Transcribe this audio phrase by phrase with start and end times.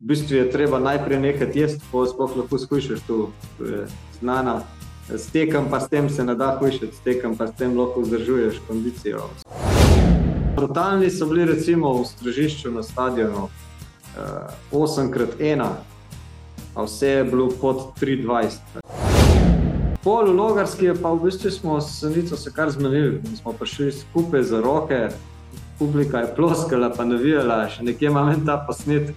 [0.00, 3.86] v bistvu je treba najprej nekaj jesti, pa sploh lahko skušaš to, to je
[4.20, 4.62] znana.
[5.12, 8.00] S tekom pa s tem se ne da hujšati, s tekom pa s tem lahko
[8.00, 9.28] vzdržuješ kondicijo.
[10.56, 13.52] Brutalni so bili recimo v stražišču na stadionu uh,
[14.72, 15.68] 8x1,
[16.74, 18.80] a vse je bilo pod 320.
[20.02, 23.92] Pol v Logarski je pa v bistvu smo s Sanico se kar zmenili, smo prišli
[23.92, 25.08] skupaj za roke,
[25.78, 29.16] publika je ploskala, pa navijala, še nekje imam ta posnetek.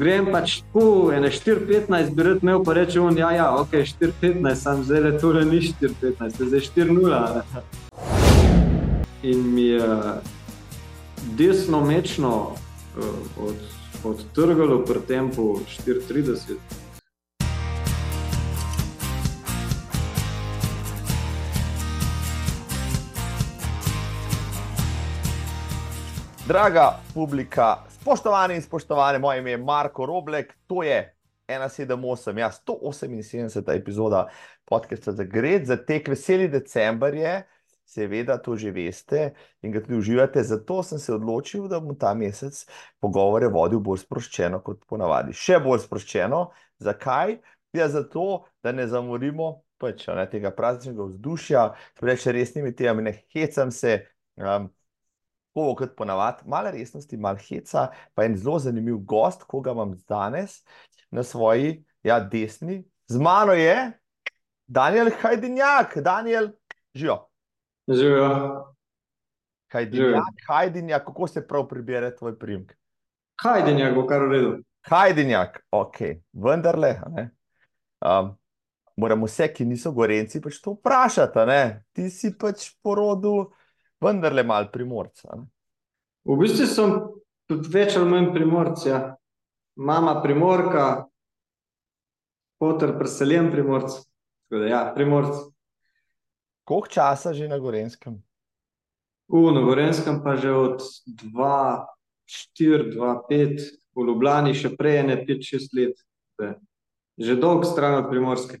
[0.00, 4.54] Grem pač tu, ene 4-15, bi rad imel, pa reče on, ja, ja, ok, 4-15,
[4.56, 7.18] sam zdaj le torej ni 4-15, zdaj 4-0.
[9.28, 9.90] In mi je
[11.36, 13.60] desno mečno uh, od,
[14.08, 16.79] odtrgalo pri tempu 4-30.
[26.50, 31.14] Draga publika, spoštovani in spoštovane, moje ime je Marko Roblek, to je
[31.48, 33.76] 178, ja, 178.
[33.76, 34.28] epizoda
[34.64, 37.42] podcasta za Gred, za tek veseli december je,
[37.86, 39.30] seveda to že veste
[39.62, 42.66] in ga tudi uživate, zato sem se odločil, da bom ta mesec
[42.98, 45.30] pogovore vodil bolj sproščeno kot ponavadi.
[45.30, 46.42] Še bolj sproščeno,
[46.82, 47.36] zakaj?
[47.78, 51.64] Ja, zato, da ne zamorimo pač, ne, tega prazničnega vzdušja,
[52.02, 54.00] reče resnimi temami, ne hecam se,
[54.34, 54.66] um,
[55.60, 59.94] tako kot ponavadi, malo resnosti, malo heca, pa en zelo zanimiv gost, ko ga imam
[60.08, 60.62] danes
[61.10, 62.84] na svoji ja, desni.
[63.06, 63.92] Z mano je
[64.66, 66.48] Daniel Hajdinjak, Daniel,
[66.94, 67.26] živijo.
[67.88, 68.74] Živijo.
[69.72, 72.76] Hajdinjak, Hajdinjak, kako se prav pribere tvoj primek?
[73.42, 74.56] Hajdinjak bo kar v redu.
[74.88, 75.96] Hajdinjak, ok,
[76.32, 76.96] vendarle.
[78.00, 78.36] Um,
[78.96, 81.46] moramo vse, ki niso gorenci, pač to vprašati.
[81.92, 83.50] Ti si pač porodil
[84.00, 85.36] vendarle malo primorca.
[85.36, 85.46] Ne?
[86.24, 86.94] V bistvu sem
[87.48, 88.84] tudi več ali manj primorc.
[88.86, 89.00] Ja.
[89.80, 91.06] Mama primorka,
[92.60, 93.96] poter preseljen primorc.
[94.50, 95.32] Da, ja, primorc.
[96.66, 98.20] Koliko časa že na Gorenskem?
[99.30, 103.62] V na Gorenskem pa že od 2-4, 2-5,
[103.94, 106.02] v Ljubljani še prej, ne 5-6 let.
[107.20, 108.60] Že dolg stran od primorske.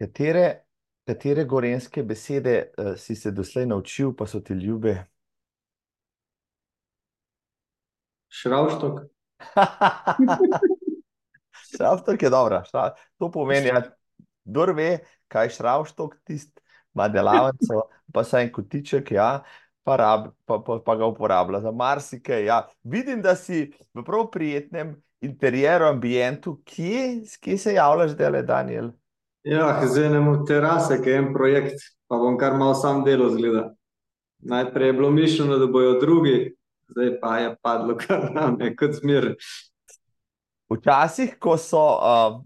[0.00, 0.66] Katere
[1.06, 5.04] Katere gorenske besede uh, si se doslej naučil, pa so ti ljube?
[8.28, 9.00] Šravštok.
[11.76, 12.62] šravštok je dobro.
[13.18, 13.82] To pomeni, da
[14.44, 14.98] kdo ve,
[15.28, 16.62] kaj je šravštok, tisti
[16.94, 17.82] ima delavnico,
[18.12, 19.42] pa saj en kotiček, ja,
[19.82, 22.44] pa, rab, pa, pa, pa ga uporablja za marsikaj.
[22.44, 22.68] Ja.
[22.82, 28.90] Vidim, da si v prav prijetnem interjeru, ambientu, kje, kje se javljaš, da je Daniel?
[29.42, 33.72] Ja, zdaj imamo terase, ki je en projekt, pa bom kar malo sam delo zgleda.
[34.38, 36.54] Najprej je bilo mišljeno, da bojo drugi,
[36.88, 39.34] zdaj pa je padlo kar name, kot zmer.
[40.70, 42.38] Včasih, ko so, uh,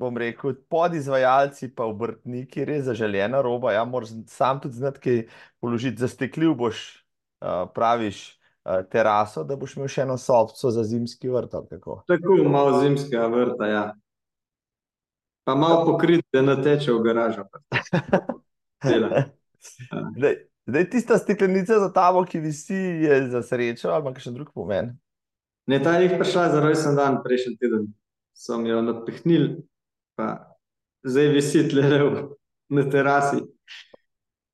[0.00, 5.22] bom rekel, podizvajalci pa obrtniki res zaželjena roba, ja, moraš sam tudi znati, kaj
[5.60, 6.00] položiti.
[6.00, 6.82] Zastekljiv boš,
[7.44, 8.24] uh, praviš,
[8.64, 11.60] uh, teraso, da boš imel še eno sobco za zimski vrt.
[11.68, 13.88] Tako, tako malo zimskega vrta, ja.
[15.48, 17.46] Pa malo pokrit, da ne teče v garažo.
[20.16, 20.34] Zdaj,
[20.66, 24.90] zdaj tista steklenica za tabo, ki visi, je za srečo ali pa še drug pomen.
[25.66, 27.86] Ne, ta je prišla za rojsten dan, prejšnji teden.
[28.36, 29.46] Sem jo napihnil,
[30.20, 30.52] pa
[31.08, 31.88] zdaj visi tle
[32.68, 33.40] na terasi.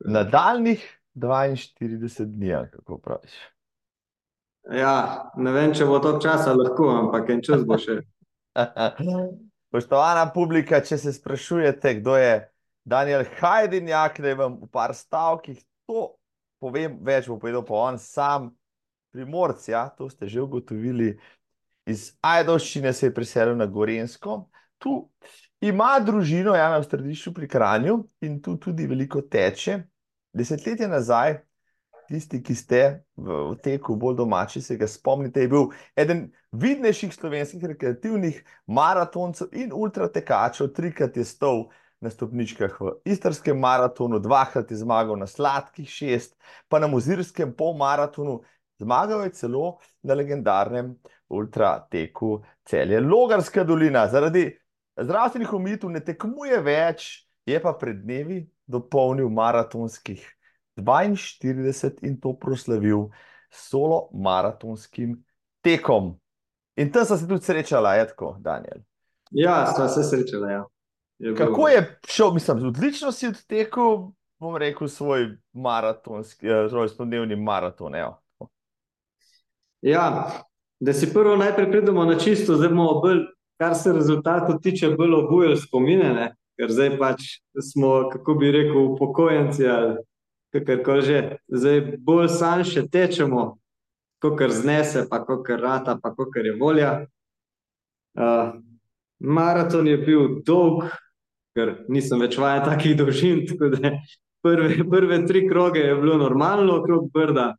[0.06, 0.84] Nadaljnih
[1.18, 3.34] 42 dni, kako praviš.
[4.70, 7.98] Ja, ne vem, če bo to časa lahko, ampak en čas bo še.
[9.74, 12.34] Poštovana publika, če se sprašujete, kdo je
[12.86, 16.12] Daniel Hajdinjak, da vam v par stavkih to
[16.62, 18.52] povem, več bo povedal pa on sam,
[19.10, 21.16] primorc, ja, to ste že ugotovili,
[21.90, 24.44] iz Ajdovščine se je priselil na Gorensko,
[24.78, 25.08] tu
[25.58, 29.80] ima družino, ja, na središču pri Kranju in tu tudi veliko teče.
[30.38, 31.40] Desetletje nazaj
[32.14, 32.80] tisti, ki ste
[33.18, 38.38] v, v teku bolj domači, se ga spomnite, je bil eden vidnejših slovenskih rekreativnih
[38.70, 41.66] maratoncev in ultratekačev, trikrat je stov
[42.04, 46.36] na stopničkah v istrskem maratonu, dvakrat je zmagal na sladkih šest,
[46.68, 48.42] pa na muzirskem polmaratonu,
[48.78, 50.94] zmagal je celo na legendarnem
[51.28, 54.06] ultrateku celje Logarska dolina.
[54.08, 54.50] Zaradi
[55.00, 60.33] zdravstvenih omitev ne tekmuje več, je pa pred dnevi dopolnil maratonskih
[60.76, 63.08] 42 in to proslavil
[63.50, 65.24] solo maratonskim
[65.62, 66.14] tekom.
[66.76, 68.82] In tam sem se tudi srečala, je tako, Daniel.
[69.30, 70.50] Ja, sem se srečala.
[70.50, 70.64] Ja.
[71.18, 77.36] Je Kako je šel, mislim, odlično si odtekel, bom rekel, svoj maratonski, eh, svoj spodnevni
[77.36, 77.94] maraton.
[77.94, 78.20] Evo.
[79.80, 80.30] Ja,
[80.80, 83.20] da si prvo najprej pridemo na čisto, zdaj bomo bolj,
[83.60, 86.34] kar se rezultatov tiče, bolj obujali spomine, ne?
[86.58, 87.22] ker zdaj pač
[87.72, 89.96] smo, kako bi rekel, upokojenci ali
[90.54, 91.20] kakorkoli že,
[91.50, 93.56] zdaj bolj sam še tečemo,
[94.22, 96.92] kakor znese, pa kakor rata, pa kakor je volja.
[98.14, 98.54] Uh,
[99.18, 100.86] maraton je bil dolg,
[101.54, 103.96] ker nisem več vajen takih dolžin, tako da
[104.44, 107.54] prve, prve tri kroge je bilo normalno okrog brda,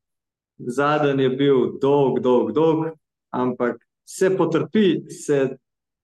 [0.58, 2.88] zadnji je bil dolg, dolg, dolg,
[3.36, 5.58] ampak se potrpi, se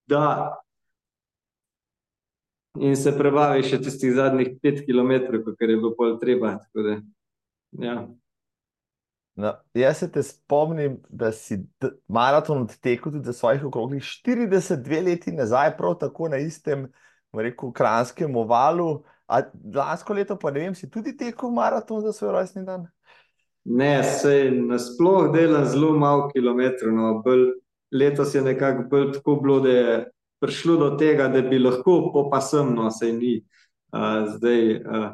[0.10, 0.58] da
[2.80, 6.56] in se prebavi še tistih zadnjih pet kilometrov, kar je bilo pol treba.
[6.76, 6.98] Da,
[7.84, 7.96] ja.
[9.36, 11.60] no, jaz se te spomnim, da si
[12.08, 16.88] maraton odtekel tudi za svojih okroglih 42 leti nazaj, prav tako na istem,
[17.36, 19.02] rekel, kranskem ovalu.
[19.32, 19.46] A
[19.76, 22.90] lansko leto, pa ne vem, si tudi tekel maraton za svoj rojstni dan?
[23.64, 26.92] Ne, se nasploh delam zelo malo kilometrov.
[26.96, 27.22] No,
[27.92, 29.94] letos je nekako bolj tako bilo, da je
[30.42, 33.40] prišlo do tega, da bi lahko popasem, no se ni.
[33.92, 35.08] Uh, zdaj, uh,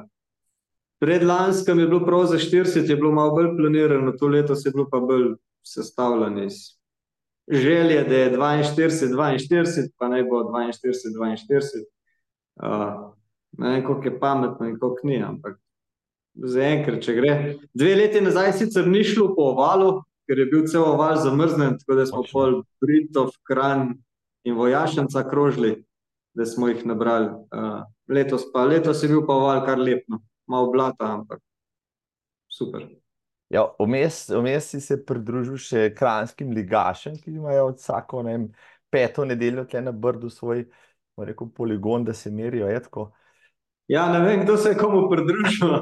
[1.02, 4.88] predlanskem je bilo prav za 40, je bilo malo bolj planirano, to leto je bilo
[4.92, 5.34] pa bolj
[5.66, 6.78] sestavljeno iz
[7.48, 9.16] želje, da je 42,
[9.52, 11.86] 42, pa naj bo 42, 42.
[12.56, 13.14] Uh,
[13.58, 15.60] ne vem, koliko je pametno in koliko ni, ampak
[16.34, 17.34] za enkrat, če gre.
[17.74, 21.98] Dve leti nazaj sicer ni šlo po ovalu, ker je bil cel oval zamrznen, tako
[21.98, 23.96] da smo pol Britov, Kran,
[24.48, 25.74] in vojašnica krožili,
[26.34, 27.28] da smo jih nabrali.
[27.28, 31.42] Uh, letos, pa, letos je bil pa val kar lepno, malo blata, ampak
[32.48, 32.88] super.
[33.50, 38.40] Ja, vmes, vmes si se pridružil še kranskim ligašem, ki imajo vsako ne,
[38.92, 40.66] peto nedeljo tle na brdu svoj
[41.18, 42.68] rekel, poligon, da se merijo.
[42.68, 43.12] Etko.
[43.88, 45.78] Ja, ne vem, kdo se je komu pridružil.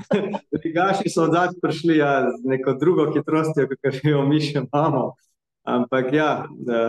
[0.64, 5.10] Ligaši so odzad prišli ja, z neko drugo hitrostjo, kot jo mi še imamo.
[5.68, 6.30] Ampak ja,
[6.64, 6.80] da,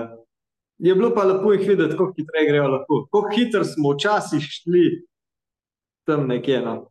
[0.81, 3.05] je bilo pa lepo jih videti, kako hitro grejo lahko.
[3.11, 5.05] Kako hitro smo včasih šli
[6.03, 6.61] tam nekje.
[6.61, 6.89] No.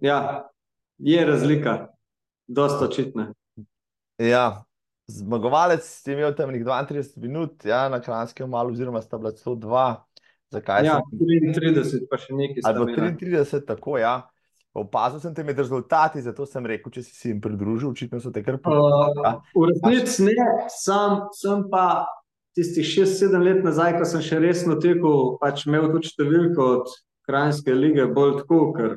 [0.00, 0.48] Ja,
[0.98, 1.86] je razlika,
[2.46, 3.32] dosta očitna.
[4.18, 4.64] Ja,
[5.06, 9.94] zmagovalec je imel tam nekaj 32 minut, ja, na kranskem malu, oziroma sta bila 102.
[10.50, 10.84] Zakaj?
[10.86, 11.18] Ja, sem...
[11.54, 12.62] 33, pa še nekaj.
[12.64, 14.20] Ali 33, tako ja.
[14.78, 18.44] Opazil sem te med rezultati, zato sem rekel, če si jim pridružil, očitno so te
[18.46, 19.18] kar povedali.
[19.24, 20.36] Uh, v resnici ne,
[20.70, 22.06] sam, sem pa
[22.58, 26.96] tistih šest, sedem let nazaj, ko sem še resno tekel, pač imel tudi številko od
[27.28, 28.96] Krajinske lige, bolj tako, ker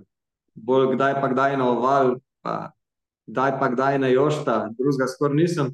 [0.56, 2.56] bolj kdaj pa kdaj na oval, pa
[3.30, 5.72] kdaj pa kdaj na jošta, drugega skoraj nisem.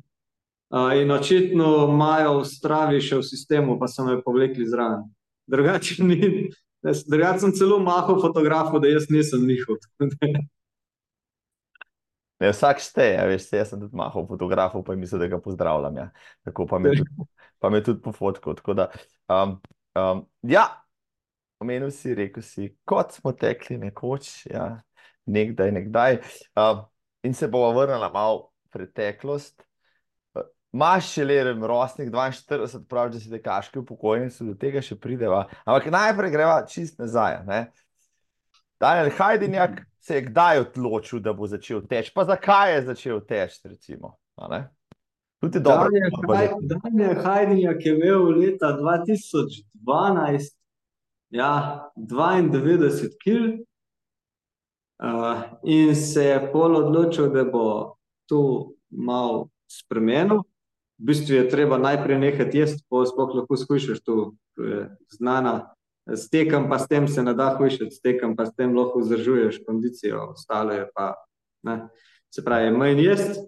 [0.67, 5.05] Uh, in očitno imajo v stravi še v sistemu, pa so me povlekli zraven.
[5.47, 6.49] Drugače ni,
[6.83, 9.79] drugače sem celo mahal fotografu, da jaz nisem njihov.
[12.37, 15.95] Ne, vsak šteje, veš, jaz sem tudi mahal fotografov, pa mislim, da ga pozdravljam.
[15.97, 16.09] Ja.
[16.45, 17.29] Tako pa me tudi,
[17.59, 18.57] pa me tudi pofotkal.
[18.77, 18.89] Da,
[19.33, 19.55] um,
[19.97, 20.67] um, ja,
[21.59, 24.75] omenil si, rekel si, kot smo tekli nekoč, ja,
[25.25, 26.19] nekdaj, nekdaj.
[26.53, 26.85] Um,
[27.25, 29.65] in se bomo vrnili malo v preteklost.
[30.77, 35.47] Maš še le rojstnik 42, pravi, da si tekaški upokojenci, do tega še prideva.
[35.65, 37.39] Ampak najprej greva čist nazaj.
[37.47, 37.61] Ne?
[38.77, 43.67] Daniel Hajdinjak se je kdaj odločil, da bo začel teči, pa zakaj je začel teči,
[43.67, 44.15] recimo.
[45.41, 45.89] Tudi dobro.
[46.61, 50.57] Daniel Hajdinjak je imel leta 2012
[51.29, 53.65] ja, 92 kg
[55.03, 60.43] uh, in se je pol odločil, da bo to mal spremenil.
[60.97, 64.89] V bistvu je treba najprej nehati jesti, pa sploh lahko skušaš to, to je
[65.19, 65.76] znana
[66.15, 69.01] s tekem, pa s tem se ne da hujšati, s tekem, pa s tem lahko
[69.03, 71.13] vzdržuješ kondicijo, ostalo je pa.
[71.63, 71.87] Ne.
[72.31, 73.39] Se pravi, manj jesti.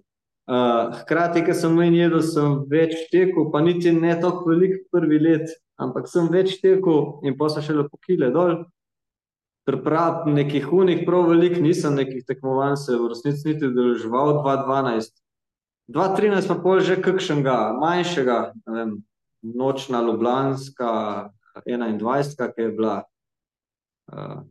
[0.50, 5.20] Uh, hkrati, ker sem manj jedel, sem več tekel, pa niti ne tako velik prvi
[5.22, 8.64] let, ampak sem več tekel in so še lepo kile dol.
[9.70, 15.14] Priprav nekih unih prav velik, nisem nekih tekmovanj se v resnici niti držal 2012.
[15.94, 18.98] 2013 pa pol že kakšnega manjšega, vem,
[19.42, 20.90] nočna Ljubljanska,
[21.66, 22.96] 21, ki je bila.
[24.10, 24.42] Uh,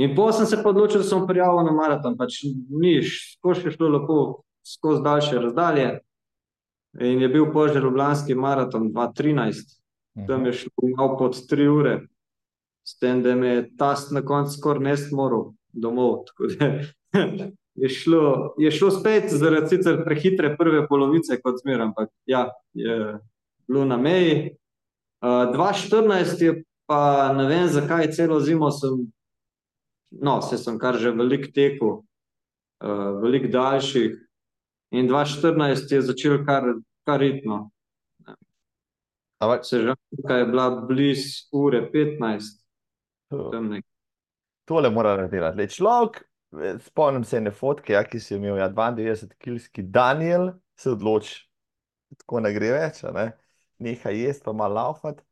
[0.00, 4.18] in potem sem se odločil, da sem prijavil na maraton, pač niš, skozi šlo lepo,
[4.66, 5.90] skozi daljše razdalje.
[7.00, 9.78] In je bil požar Ljubljanski maraton 2013,
[10.16, 10.26] mhm.
[10.26, 12.00] tam je šlo malo pod 3 ure,
[12.84, 16.24] s tem, da me je tas na koncu skoraj ne smoril domov.
[17.74, 23.18] Je šlo, je šlo spet zaradi sicer prehitre prve polovice, kot zmeraj, ampak ja, je
[23.68, 24.50] bilo na meji.
[25.22, 29.06] 2014 je pa ne vem, zakaj celo zimo sem,
[30.10, 32.02] no, se sem kar že velik tekel,
[32.82, 34.18] uh, velik daljših.
[34.92, 36.74] In 2014 je začel kar
[37.06, 37.70] kar ritno.
[39.42, 42.62] Ampak Sežanka je bila blizu ure 15,
[43.30, 43.50] to-
[44.64, 45.56] tole mora narediti.
[45.58, 46.22] Lej, človek,
[46.62, 51.48] eh, spomnim se ene fotke, ja, ki si imel, ja, 92-kilski Daniel, se odloči,
[52.18, 53.32] tako ne gre več, ne?
[53.82, 55.22] Nehaj jesti, pa malo laufati.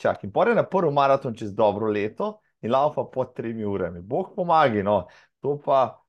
[0.00, 4.00] Čak, in pore na prvi maraton čez dobro leto in laufa pod tremi urami.
[4.00, 5.04] Bog pomagi, no.
[5.40, 6.00] To pa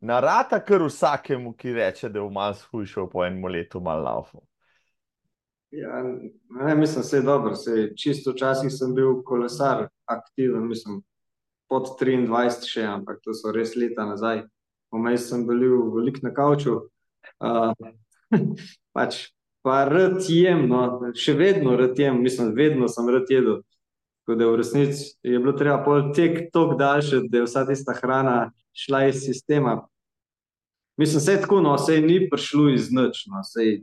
[0.00, 4.40] narata kar vsakemu, ki reče, da je malo shujšal po enem letu malo laufal.
[5.70, 6.02] Ja,
[6.48, 11.02] ne, mislim, se je dobro, se čisto včasih sem bil kolesar aktiven, mislim,
[11.70, 14.42] pod 23 še, ampak to so res leta nazaj.
[14.90, 15.62] Vmes sem bil
[15.94, 16.80] veliko na kavču.
[17.38, 17.70] Uh,
[18.96, 19.28] pač,
[19.62, 23.60] pa rad jem, no, še vedno rad jem, mislim, vedno sem rad jedel.
[24.24, 28.52] Tako da v resnici je bilo treba tek toliko daljši, da je vsa tista hrana
[28.76, 29.80] šla iz sistema.
[31.00, 33.80] Mislim, vse tako, no, sej ni prišlo iz nič, no, sej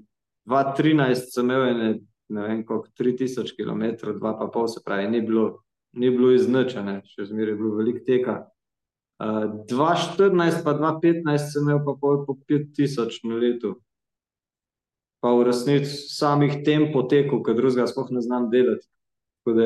[0.47, 1.89] 2013 sem imel ene,
[2.29, 6.47] ne vem koliko, 3000 km, dva pa pol, se pravi, ni bilo, ni bilo iz
[6.49, 8.37] nič, a ne, še zmeraj je bilo veliko teka.
[9.17, 13.73] Uh, 2014 pa 2015 sem imel pa pol po 5000 na letu.
[15.27, 18.85] Pa v resnici samih tempo tekov, ker drugega sploh ne znam delati.
[19.43, 19.65] Tako da,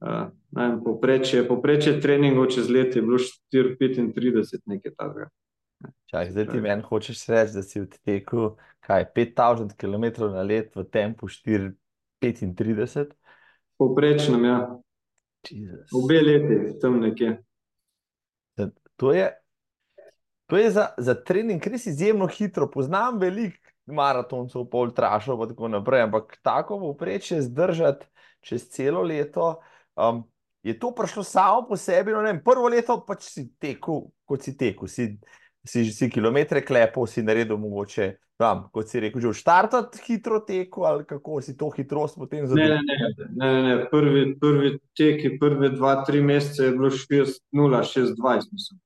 [0.00, 0.22] uh,
[0.56, 3.18] vem, poprečje, poprečje treningov čez let je bilo
[3.52, 5.26] 4-35, nekaj takega.
[6.08, 10.86] Čak, zdaj ti meni hočeš reči, da si odtekel kaj, 5000 km na let v
[10.88, 13.12] tempu 4,35?
[13.76, 14.58] Povprečnem, ja.
[15.50, 15.92] Jezus.
[15.92, 17.42] Obe leti, tam nekje.
[18.96, 19.28] To je,
[20.48, 22.70] to je za, za trening res izjemno hitro.
[22.72, 28.06] Poznam veliko maratoncev, pol trašov in tako naprej, ampak tako povprečje zdržati
[28.44, 29.60] čez celo leto.
[29.96, 30.24] Um,
[30.64, 32.12] je to prišlo samo po sebi?
[32.12, 35.18] No, vem, prvo leto pač si tekel, kot si tekel, si,
[35.64, 40.40] si, si kilometre klepal, si naredil mogoče, tam, kot si rekel, že v štartu hitro
[40.42, 42.80] tekel ali kako si to hitrost potem zadovoljil.
[42.80, 43.76] ne, ne, ne, ne, ne.
[43.90, 48.80] Prvi, prvi teki, prve dva, tri mesece je bilo 4-0-6-20, mislim.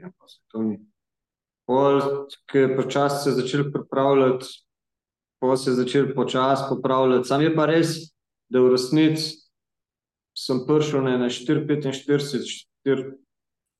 [0.00, 0.80] Ja, pa se to ni.
[1.66, 2.00] Pol,
[2.50, 4.46] ko je počasi se začel pripravljati,
[5.40, 7.28] pol se je začel počasi popravljati.
[7.28, 7.96] Sam je pa res,
[8.52, 9.40] da v resnici
[10.36, 12.66] sem prišel na ene 4-45,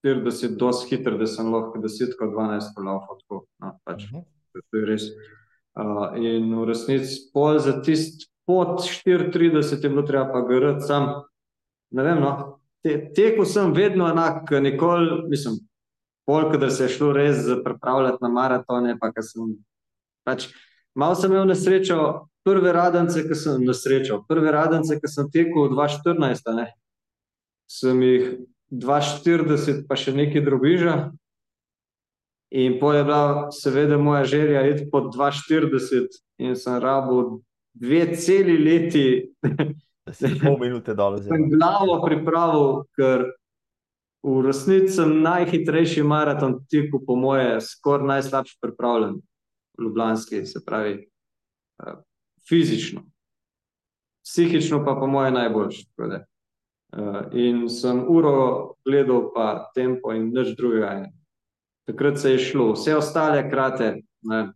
[0.04, 3.44] 4-40, dosti hitro, da sem lahko 10-12 kolafal tako.
[3.60, 4.06] No, pač.
[4.08, 4.24] Mhm.
[4.54, 5.08] To je res.
[5.74, 11.24] Uh, in v resnici pol za tisti pod 34 je bilo treba pa garati sam.
[11.90, 15.58] Ne vem, no, te, tekel sem vedno enak, nikoli, mislim,
[16.26, 19.56] pol, kadar se je šlo res za pripravljati na maratone, pa sem
[20.24, 20.48] pač,
[20.96, 26.48] malo sem imel nesrečo, prve radence, ki sem nesrečo, prve radence, ki sem tekel 2014,
[26.50, 26.66] a ne,
[27.70, 28.26] sem jih
[28.72, 30.96] 2,40 pa še nekaj drobiža.
[32.54, 37.40] In pol je bila seveda moja želja iti pod 2,40 in sem rabil
[37.74, 39.06] dve celi leti,
[40.04, 41.32] Da si pol minute dol vzel.
[41.32, 43.24] sem glavo pripravil, ker
[44.24, 49.18] v resnici sem najhitrejši maraton tekel, po moje, skoraj najslabše pripravljen
[49.78, 51.10] v Ljubljanski, se pravi,
[51.84, 51.96] eh,
[52.48, 53.04] fizično.
[54.24, 55.86] Psihično pa po moje najboljši.
[56.00, 56.24] Eh,
[57.32, 61.10] In sem uro gledal, pa tempo in nič drugega.
[61.86, 64.52] Takrat se je šlo, vse ostale krate, ne.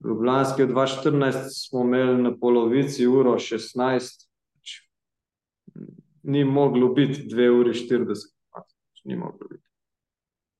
[0.00, 4.74] V 2014 smo imeli na polovici uro 16, pač
[6.22, 8.33] ni moglo biti 2 uri 40, pač
[9.04, 9.64] ni moglo biti.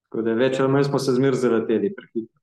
[0.09, 2.41] Tako da več ali manj smo se zmeraj zaleteli prehitro.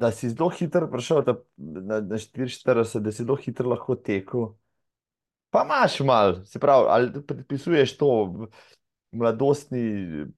[0.00, 4.52] Da si zelo hitro prišel ta, na, na 44, da si zelo hitro lahko tekel.
[5.50, 8.10] Pa imaš malo, se pravi, ali predpisuješ to
[9.12, 9.82] mladostni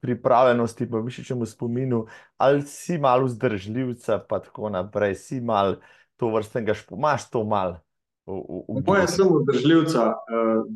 [0.00, 2.06] pripravljenosti, pa mišičnemu spominu,
[2.36, 5.76] ali si malo vzdržljivca, pa tako naprej, si malo
[6.16, 7.80] to vrstnega, špo- imaš to malo.
[8.26, 9.06] V- v- v Moje gibu.
[9.08, 10.02] sem vzdržljivca.
[10.06, 10.14] Uh,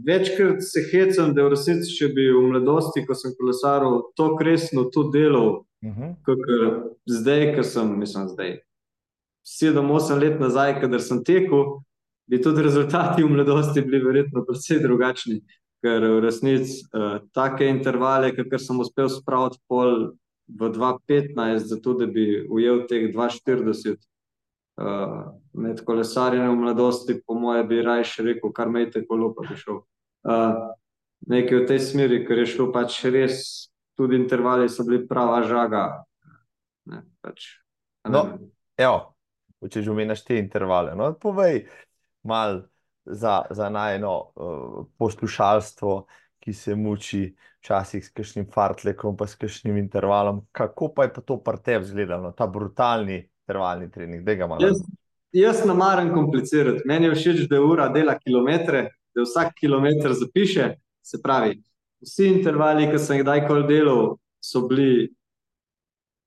[0.02, 4.84] večkrat se hecam, da v resnici, če bi v mladosti, ko sem kolesaril, to resno
[4.86, 6.16] to delal, Mhm.
[6.22, 6.60] kakor
[7.06, 8.58] zdaj, ko sem, mislim, zdaj,
[9.44, 11.82] sedem, osem let nazaj, kadar sem tekel,
[12.26, 15.40] bi tudi rezultati v mladosti bili verjetno precej drugačni,
[15.80, 20.12] ker v resnici uh, take intervale, kakor sem uspel spraviti pol
[20.48, 21.34] v 2.15,
[21.68, 23.94] zato da bi ujel teh 2.40
[24.76, 29.56] uh, med kolesarjenjem v mladosti, po moje bi rajš rekel, kar mejte kolo, pa bi
[29.59, 29.83] šel.
[30.26, 30.75] Uh,
[31.30, 33.42] nekaj v tej smeri, ker je šlo pač res,
[33.97, 35.87] tudi intervali so bili prava žaga.
[36.92, 37.56] Ne, pač,
[38.06, 38.23] ne No.
[38.76, 39.16] Evo,
[39.64, 41.64] če že omenjaš te intervale, no, povej
[42.28, 42.66] malo
[43.06, 46.04] za, za najno uh, poslušalstvo,
[46.42, 47.23] ki se muči
[47.62, 50.45] včasih s kakšnim fartlekom, pa s kakšnim intervalom.
[50.54, 54.24] Kako pa je pa to pri tebi izgledalo, ta brutalni intervalni trening?
[54.24, 54.66] Daj ga malo.
[54.66, 54.82] Jaz,
[55.32, 56.82] jaz ne maram komplicirati.
[56.84, 60.74] Meni je všeč, da je ura dela kilometre, da vsak kilometr zapiše.
[61.02, 61.60] Se pravi,
[62.02, 65.12] vsi intervali, ki sem jih kdajkoli delal, so bili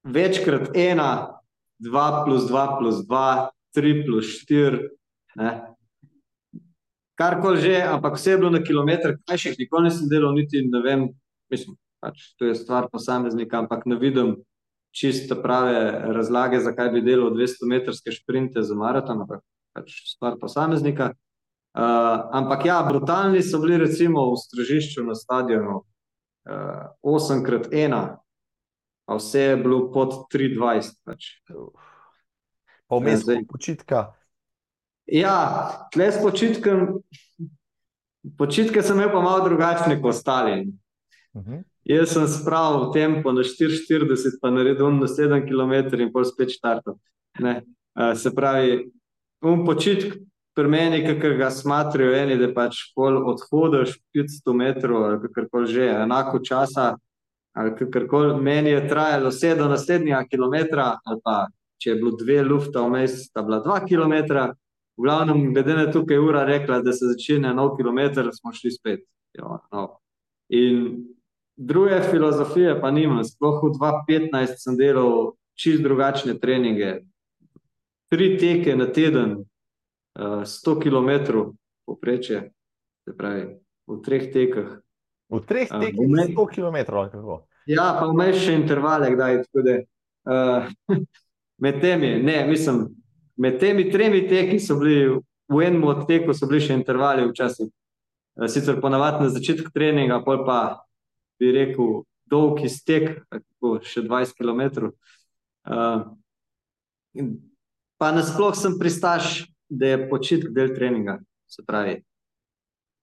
[0.07, 1.35] večkrat ena,
[1.79, 4.88] dva plus dva plus dva, tri plus štiri.
[7.19, 10.79] Karkoli že, ampak vse je bilo na kilometr, kaj še nikoli nisem delal, niti ne
[10.79, 11.09] vem,
[11.51, 14.38] mislim, pač to je stvar posameznika, ampak ne vidim
[14.91, 19.43] čisto prave razlage, zakaj bi delal 200-metrske šprinte za maraton, ampak
[19.74, 21.13] pač stvar posameznika.
[21.69, 25.75] Uh, ampak ja, brutalni so bili recimo v stražišču na stadionu
[26.50, 27.93] uh, 8x1,
[29.05, 30.98] pa vse je bilo pod 3,20.
[31.05, 31.29] Pač.
[32.89, 34.00] Pa vmes ja, počitka.
[35.05, 35.38] Ja,
[35.93, 37.00] tle s počitkom,
[38.38, 40.74] počitke sem imel pa malo drugačne kot ostali.
[41.34, 41.53] Uh mhm.
[41.53, 41.63] -huh.
[41.89, 47.00] Jaz sem spravil tempo na 44, pa naredil na 7 km in pol spet štartov.
[47.41, 48.91] Uh, se pravi,
[49.41, 50.19] um počitk
[50.53, 55.89] pri meni, ki ga smatrajo eni, da pač pol odhodiš 500 metrov ali kakorkoli že,
[56.05, 56.93] enako časa,
[57.58, 61.48] ali kakorkoli, meni je trajalo vse do naslednjega kilometra, ali pa
[61.81, 64.51] če je bilo dve lufta vmes, sta bila dva kilometra,
[65.00, 69.08] v glavnem, glede na tukaj ura rekla, da se začne nov kilometr, smo šli spet.
[69.34, 69.86] Jo, no.
[70.53, 71.08] In
[71.59, 73.23] druge filozofije pa nimam.
[73.23, 77.01] Sploh v 2015 sem delal čist drugačne treninge.
[78.09, 79.43] Tri teke na teden,
[80.19, 81.09] uh, 100 km
[81.85, 82.51] poprečje,
[83.05, 84.79] se pravi, v treh tekah.
[85.29, 87.43] V treh tekah, uh, 100 km, kako?
[87.67, 89.43] Ja, pa vmeš še intervale, kdaj.
[89.53, 89.75] Da,
[90.31, 90.71] uh,
[91.63, 92.87] med temi, ne, mislim,
[93.37, 95.19] med temi tremi teki so bili,
[95.51, 97.67] v enem od teku so bili še intervali včasih.
[98.47, 100.87] Sicer ponavadi na začetku treninga, pol pa
[101.39, 104.91] bi rekel, dolg iztek, tako še 20 km.
[105.69, 106.03] Uh,
[108.00, 111.19] pa nasploh sem pristaš, da je počitek del treninga.
[111.50, 112.00] Se pravi,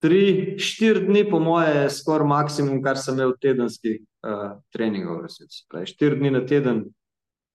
[0.02, 5.26] tri, štiri dni, po moje, je skoraj maksimum, kar sem imel tedenskih uh, treningov.
[5.70, 6.84] Pravi, štiri dni na teden,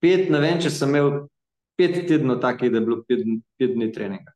[0.04, 1.26] pet, ne vem, če sem imel
[1.80, 3.24] pet tednov takih, da je bilo pet,
[3.60, 4.36] pet dni treninga.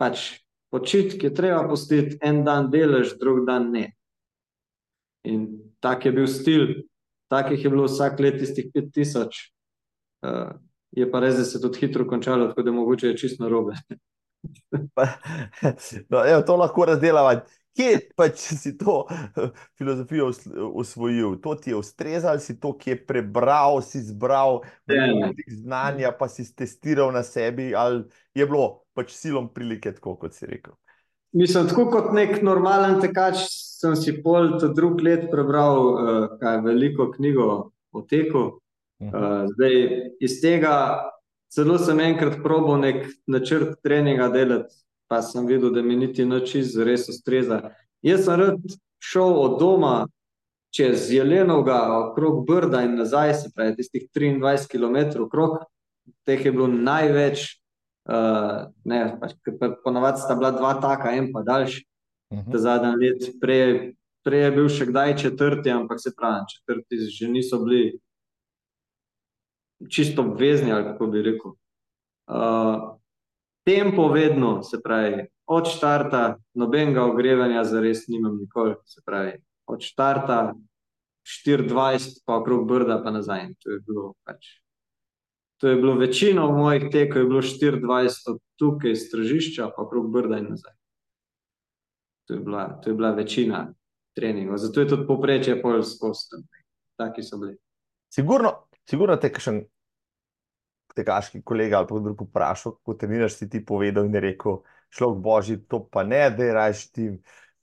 [0.00, 0.28] Pač,
[0.72, 3.90] počitek je treba postiti, en dan delaš, drug dan ne.
[5.24, 5.46] In
[5.80, 6.66] tak je bil stil,
[7.30, 9.48] takih je bilo vsak let tistih 5000.
[10.22, 10.52] Uh,
[10.92, 13.74] je pa res, da se je tudi hitro končalo, tako da mogoče je čisto robe.
[16.10, 17.40] no, evo, to lahko razdelava.
[17.72, 19.06] Kje pač si to
[19.78, 20.28] filozofijo
[20.76, 21.38] usvojil?
[21.40, 24.60] To ti je ustrezalo, si to, ki je prebral, si zbral
[25.48, 28.04] znanja, pa si testiral na sebi, ali
[28.36, 30.76] je bilo pač silom prilike, tako kot si rekel?
[31.32, 33.46] Mislim, tako kot nek normalen tekač,
[33.80, 37.48] sem si pol drug let prebral uh, kaj, veliko knjigo
[37.92, 38.44] o teku.
[39.02, 39.78] Uh, zdaj,
[40.22, 40.74] iz tega
[41.52, 44.76] celo sem enkrat probil nek načrt treninga delati,
[45.08, 47.62] pa sem videl, da mi niti noč iz res ustreza.
[48.04, 49.96] Jaz sem rad šel od doma
[50.72, 55.58] čez Jelenovga, okrog Brda in nazaj, se pravi, tistih 23 km okrog,
[56.24, 57.61] teh je bilo največ.
[58.02, 59.36] Uh, ne, pač,
[59.84, 61.84] ponovadi sta bila dva taka, en pa daljši.
[62.32, 62.50] Uh mhm.
[62.50, 62.58] -huh.
[62.58, 67.58] Zadnji let, prej, prej je bil še kdaj četrti, ampak se pravi, četrti že niso
[67.64, 67.98] bili
[69.90, 71.50] čisto obvezni, ali kako bi rekel.
[72.26, 72.98] Uh,
[73.64, 78.74] tempo vedno, se pravi, od štarta, nobenega ogrevanja, za res nimam nikoli.
[78.84, 79.32] Se pravi,
[79.66, 80.54] od štarta
[81.46, 83.46] 24, pa okrog brda, pa nazaj.
[83.62, 84.61] To je bilo pač
[85.62, 90.40] To je bilo večino mojih tekov, je bilo 24 tukaj iz stražišča, pa okrog Brda
[90.42, 90.72] in nazaj.
[92.26, 93.74] To je bila, to je bila večina
[94.16, 96.42] treningov, zato je tudi poprečje pol skosten.
[96.98, 97.54] Taki so bili.
[98.10, 98.52] Sigurno,
[98.90, 99.62] sigurno te kakšen
[100.98, 104.58] tekaški kolega ali pa drug vprašal, kako treniraš, si ti povedal in je rekel,
[104.90, 107.10] šlok božji, to pa ne, da je rajš ti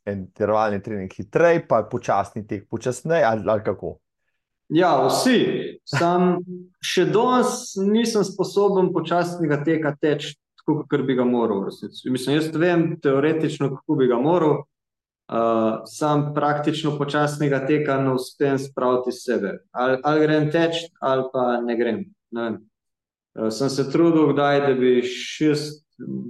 [0.08, 3.98] intervalni trening hitrej, pa počasni tek počasnej ali, ali kako.
[4.70, 5.38] Ja, vsi.
[5.90, 6.44] Sam
[6.86, 11.66] še danes nisem sposoben počasnega teka teči, tako kot bi ga moral.
[12.06, 18.62] Mislim, jaz vem teoretično, kako bi ga moral, uh, sam praktično počasnega teka ne uspem
[18.62, 19.58] spraviti sebe.
[19.74, 22.04] Ali, ali grem teč, ali pa ne grem.
[22.38, 22.50] Ne
[23.40, 25.86] uh, sem se trudil, kdaj, da bi šest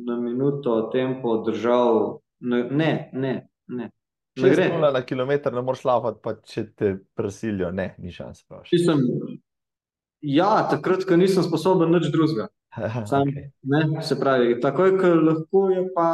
[0.08, 2.20] na minuto tempo držal.
[2.40, 3.50] Ne, ne, ne.
[3.68, 3.92] ne.
[4.38, 8.46] Če greš na kilometr, ne moreš lavati, pa če te prisilijo, ne, ni šans.
[8.70, 9.02] Sem,
[10.22, 12.50] ja, takrat, ko nisem sposoben nič drugega.
[13.10, 13.50] Sam, okay.
[13.74, 16.10] ne, se pravi, takoj, ko lahko je pa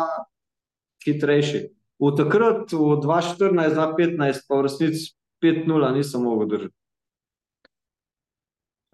[1.06, 1.62] hitrejši.
[2.00, 5.12] V takrat, v 2014-2015, pa v resnici
[5.44, 6.76] 5-0 nisem mogel držati.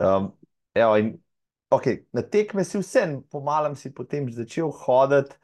[0.02, 0.32] Um,
[0.74, 1.14] evo, in
[1.70, 5.38] okay, na tekme si vse, pomalem si potem začel hoditi,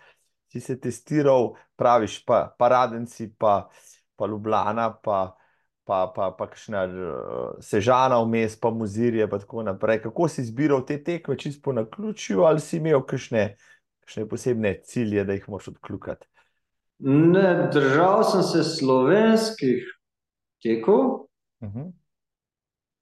[0.52, 3.70] si se testiral, praviš, pa, pa Radenci, pa,
[4.16, 5.36] pa Ljubljana, pa,
[5.84, 10.02] pa, pa, pa kakšna uh, Sežana vmes, pa Muzirje, pa tako naprej.
[10.08, 13.56] Kako si izbiral te tekme, čisto po naključju, ali si imel kakšne,
[14.06, 16.28] kakšne posebne cilje, da jih moš odkljukati?
[17.08, 19.86] Ne, držal sem se slovenskih
[20.64, 21.30] tekov.
[21.60, 21.92] Uh -huh.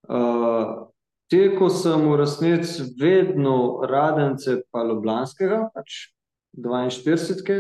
[0.10, 0.86] uh,
[1.26, 6.15] Tekel sem v resnici vedno radence, pa Ljubljanskega, pač
[6.58, 7.60] 42,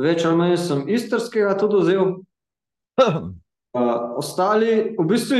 [0.00, 2.16] več ali manj sem istrskega tudi vzel.
[3.70, 5.36] Uh, ostali, v bistvu,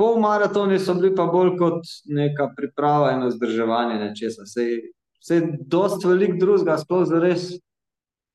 [0.00, 4.46] pol maratoni so bili pa bolj kot neka priprava in vzdrževanje nečesa.
[4.48, 7.50] Vse je dost velik drugega, sploh za res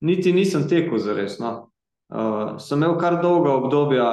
[0.03, 1.39] niti nisem tekel za res.
[1.39, 1.71] No.
[2.13, 4.07] Uh, sem imel kar dolga obdobja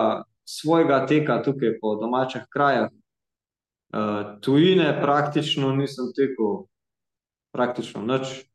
[0.49, 2.89] svojega teka tukaj po domačih krajah.
[3.91, 6.71] Uh, tujine praktično nisem tekel,
[7.53, 8.47] praktično nič,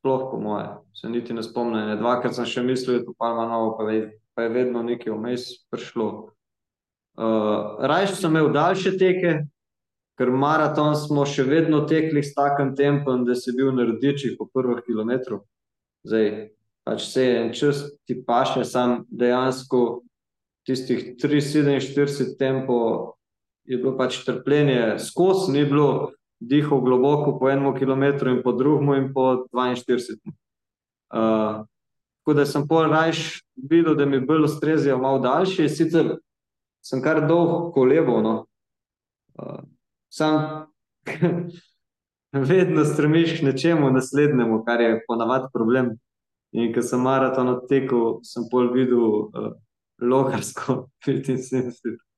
[0.00, 0.66] sploh po moje.
[0.94, 1.92] Se niti ne spomnim.
[2.00, 5.12] Dvakrat sem še mislil, da je to palma novo, pa, ve, pa je vedno nekaj
[5.12, 6.10] vmes prišlo.
[7.20, 9.34] Uh, Rajš sem imel daljše teke,
[10.16, 14.48] ker maraton smo še vedno tekli s takim tempom, da si bil na rdičih po
[14.48, 15.44] prvih kilometrih.
[16.08, 16.30] Zdaj,
[16.88, 20.00] pač je en čas, ti paše, sam dejansko
[20.64, 23.16] tistih 3-47 tempo
[23.68, 28.94] je bilo pač trpljenje skozi, ni bilo dihov globoko po enem kilometru in po drugem
[28.94, 30.16] in po 42.
[31.10, 31.66] Uh,
[32.20, 36.16] tako da sem pol rajš videl, da mi bolj ustrezijo malo daljši, sicer
[36.84, 38.34] sem kar dolg kolebo, no.
[39.34, 39.60] Uh,
[40.08, 40.66] sam
[42.50, 45.96] vedno stremiš k nečemu naslednjemu, kar je ponavadi problem.
[46.52, 49.52] In ko sem maraton odtekel, sem pol videl uh,
[50.02, 51.98] logarsko 75.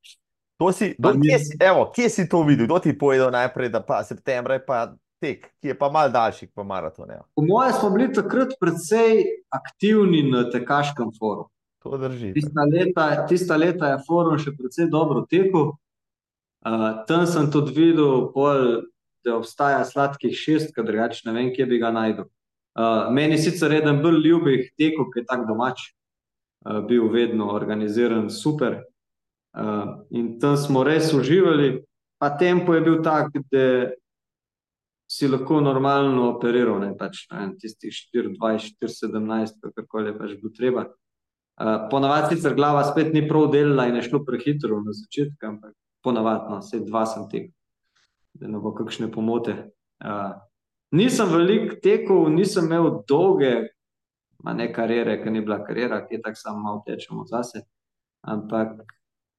[0.62, 2.68] To si, do, kje, si, evo, kje si to videl?
[2.70, 6.11] Kdo ti je povedal najprej, da pa septembra je pa tek, ki je pa mal
[6.14, 7.18] daljši po maratonu?
[7.35, 11.51] Po mojem smo bili takrat predvsej aktivni na tekaškem forumu.
[11.83, 12.31] To drži.
[12.37, 15.72] Tista leta, tista leta je forum še predvsej dobro tekel.
[16.62, 18.87] Uh, tam sem tudi videl, pol,
[19.27, 22.31] da obstaja sladkih šest, ker drugače ne vem, kje bi ga najdel.
[22.79, 25.88] Uh, meni sicer eden bolj ljubih tekov, ki je tako domač,
[26.62, 28.85] uh, bil vedno organiziran super.
[29.52, 31.82] Uh, in tam smo res uživali,
[32.20, 33.92] pa tempo je bil tak, da
[35.10, 40.86] si lahko normalno operiral, ne pač ne, tistih 24, 17, kako je pač bilo treba.
[41.60, 45.76] Uh, ponavadi sicer glava spet ni prav delala in je šlo prehitro na začetku, ampak
[46.02, 47.52] ponavadi, no, vse dva sem tekel,
[48.40, 49.58] da ne bo kakšne pomote.
[50.00, 50.32] Uh,
[50.92, 53.52] Nisem veliko tekel, nisem imel dolge,
[54.44, 57.62] ne karijere, ki ni bila karijera, ki je tako samo malo tečemo zase.
[58.20, 58.82] Ampak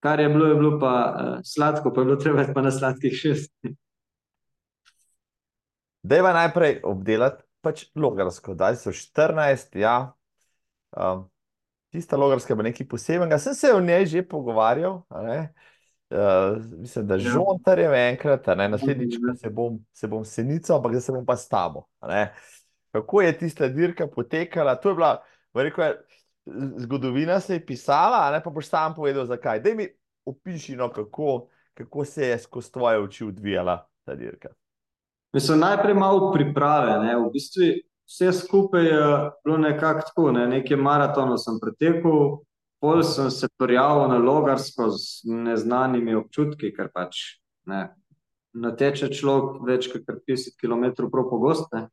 [0.04, 3.14] kar je bilo, je bilo pa uh, sladko, pa je bilo treba pa na sladkih
[3.16, 3.54] šest.
[6.04, 8.58] Dejva najprej obdelati pač logarsko.
[8.60, 10.12] Daj so 14, ja.
[10.92, 11.30] Um,
[11.96, 13.40] tista logarska je nekaj posebnega.
[13.40, 15.00] Sem se o njej že pogovarjal?
[15.08, 17.32] Uh, mislim, da ja.
[17.38, 21.38] žontarjem enkrat, ne, naslednjič, ko se bom, se bom senico, ampak zdaj se bom pa
[21.40, 21.88] s tabo.
[22.92, 24.76] Kako je tista dirka potekala?
[24.76, 25.16] To je bila,
[25.56, 25.96] rekel,
[26.78, 29.62] zgodovina se je pisala, ne pa boš sam povedal, zakaj.
[29.64, 29.88] Dej mi
[30.26, 34.50] opiši, no, kako, kako se je skozi tvoje oči odvijala ta dirka.
[35.34, 37.00] Mislim, najprej malo priprave.
[37.06, 37.16] Ne.
[37.18, 37.70] V bistvu
[38.06, 39.04] vse skupaj je
[39.46, 40.32] bilo nekako tako.
[40.32, 40.48] Ne.
[40.48, 42.44] Nekaj maratonov sem pretekel,
[42.84, 47.40] Pol sem se prijavil na logarsko z neznanimi občutki, ker pač
[47.72, 47.86] ne,
[48.60, 51.86] nateče človek več kot 50 km prav pogosto.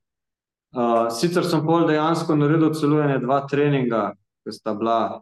[0.74, 4.00] Uh, sicer sem pol dejansko naredil celo ene dva treninga,
[4.44, 5.20] ki sta bila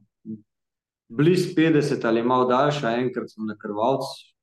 [1.09, 4.35] blizu 50 ali malo daljša, enkrat sem na krvalcu,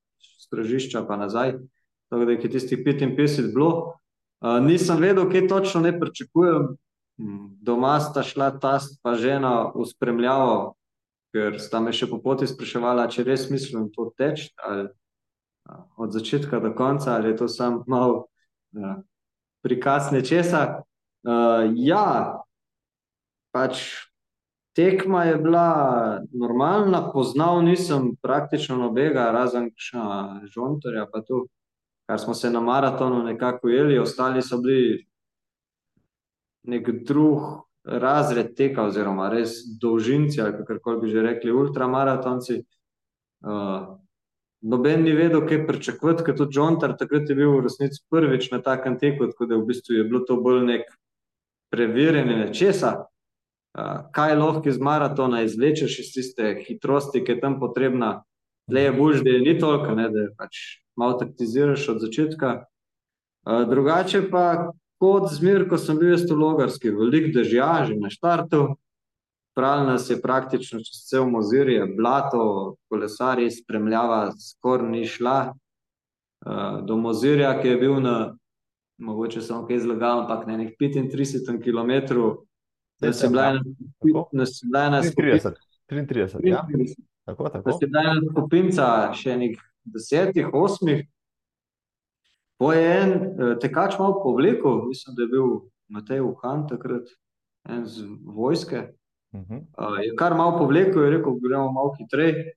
[0.45, 1.53] stražišča pa nazaj,
[2.09, 3.99] tako da je tisti 55 bilo.
[4.41, 6.75] Uh, nisem vedel, kaj točno ne pričakujem.
[7.61, 10.75] Doma sta šla tast pa žena v spremljavo,
[11.31, 14.89] ker sta me še po poti spraševala, če res mislim to teči, ali
[15.97, 18.25] od začetka do konca, ali je to samo malo
[18.75, 18.99] uh,
[19.63, 20.83] prikaz nečesa.
[21.25, 22.43] Uh, ja,
[23.55, 24.04] pač
[24.75, 25.67] tekma je bila
[26.33, 29.69] normalna, poznal nisem praktično nobega, razen
[30.55, 31.45] žontorja, pa to,
[32.09, 35.05] kar smo se na maratonu nekako jeli, ostali so bili
[36.63, 42.63] nek drug razred teka, oziroma res dolžinci, ali kako bi že rekli, ultramaratonci.
[43.45, 43.95] Uh,
[44.61, 48.61] noben ni vedel, kaj pričakovati, ker tudi Džontar takrat je bil v resnici prvič na
[48.65, 50.89] takem teku, tako da v bistvu je bilo to bolj nek
[51.69, 52.95] preverjanje nečesa.
[53.75, 58.23] Uh, kaj lahko iz maratona izvlečeš iz tiste hitrosti, ki je tam potrebna,
[58.71, 60.61] le je bolj, da je ni toliko, ne, da pač
[60.95, 62.53] malo taktiziraš od začetka.
[63.43, 64.71] Uh, drugače pa,
[65.03, 68.77] kot zmer, ko sem bil jaz v Logarski, velik dežja, že na štartu,
[69.59, 75.37] pravi nas je praktično čez cel mozirje, blato, kolesari, spremljava skoraj ni šla.
[76.45, 78.17] Uh, do mozirja, ki je bil na,
[79.03, 82.21] mogoče samo kaj zlagal, ampak na nekih 35 km,
[83.01, 85.53] da se bila ena skupina.
[85.89, 86.67] 33, ja.
[87.25, 87.71] Tako, tako.
[87.71, 91.05] Da se bila ena skupinca še nekih desetih, osmih.
[92.57, 93.13] Po je en
[93.61, 95.49] tekač malo povlekel, mislim, da je bil
[95.91, 97.09] Matej Wuhan takrat,
[97.69, 98.93] en z vojske.
[99.35, 99.59] Uh -huh.
[99.77, 102.53] uh, je kar malo povlekel, je rekel, gremo malo hitreje.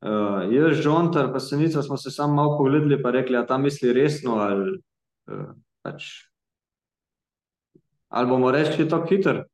[0.00, 3.92] Uh, jaz, Žontar, pa Senica smo se samo malo pogledali, pa rekli, da ta misli
[3.92, 4.78] resno ali
[5.26, 6.04] uh, pač.
[8.08, 9.44] Ali bomo rekli, tako hiter.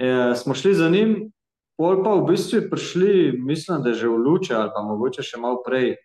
[0.00, 1.32] E, smo šli za njim,
[1.76, 5.40] pol pa v bistvu prišli, mislim, da je že v luče ali pa mogoče še
[5.40, 5.98] malo prej.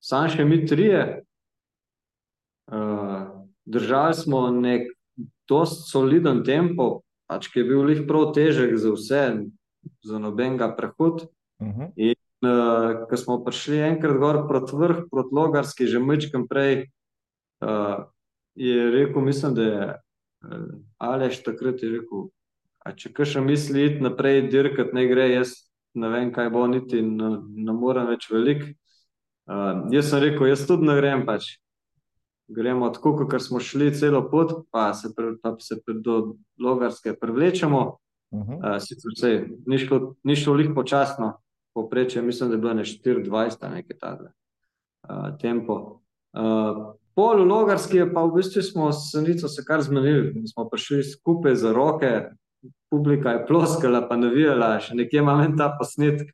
[0.00, 1.22] Sam še mi trije,
[2.72, 3.28] uh,
[3.64, 4.88] držali smo nek
[5.48, 9.24] dost soliden tempo, pač ki je bil lih prav težek za vse,
[10.04, 11.28] za nobenega prehod.
[11.60, 11.80] Uh mhm.
[11.80, 11.92] -huh.
[11.96, 16.88] In uh, ko smo prišli enkrat gor proti vrh, proti Logarski, že mečkam prej,
[17.64, 18.04] uh,
[18.54, 19.84] je rekel, mislim, da je
[20.44, 22.28] uh, Aleš takrat je rekel,
[22.84, 25.54] a če kaj še misli iti naprej, dirkat ne gre, jaz
[25.94, 28.62] ne vem, kaj bo niti, ne, ne morem več velik.
[29.50, 31.56] Uh, jaz sem rekel, jaz tudi ne grem pač,
[32.50, 37.16] gremo tako, kot smo šli celo pot, pa se, pre, pa se pre, do Logarske
[37.18, 37.98] prevlečemo.
[38.30, 38.58] Uh -huh.
[38.62, 41.40] uh, sicer vse ni šlo, ni šlo lih počasno,
[41.74, 44.30] poprečje, mislim, da je bilo ne 24, nekaj takega
[45.08, 46.00] uh, tempo.
[46.32, 50.68] Uh, pol v Logarski je pa v bistvu smo se nico se kar zmenili, smo
[50.68, 52.30] prišli skupaj za roke,
[52.90, 56.32] publika je ploskala, pa navijala, še nekje imam ta posnetek.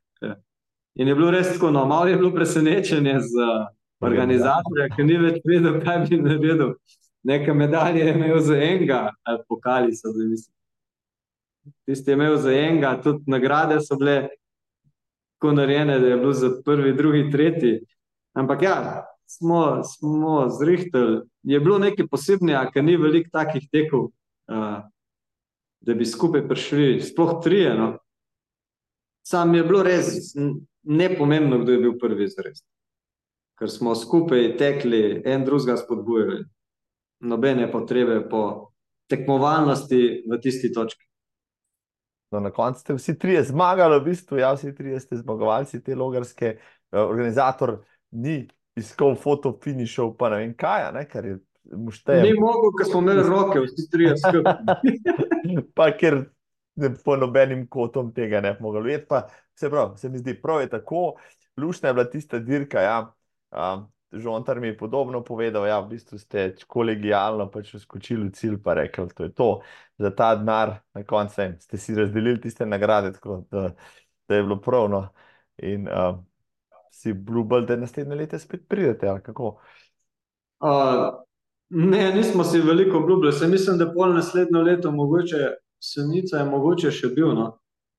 [0.97, 3.49] In je bilo res tako, no, malo je bilo presenečenje z
[4.01, 6.73] organizatorja, ki ni več vedel, kaj bi naredil.
[7.27, 10.53] Neka medalja je imel za enega, ali pokali so bili, mislim.
[11.85, 14.29] Tisti je imel za enega, tudi nagrade so bile
[15.37, 17.79] tako narejene, da je bilo za prvi, drugi, tretji.
[18.33, 18.77] Ampak ja,
[19.25, 21.21] smo, smo zrihtali.
[21.43, 24.09] Je bilo nekaj posebnega, ker ni veliko takih tekov,
[24.49, 24.81] uh,
[25.87, 27.73] da bi skupaj prišli, sploh trije.
[27.79, 27.93] No.
[29.23, 30.33] Sam je bilo res
[30.83, 32.67] nepomembno, kdo je bil prvi zrest
[33.57, 36.43] ker smo skupaj tekli, en drugega spodbujali.
[37.19, 38.41] Nobene potrebe po
[39.09, 41.03] tekmovalnosti v tisti točki.
[42.31, 45.95] No, na koncu ste vsi trije zmagali, v bistvu, ja, vsi trije ste zmagovalci te
[45.95, 46.57] logarske.
[46.91, 47.79] Uh, organizator
[48.11, 48.45] ni
[48.77, 51.39] iskal fotofinišov, pa ne vem kaj, ne, ker je
[51.73, 52.23] mušteje.
[52.23, 54.53] Ni mogel, ker smo imeli roke, vsi trije skupaj.
[55.77, 56.21] pa ker
[56.75, 59.07] ne, po nobenim kotom tega ne bi mogli vedeti.
[59.09, 59.25] Pa
[59.55, 61.15] se pravi, se mi zdi, prav je tako,
[61.57, 62.99] lušna je bila tista dirka, ja,
[63.51, 68.31] Um, Žontar mi je podobno povedal, da ja, v bistvu ste kolegijalno pač skočili v
[68.31, 69.61] cilj, pa rekel, da je to
[69.99, 73.69] za ta denar, na koncu ste si razdelili tiste nagrade, tako da,
[74.27, 75.09] da je bilo pravno.
[75.57, 76.23] In uh,
[76.91, 79.09] si obljubili, da naslednje leto spet pridete.
[79.09, 79.17] Uh,
[81.69, 83.33] ne, nismo si veliko obljubili.
[83.33, 85.49] Se mislim, da pol naslednjo leto, mogoče
[85.79, 87.33] Senica je mogoče še bil.
[87.37, 87.51] No?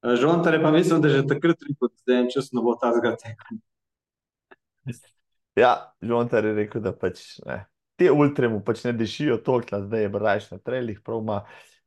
[0.03, 3.45] Žontar je pa mislim, da že takrat rekel, da en čas ne bo ta zgatek.
[5.59, 7.65] Ja, Žontar je rekel, da pač ne.
[7.99, 11.39] Te ultremu pač ne dišijo toliko, zdaj je brajš na trelih, prav ima,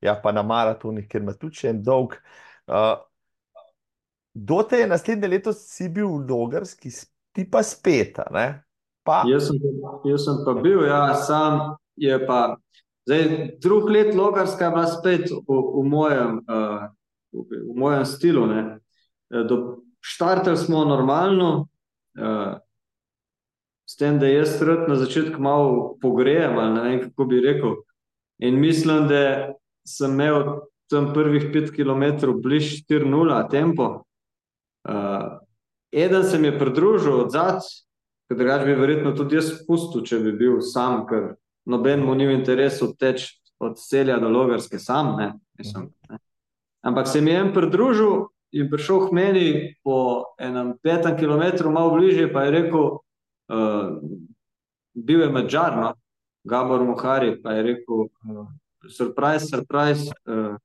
[0.04, 2.18] ja pa na maratonih, ker ima tudi en dolg.
[2.68, 3.00] Uh,
[4.36, 6.92] do te je naslednje leto si bil v Logarski,
[7.32, 8.46] ti pa spet, ne?
[9.04, 9.24] Pa?
[9.26, 9.58] Jaz, sem,
[10.06, 12.56] jaz sem pa bil, ja, sam je pa,
[13.10, 13.24] zdaj
[13.62, 16.90] drug let Logarska je bila spet v, v, mojem, uh,
[17.34, 18.64] v, v mojem stilu, ne.
[19.32, 21.68] Do štartali smo normalno,
[22.20, 22.60] uh,
[23.90, 27.76] s tem, da jaz rad na začetku malo pogrejem, ali ne vem, kako bi rekel.
[28.40, 29.54] In mislim, da
[29.88, 30.62] sem imel
[30.92, 34.04] tam prvih pet km bliž 4-0 tempo.
[34.88, 35.40] Uh,
[35.92, 37.68] eden se mi je pridružil od zadaj,
[38.32, 41.34] ker drugače bi verjetno tudi jaz spustil, če bi bil sam, ker
[41.68, 43.26] noben mu ni v interesu teč
[43.60, 45.18] od celja do logarske sam.
[45.20, 45.34] Ne?
[45.60, 46.20] Mislim, ne?
[46.88, 49.48] Ampak se mi je en pridružil in prišel k meni
[49.84, 49.98] po
[50.40, 52.88] enem petem kilometru, malo bližje, pa je rekel,
[53.52, 54.00] uh,
[54.96, 55.94] bil je mačar, no?
[56.48, 58.48] Gabor Mohari, pa je rekel: uh,
[58.88, 60.56] Surprise, surprise, uh,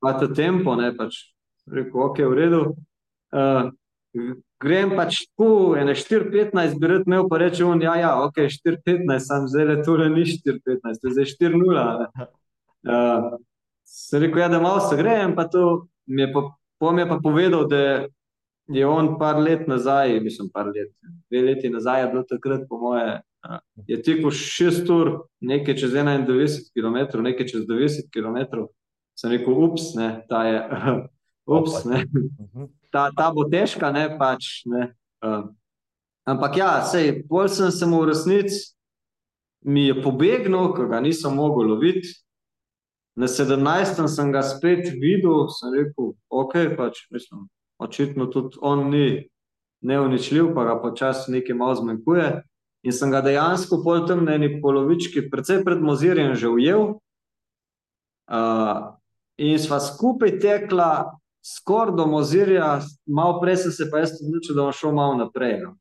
[0.00, 0.80] ta tempo.
[0.80, 1.26] Ne, pač
[1.68, 2.62] rekel, ok, v redu.
[3.36, 3.68] Uh,
[4.62, 5.48] grem pač tu,
[5.78, 9.76] ene 4-15, bi rad imel, pa reče: on, ja, ja, ok, 4-15, sam zdaj le
[9.84, 11.86] tu, ni 4-15, to je zdaj 4-0.
[12.86, 13.38] Uh,
[13.98, 16.48] sem rekel, ja, da malo se grem, pa to mi je pa.
[16.76, 17.78] Po mi je pa povedal, da
[18.68, 20.90] je on par let nazaj, mislim, par let,
[21.30, 23.14] dve leti nazaj, je bilo takrat, po moje,
[23.46, 28.66] Uh, je tekel 6 ur, nekaj čez 91 km, nekaj čez 90 km.
[29.14, 30.56] Sem rekel, ups, ne, ta je,
[31.58, 32.02] ups, ne.
[32.92, 34.64] Ta, ta bo težka, ne pač.
[34.70, 34.90] Ne,
[35.24, 35.48] uh,
[36.28, 38.76] ampak ja, sej, bolj sem se mu v resnici,
[39.66, 42.14] mi je pobegnil, ko ga nisem mogel loviti.
[43.16, 44.08] Na 17.
[44.12, 47.48] sem ga spet videl, sem rekel, ok, pač mislim,
[47.80, 49.30] očitno tudi on ni
[49.80, 52.28] neuničljiv, pa ga počasi nekaj malo zmanjkuje.
[52.86, 57.00] In sem ga dejansko pol tam na eni polovički, predvsej pred mozirjem, že ujel.
[58.26, 58.94] Uh,
[59.38, 61.16] in sva skupaj tekla
[61.46, 65.60] skoraj do mozirja, malo prej sem se pa jaz odločil, da bom šel malo naprej.
[65.62, 65.76] No.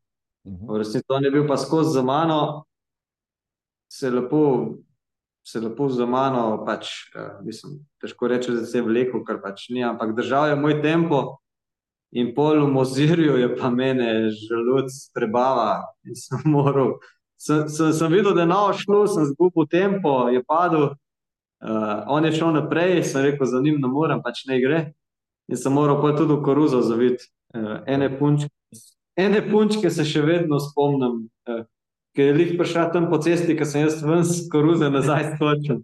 [0.48, 0.68] Mhm.
[0.70, 2.66] V resnici on je bil pa skozi za mano,
[3.90, 4.76] se lepo,
[5.48, 9.70] se lepo za mano, pač, uh, mislim, težko reči, da se je vlekel, ker pač
[9.70, 11.40] ni, ampak držal je moj tempo.
[12.16, 16.96] In pol v Mozirju je pa mene želuc prebava in sem moral.
[17.36, 20.94] Sem, sem, sem videl, da je novo šlo, sem zgubil tempo, je padel.
[21.66, 24.80] Uh, on je šel naprej, sem rekel, za njim ne morem, pač ne gre.
[25.48, 27.30] In sem moral pa tudi v koruzo zaviti.
[27.56, 28.50] Uh, ene, punčke,
[29.16, 31.64] ene punčke se še vedno spomnim, uh,
[32.18, 35.84] ker je lih prišla tam po cesti, ker sem jaz ven z koruze nazaj skočil.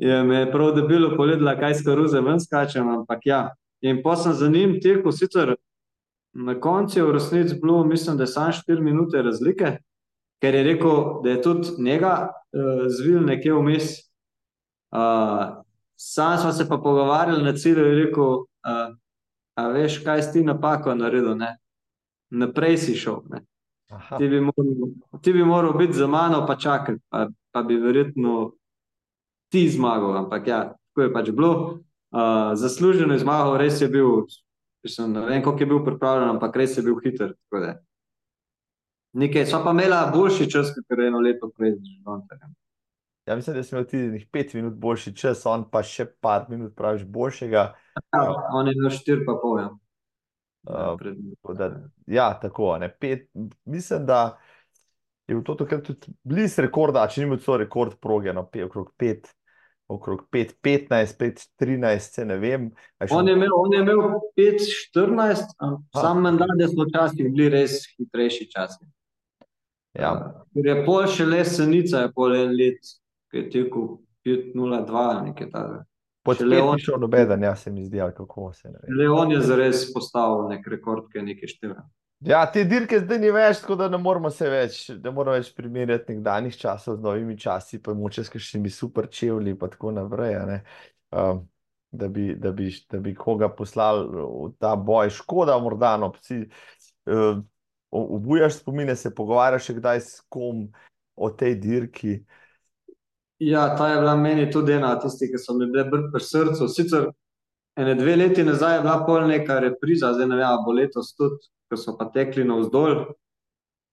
[0.00, 3.40] Je me je prav debilo pogledala, kaj s koruze ven skačem, ampak ja.
[3.84, 5.54] In pa sem za njim tekel, sicer
[6.32, 9.76] na koncu je v resnici bilo, mislim, da je samo 4 minute razlike,
[10.40, 13.90] ker je rekel, da je tudi njega uh, zvil nekje vmes.
[14.90, 15.60] Uh,
[16.02, 18.96] sam smo se pa pogovarjali na cilju in rekel, uh,
[19.54, 21.58] a veš, kaj si ti napako naredil, ne?
[22.30, 23.20] Naprej si šel.
[24.18, 28.52] Ti bi, moral, ti bi moral biti za mano, pa čakati, pa, pa bi verjetno
[29.52, 30.16] ti zmagal.
[30.16, 31.52] Ampak ja, tako je pač bilo.
[32.10, 34.24] Uh, zasluženo je zmagal, res je bil,
[34.82, 37.34] mislim, ne vem, koliko je bil pripravljen, ampak res je bil hiter.
[39.12, 42.54] Nekaj, sva pa imela boljši čas, kot je eno leto prej z Žontarjem.
[43.26, 46.46] Ja, mislim, da smo imeli tudi nekih pet minut boljši čas, on pa še par
[46.48, 47.64] minut praviš boljšega.
[48.14, 48.22] Ja,
[48.56, 49.58] on je imel štiri pa pol.
[49.60, 49.68] Ja.
[50.68, 51.68] Uh, Pred- da,
[52.06, 52.78] ja, tako.
[52.78, 53.28] Ne, pet,
[53.64, 54.38] mislim, da
[55.28, 58.64] je bilo to takrat tudi blizu rekorda, če ni bil to rekord proge, no, pe,
[58.64, 59.30] okrog 5,
[59.88, 62.70] okrog 5, 15, 5, 13, se ne vem.
[63.00, 64.02] šel- On je imel, on je imel
[64.36, 65.54] 5-14,
[65.96, 68.84] sam mandat, da so včasih bili res hitrejši časi.
[69.94, 70.12] Ja,
[70.54, 72.78] Ker je pol še le senica, je pol en let,
[73.30, 73.86] ki je tekel
[74.26, 75.84] 5-0-2, nekaj takega.
[76.22, 78.78] pod šele pet on- ni šel nobeden, ja, se mi zdi, ali kako se ne
[78.82, 78.98] vem.
[78.98, 81.82] Le on je zares postavil nek rekord, ki je nekaj števil.
[82.20, 85.54] Ja, te dirke zdaj ni več, tako da ne moramo se več, ne moramo več
[85.56, 90.60] primerjati nekdanjih časov z novimi časi, pa moče s kakšnimi super čevlji, pa tako naprej.
[91.10, 91.48] Um,
[91.90, 96.44] da, bi, da, bi, da bi koga poslali v ta boj, škoda, morda no, psi.
[97.08, 97.40] Uh,
[97.90, 100.68] obujaš spomine, se pogovarjaš še kdaj s kom
[101.16, 102.20] o tej dirki.
[103.40, 106.68] Ja, ta je bila meni tudi ena tistih, ki so mi bile bolj pri srcu.
[106.68, 107.06] Sicer
[107.80, 111.40] ene dve leti nazaj je bila pol neka repriza, zdaj ne vem, bo letos tudi,
[111.70, 113.06] ko so pa tekli navzdol.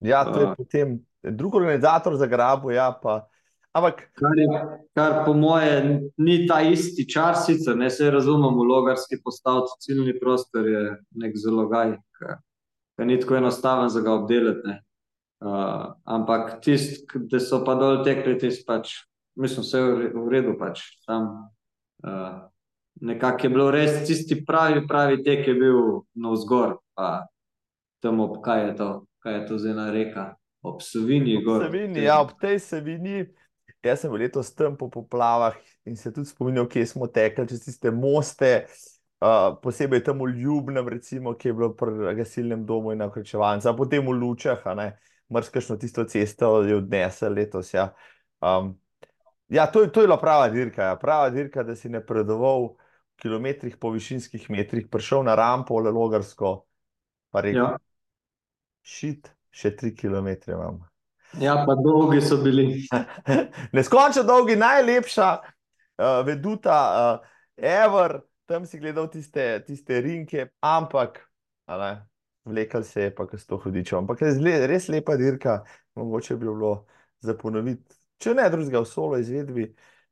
[0.04, 0.56] Ja, to je A.
[0.58, 3.24] potem drug organizator zagrabil, ja, pa.
[3.78, 4.48] Ampak Kar, je,
[4.98, 10.68] kar po moje ni ta isti čas, sicer ne se razumemo, logarski postaviti ciljni prostor
[10.68, 10.84] je
[11.16, 11.94] nek zalogaj,
[12.98, 14.66] ki ni tako enostaven za ga obdelati.
[14.66, 14.82] Ne.
[15.40, 18.96] Uh, ampak tisti, ki so pa dol tekli, tisti pač,
[19.38, 21.50] mislim, vse je v re- v redu, pač tam.
[22.04, 22.50] Uh,
[23.02, 25.80] nekako je bilo res tisti pravi, pravi tek je bil
[26.18, 27.28] navzgor, pa
[28.02, 28.90] tam ob kaj je to,
[29.24, 30.28] kaj je to za ena reka,
[30.62, 31.66] ob Savinji gor.
[31.66, 33.26] Savini, ja, ob tej Savini,
[33.86, 37.92] jaz sem letos tam po poplavah in se tudi spominjal, kje smo tekli čez tiste
[37.94, 38.68] moste,
[39.22, 43.70] uh, posebej tam v Ljubnem, recimo, ki je bilo pri gasilnem domu in na Krčevancu,
[43.70, 44.90] a potem v Lučah, a ne,
[45.34, 47.92] mrskašno tisto cesto je odnesel letos, ja.
[48.42, 48.76] Um,
[49.50, 50.96] ja, to, je- to je bila prava dirka, ja.
[50.96, 52.76] prava dirka, da si napredoval v
[53.18, 56.66] kilometrih po višinskih metrih, prišel na rampo, Logarsko,
[57.32, 57.78] pa rekel, Ja.
[58.84, 60.84] šit, še tri kilometre imam.
[61.42, 62.88] ja, pa dolgi so bili.
[63.76, 67.28] Neskončno dolgi, najlepša uh, veduta, uh,
[67.58, 71.20] ever, tam si gledal tiste, tiste rinke, ampak
[71.68, 71.92] ne,
[72.46, 73.98] vlekel se je pa, ko s to hudičo.
[73.98, 75.64] Ampak res, le- res lepa dirka,
[76.00, 76.86] mogoče bi bilo
[77.20, 79.70] za ponoviti, če ne drugega v solo izvedbi.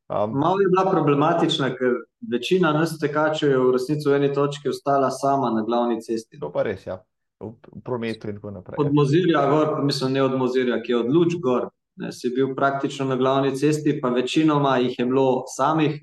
[0.10, 1.95] Um, Malo je bila problematična, ker
[2.32, 6.39] večina nas tekačev je v resnici v eni točki ostala sama na glavni cesti.
[6.39, 6.99] to pa res, ja,
[7.41, 8.78] v, prometu in tako naprej.
[8.80, 11.72] Od Mozirja gor, mislim, ne od Mozirja, ki je od Luč gor.
[11.95, 15.97] Ne, si bil praktično na glavni cesti, pa večinoma jih je bilo samih.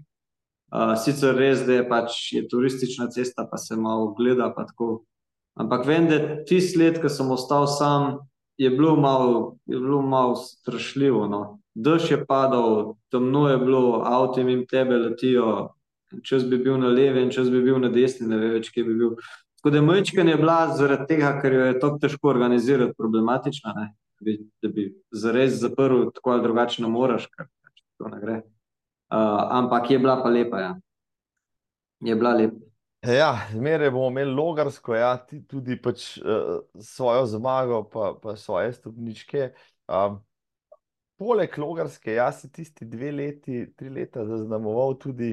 [0.72, 4.50] Uh, sicer res, da je pač je turistična cesta, pa se malo gleda.
[4.56, 5.04] pa tako.
[5.54, 8.16] Ampak vem, da tisti let, ko sem ostal sam,
[8.56, 11.26] je bilo malo, je bilo malo strašljivo.
[11.28, 11.61] No.
[11.74, 15.72] Dež je padal, temno je bilo, avto jim tebe letijo,
[16.22, 18.84] čas bi bil na levi in čas bi bil na desni, ne ve več, kje
[18.84, 19.14] bi bil.
[19.56, 23.92] Tako da mečken je bila zaradi tega, ker jo je tako težko organizirati, problematična, ne.
[24.20, 28.20] Da bi, da bi zares zaprl, tako ali drugače ne moreš, ker pač to ne
[28.20, 28.42] gre.
[29.12, 30.74] Uh, ampak je bila pa lepa, ja.
[32.04, 32.60] Je bila lepa.
[33.02, 35.16] Ja, zmeraj bomo imeli logarsko, ja,
[35.50, 39.48] tudi pač uh, svojo zmago, pa, pa svoje stopničke.
[39.90, 40.20] Um,
[41.20, 45.32] poleg logarske, jaz si tisti dve leti, tri leta zaznamoval tudi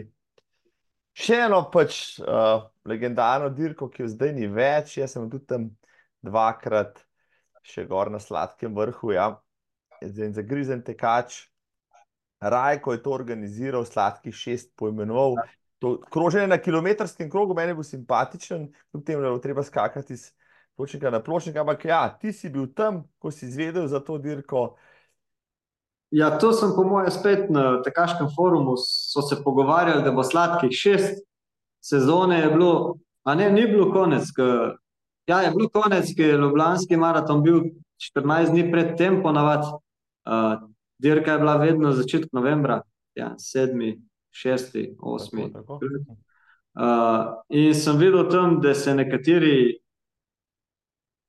[1.19, 4.97] še eno pač uh, legendarno dirko, ki jo zdaj ni več.
[4.99, 5.69] Jaz sem tudi tam
[6.25, 7.01] dvakrat
[7.65, 9.33] še gor na sladkem vrhu, ja,
[10.01, 11.45] zdaj zagrizen tekač.
[12.39, 15.35] Rajko je to organiziral, sladkih šest poimenoval.
[15.83, 20.29] To kroženje na kilometrskem krogu meni bo simpatičen, kljub temu, da bo treba skakati iz
[20.79, 24.77] pločnika na pločnik, ampak ja, ti si bil tam, ko si izvedel za to dirko.
[26.11, 30.71] Ja, to sem po mojem spet na tekaškem forumu, so se pogovarjali, da bo sladkih
[30.73, 31.21] šest
[31.81, 34.47] sezone je bilo, a ne, ni bilo konec, ke,
[35.27, 37.61] ja, je bilo konec, ke je Ljubljanski maraton bil
[38.01, 40.55] štirinajst dni pred tem ponavadi, uh,
[40.99, 42.81] dirka je bila vedno začetek novembra,
[43.15, 43.99] ja, sedmi,
[44.31, 45.51] šesti, osmi.
[45.53, 46.17] Tako, tako.
[46.79, 49.79] Uh, in sem videl tam, da se nekateri,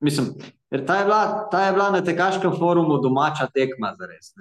[0.00, 0.34] mislim,
[0.70, 4.34] ker ta je bila, ta je bila na tekaškem forumu domača tekma zares,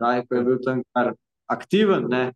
[0.00, 1.14] Rajko je bil tam kar
[1.50, 2.32] aktiven, ne.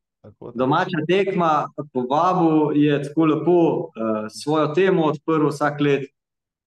[0.54, 6.08] Domača tekma, povabil je tako lepo uh, svojo temo odprl vsak let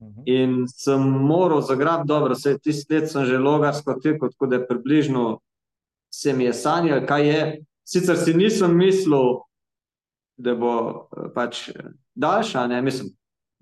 [0.01, 0.22] Mhm.
[0.26, 4.68] in sem moral zagrabiti dobro, saj tisti let sem že logarsko tekel, tako da je
[4.68, 5.39] približno
[6.14, 7.62] se mi je sanjalo, kaj je.
[7.84, 9.41] Sicer si nisem mislil,
[10.38, 10.74] da bo
[11.18, 11.70] eh, pač
[12.16, 13.09] daljša, ne, mislim,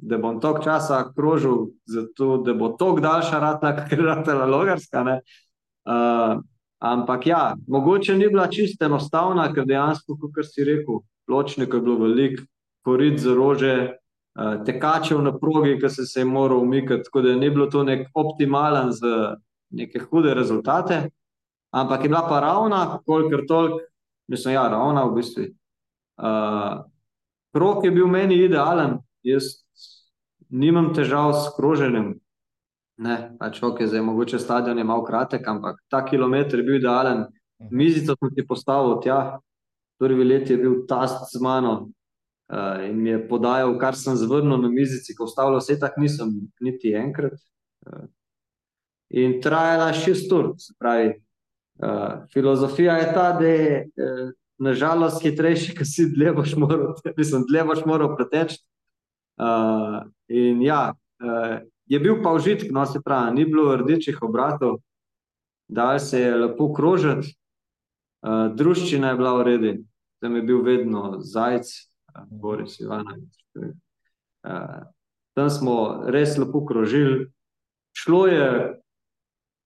[0.02, 5.04] da bom toliko časa krožil, zato da bo toliko daljša ratala, kakor je ratala logarska,
[5.04, 5.20] ne.
[5.86, 6.42] Uh,
[6.80, 11.98] ampak ja, mogoče ni bila čisto enostavna, ker dejansko, kakor si rekel, pločnikov je bilo
[12.04, 12.44] veliko,
[12.86, 13.76] korit za rože,
[14.40, 17.84] uh, tekačev na progi, ki se se je moral umikati, tako da ni bilo to
[17.84, 19.36] nek optimalen za
[19.70, 21.10] neke hude rezultate,
[21.72, 23.80] ampak je bila pa ravna, kolikor toliko,
[24.28, 25.44] mislim, ja, ravna v bistvu.
[26.18, 26.86] Uh,
[27.54, 29.44] krog je bil meni idealen, jaz
[30.50, 32.14] nimam težav s kroženjem.
[33.00, 37.24] Ne, pač ok, zdaj mogoče stadion je malo kratek, ampak ta kilometer je bil idealen.
[37.72, 39.40] Mizico sem ti postavil tja,
[40.00, 41.74] prvi let je bil tast z mano
[42.52, 46.32] uh, in mi je podajal, kar sem zvrnil na mizici, ko ustavljal se tak nisem
[46.60, 47.40] niti enkrat.
[47.88, 48.08] Uh,
[49.10, 51.14] in trajala šest ur, se pravi,
[51.84, 57.48] uh, filozofija je ta, da je uh, nažalost hitrejši, ko si dlje boš moral, mislim,
[57.48, 58.60] dlje boš moral preteči.
[59.40, 64.82] Uh, in ja, uh, je bil pa užitek, no se pravi, ni bilo rdečih obratov,
[65.68, 67.38] dal se je lepo krožiti,
[68.28, 69.74] uh, druščina je bila v redu,
[70.20, 73.40] tam je bil vedno Zajc, uh, Boris Ivanovič.
[73.56, 74.84] Uh,
[75.40, 75.76] tam smo
[76.12, 77.30] res lepo krožili,
[77.96, 78.50] šlo je,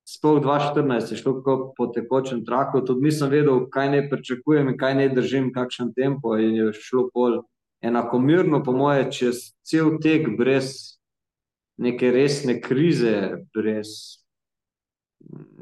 [0.05, 4.95] sploh 2014 je šlo tako po tekočem traku, tudi nisem vedel, kaj naj pričakujem kaj
[5.01, 7.41] naj držim, kakšen tempo je šlo pol
[7.83, 10.97] enakomerno, po moje, čez cel tek brez
[11.77, 14.23] neke resne krize, brez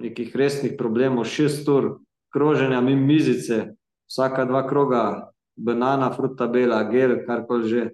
[0.02, 2.00] nekih resnih problemov, šest ur
[2.34, 3.74] kroženja mimo mizice,
[4.10, 7.90] vsaka dva kroga, banana, fruta bela, gel, karkoli že.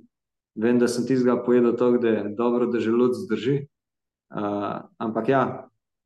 [0.58, 3.68] Vem, da sem tistega pojedel toliko, da je dobro, da želuc zdrži.
[4.34, 5.42] Uh, ampak ja,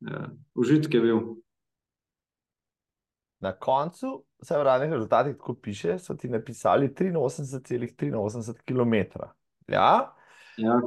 [0.04, 1.20] uh, užitek je bil.
[3.40, 8.94] Na koncu, vse v radnih rezultatih, tako piše, so ti napisali 83,83 km.
[9.68, 10.12] Ja,
[10.56, 10.80] Ja.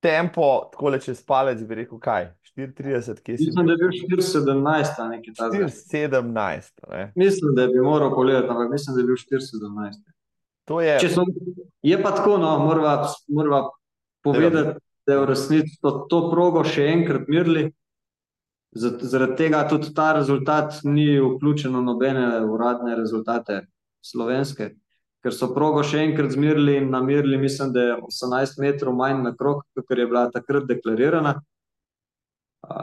[0.00, 2.28] tempo, tako le čez palec bi rekel, kaj?
[2.58, 5.66] 34, kje si Mislim, da je bil 4,17 ali nekaj takega.
[5.66, 6.70] 4,17.
[6.90, 7.12] Ne?
[7.16, 10.00] Mislim, da bi moral pogledati, ampak mislim, da je bil 4,17.
[10.64, 11.22] To je, Če so,
[11.82, 13.70] je pa tako, no, morava, morava
[14.22, 17.70] povedati, da je v resnici to, to progo še enkrat mirili.
[18.76, 23.62] Zaradi tega tudi ta rezultat ni vključen v nobene uradne rezultate
[24.04, 24.74] slovenske,
[25.24, 29.32] ker so progo še enkrat zmirili in namirili, mislim, da je 18 metrov manj na
[29.36, 31.38] krog, kot je bila takrat deklarirana.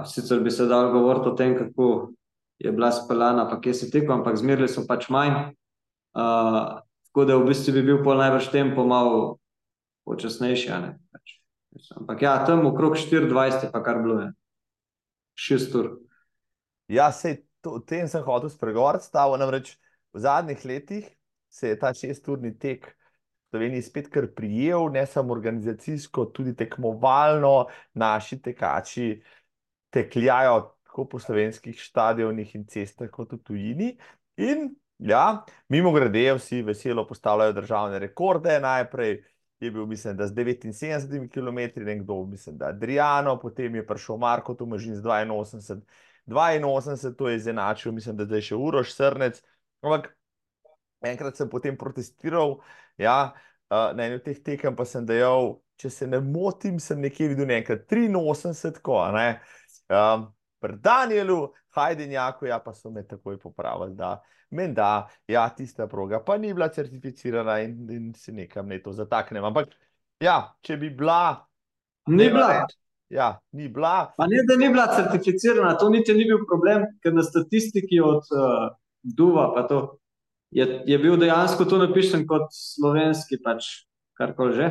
[0.09, 1.89] Sicer bi se dalo govoriti o tem, kako
[2.59, 5.53] je bila speljana, pa kje se tekel, ampak zmerili so pač manj.
[6.15, 6.79] Uh,
[7.11, 9.37] tako da v bistvu bi bil pol najbrž tempo malo
[10.07, 10.95] počasnejši, ne.
[11.11, 11.35] Pač,
[11.99, 14.31] ampak ja, tam okrog 24 je pa kar bilo, je.
[15.35, 15.89] Šest ur.
[16.87, 17.11] ja,
[17.61, 19.75] to, o tem sem hotel spregovoriti, stavo namreč
[20.15, 21.09] v zadnjih letih
[21.49, 22.87] se je ta šesturni tek
[23.49, 29.21] Sloveniji spet kar prijel, ne samo organizacijsko, tudi tekmovalno, naši tekači
[29.95, 33.93] tekljajo tako po slovenskih stadionih in cestah, kot v tujini.
[34.43, 34.69] In
[34.99, 38.59] ja, mimo grede, vsi veselo postavljajo državne rekorde.
[38.59, 39.21] Najprej
[39.59, 44.53] je bil, mislim, da z 79 km, nekdo, mislim, da Adriano, potem je prišel Marko
[44.53, 45.83] Tomažin z 82,
[46.27, 49.41] 82, to je izenačil, mislim, da zdaj še Uroš Srnec.
[49.81, 50.11] Ampak
[51.05, 52.59] enkrat sem potem protestiral,
[52.97, 53.33] ja,
[53.69, 57.83] na enem teh tekem pa sem dejal, če se ne motim, sem nekje videl nekaj
[57.85, 59.39] 83, ko, ne.
[59.91, 60.29] Um,
[60.59, 66.37] pri Danielu, Hajdenjaku, ja, pa so me takoj popravili, da menda, ja, tista proga pa
[66.37, 69.43] ni bila certificirana in, in si nekam ne to zataknem.
[69.43, 69.75] Ampak,
[70.23, 71.45] ja, če bi bila.
[72.07, 72.65] Ni bila.
[73.09, 74.13] Ja, ni bila.
[74.17, 78.25] Pa ne, da ni bila certificirana, to niti ni bil problem, ker na statistiki od
[78.33, 78.73] uh,
[79.05, 79.99] Duva pa to
[80.51, 83.85] je, je bil dejansko to napisan kot slovenski, pač
[84.17, 84.69] karkoli že.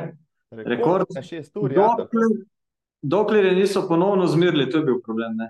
[0.55, 1.07] Rekord, Rekord.
[1.14, 1.87] na šest ur, ja.
[1.99, 2.35] Dokler,
[3.03, 5.37] dokler je niso ponovno zmirili, to je bil problem.
[5.39, 5.49] Ne?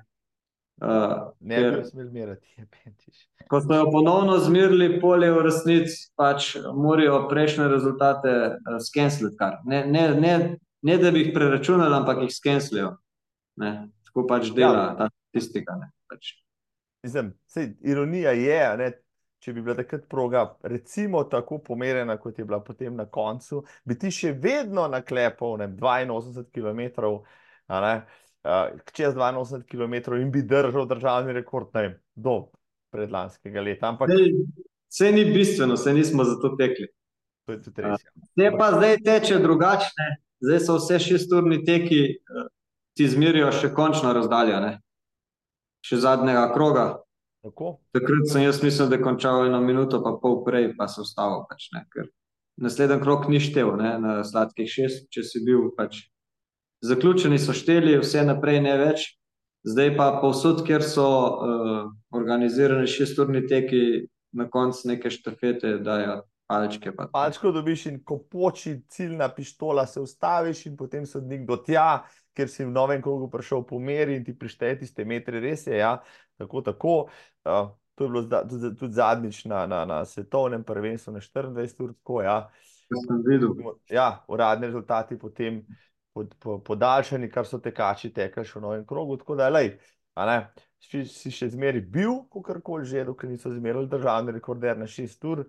[0.83, 3.29] Uh, ne ker- bi smel merati, je pentiš.
[3.49, 9.37] Ko so jo ponovno zmirili, polje v resnici pač morajo prejšnje rezultate uh, skensliti.
[9.39, 9.61] kar.
[9.65, 10.35] Ne, ne, ne,
[10.83, 12.97] ne da bi jih preračunali, ampak jih skenslijo.
[13.57, 14.95] Ne, Tako pač dela Ja.
[14.99, 15.77] ta statistika.
[15.79, 16.33] Ne, pač.
[17.03, 18.91] Mislim, sej, ironija je, ne,
[19.39, 23.95] če bi bila takrat proga, recimo tako pomerjena, kot je bila potem na koncu, bi
[23.99, 26.81] ti še vedno naklepal ne, 82 km,
[27.69, 27.95] ne,
[28.45, 32.47] uh, čez 82 km in bi držal državni rekord, ne do
[32.95, 33.89] predlanskega leta.
[33.89, 34.33] Ampak Sej,
[34.89, 36.87] sej ni bistveno, sej nismo zato tekli.
[37.47, 38.01] to je tudi res.
[38.05, 38.11] ja.
[38.37, 40.07] Te pa zdaj teče drugačne,
[40.41, 42.47] zdaj so vse šesturni teki, eh,
[42.97, 44.79] ti zmerijo še končno razdaljo, ne?
[45.85, 46.87] še zadnjega kroga.
[47.45, 47.75] Tako?
[47.93, 51.43] Takrat sem jaz mislil, da je končal eno minuto, pa pol prej, pa se ustavil.
[51.51, 52.09] Pač, ne, ker
[52.65, 55.69] naslednji krok ni štev, ne, na sladkih šest, če si bil.
[55.77, 56.07] Pač.
[56.83, 59.07] Zaključeni so šteli, vse naprej ne več.
[59.65, 61.79] Zdaj pa povsod, kjer so uh,
[62.13, 66.93] organizirani šesturni teki, na koncu neke štafete dajo palčke.
[66.93, 72.05] Pa, Palčko dobiš in ko poči ciljna pištola, se ustaviš in potem sodnik do tja,
[72.37, 75.79] ker si v novem krogu prišel po meri in ti prišteje tiste metre, res je,
[75.79, 75.97] ja,
[76.37, 76.97] tako, tako.
[77.47, 81.85] Uh, to je bilo zda, tudi, tudi zadnjič na, na, na svetovnem prvenstvu na 24
[81.85, 82.39] ur, tako, ja.
[82.91, 83.55] Kar sem videl.
[83.91, 85.63] Ja, uradni rezultati potem
[86.15, 89.75] pod, po, podaljšani, kar so tekači tekli še v novem krogu, tako da, lej,
[90.85, 95.45] si, si še zmeri bil, kakorkoli že, dokler niso zmerili državni rekorder na 6 ur,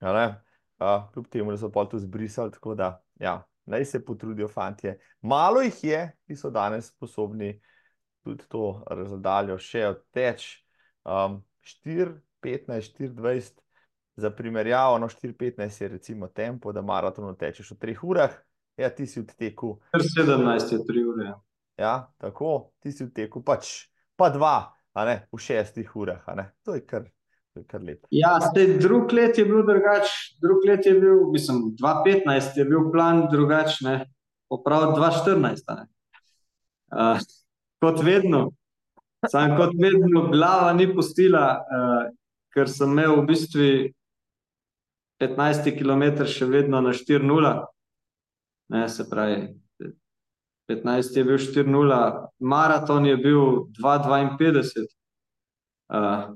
[0.00, 0.24] a,
[1.12, 4.96] kljub temu, da so pol to zbrisali, tako da, ja, naj se potrudijo fantje.
[5.20, 7.56] Malo jih je, ki so danes sposobni
[8.24, 10.48] tudi to razdaljo še odteč.
[11.06, 13.62] Um, 4, 15, 4, 20,
[14.16, 18.36] za primerjavo, no 4, 15 je recimo tempo, da maraton tečeš v 3 urah,
[18.76, 21.34] ja, ti si v teku, Kar 17 je 3 ure.
[21.80, 26.34] ja, tako, ti si v teku, pač pa dva, a ne, v šestih urah, a
[26.36, 27.08] ne, to je kar,
[27.68, 28.08] kar lepo.
[28.14, 30.12] Ja, zdaj drug let je bil drugač,
[30.42, 33.98] drug let je bil, mislim, 2015 je bil plan drugač, ne,
[34.48, 35.88] poprav 2014, a ne.
[36.86, 37.20] Uh,
[37.82, 38.52] kot vedno,
[39.26, 42.04] sam kot vedno, glava ni pustila, uh,
[42.54, 43.70] ker sem imel v bistvu
[45.20, 47.52] 15 km še vedno na 4-0,
[48.68, 49.54] Ne, se pravi,
[50.68, 53.40] 15 je bil 4-0, maraton je bil
[53.78, 54.86] 2-52,
[55.94, 56.34] uh,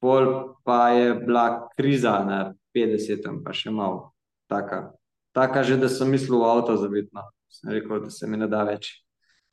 [0.00, 4.12] pol pa je bila kriza na 50, pa še malo.
[4.48, 4.92] Taka,
[5.36, 7.28] taka že, da sem mislil v avto zavitno.
[7.52, 9.04] Sem rekel, da se mi ne da več.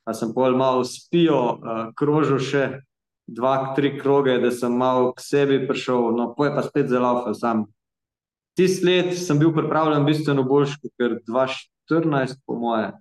[0.08, 2.64] Pa sem pol malo spijo, uh, krožil še
[3.28, 7.68] dva, tri kroge, da sem malo k sebi prišel, no poje pa spet zelo, sam
[8.60, 11.44] Tisti let sem bil pripravljen bistveno boljši kot 2,
[11.90, 12.92] 14, po moje.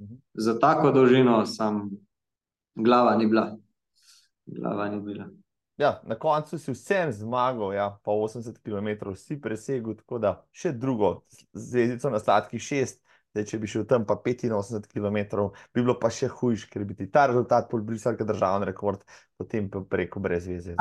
[0.00, 0.14] Mhm.
[0.34, 1.90] Za tako dolžino sam
[2.74, 3.56] glava ni bila.
[4.46, 5.28] Glava ni bila.
[5.78, 10.72] Ja, na koncu si vsem zmagal, ja, pa 80 km si presegel, tako da še
[10.72, 11.20] drugo,
[11.54, 15.18] zvezdico na sladkih 6, Zdaj, če bi šel tam pa 85 km,
[15.74, 19.04] bi bilo pa še hujš, ker bi ti ta rezultat pol brisal, kot državni rekord,
[19.38, 20.74] potem pa preko brez veze.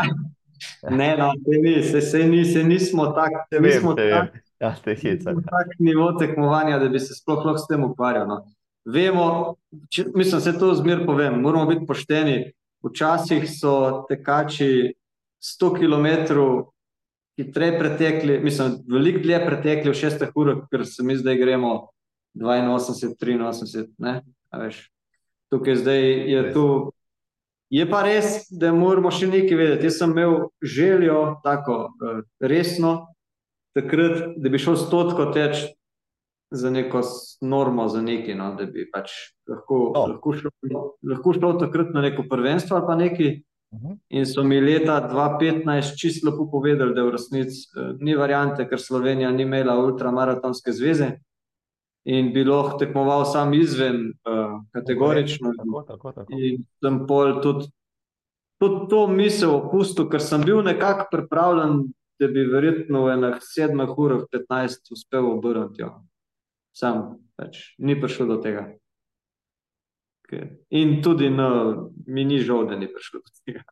[0.90, 4.40] Ne, no, se ni, se, se ni, se nismo tako, se nismo tako.
[4.60, 5.32] Ja, te heca.
[5.32, 8.28] nismo tak nivo tekmovanja, da bi se sploh lahko s tem ukvarjal.
[8.28, 8.38] No.
[8.86, 9.58] Vemo,
[9.94, 12.38] če, mislim, se to zmer povem, moramo biti pošteni.
[12.86, 14.94] Včasih so tekači
[15.42, 16.08] 100 km
[17.38, 21.74] hitreje pretekli, mislim, veliko dlje pretekli v šestih urah, ker se mi zdaj gremo
[22.38, 24.88] 82, 83, ne, a veš.
[25.52, 26.02] Tukaj zdaj
[26.32, 26.54] je Res.
[26.54, 26.68] tu
[27.70, 29.90] Je pa res, da moramo še nekaj vedeti.
[29.90, 32.94] Jaz sem imel željo, tako eh, resno,
[33.78, 35.68] takrat, da bi šel stotko teč
[36.52, 37.02] za neko
[37.42, 39.12] normo, za neki, no, da bi pač
[39.50, 40.06] lahko, No.
[40.14, 40.52] lahko, šel,
[41.04, 43.30] lahko šel takrat na neko prvenstvo ali pa neki.
[43.76, 43.94] Mhm.
[44.10, 48.80] In so mi leta 2015 čisto lepo povedali, da v resnici eh, ni variante, ker
[48.80, 51.18] Slovenija ni imela ultramaratonske zveze
[52.08, 55.52] in bi lahko tekmoval sam izven, uh, kategorično.
[55.58, 56.38] Tako, tako, tako.
[56.40, 57.68] In sem pol tudi,
[58.62, 61.82] tudi to misel opustil, ker sem bil nekako pripravljen,
[62.20, 65.82] da bi verjetno v enih sedmih urah 15 uspel obrniti.
[65.82, 65.94] jo.
[66.74, 68.68] Sam pač ni prišlo do tega.
[70.30, 73.64] Ker- In tudi no, mi ni žal, da ni prišlo do tega.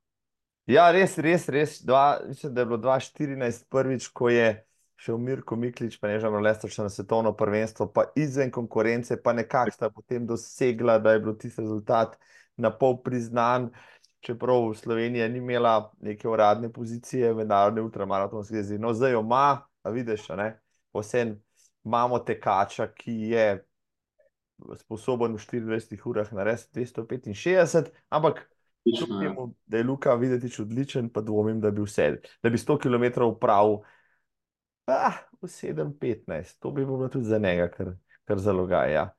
[0.66, 1.82] Ja, res, res, res.
[1.86, 4.66] Dva, mislim, da je bilo 2014 prvič, ko je
[4.98, 9.36] šel Mirko Miklič, pa ne že Mlester, še na svetovno prvenstvo, pa izven konkurence, pa
[9.36, 12.16] nekako sta potem dosegla, da je bil tisti rezultat
[12.58, 13.70] na pol priznan.
[14.26, 18.80] Čeprav Slovenija ni imela neke uradne pozicije v Narodni ultramaratonski zvezi.
[18.80, 20.48] No, zdaj jo ima, a vidiš, ne?
[20.94, 21.36] Vsem
[21.86, 23.66] imamo tekača, ki je
[24.82, 28.48] sposoben v 24 urah narediti 265, ampak
[28.84, 29.20] kljub ja.
[29.20, 33.24] temu, da je Luka videti odličen, pa dvomim, da bi vse, da bi 100 km
[33.24, 33.78] upravil
[34.88, 36.60] ah, v 7-15.
[36.60, 38.94] To bi bilo tudi za njega, kar, kar zalogaj.
[38.94, 39.10] Ja.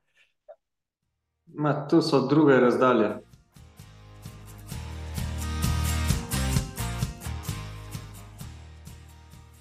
[1.45, 3.26] Ma, tu so druge razdalje.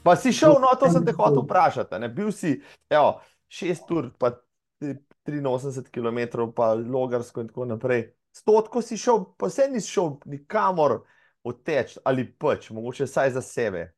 [0.07, 1.99] Pa si šel, no, to sem te hotel vprašati.
[1.99, 2.09] Ne?
[2.15, 2.55] Bil si
[2.91, 3.17] evo,
[3.51, 4.31] 6 ur, pa
[4.79, 8.07] tri- 83 km, pa logarsko in tako naprej.
[8.31, 11.01] Stotko si šel, pa se nisi šel nikamor
[11.47, 13.89] odteč ali pač, mogoče vsaj za sebe.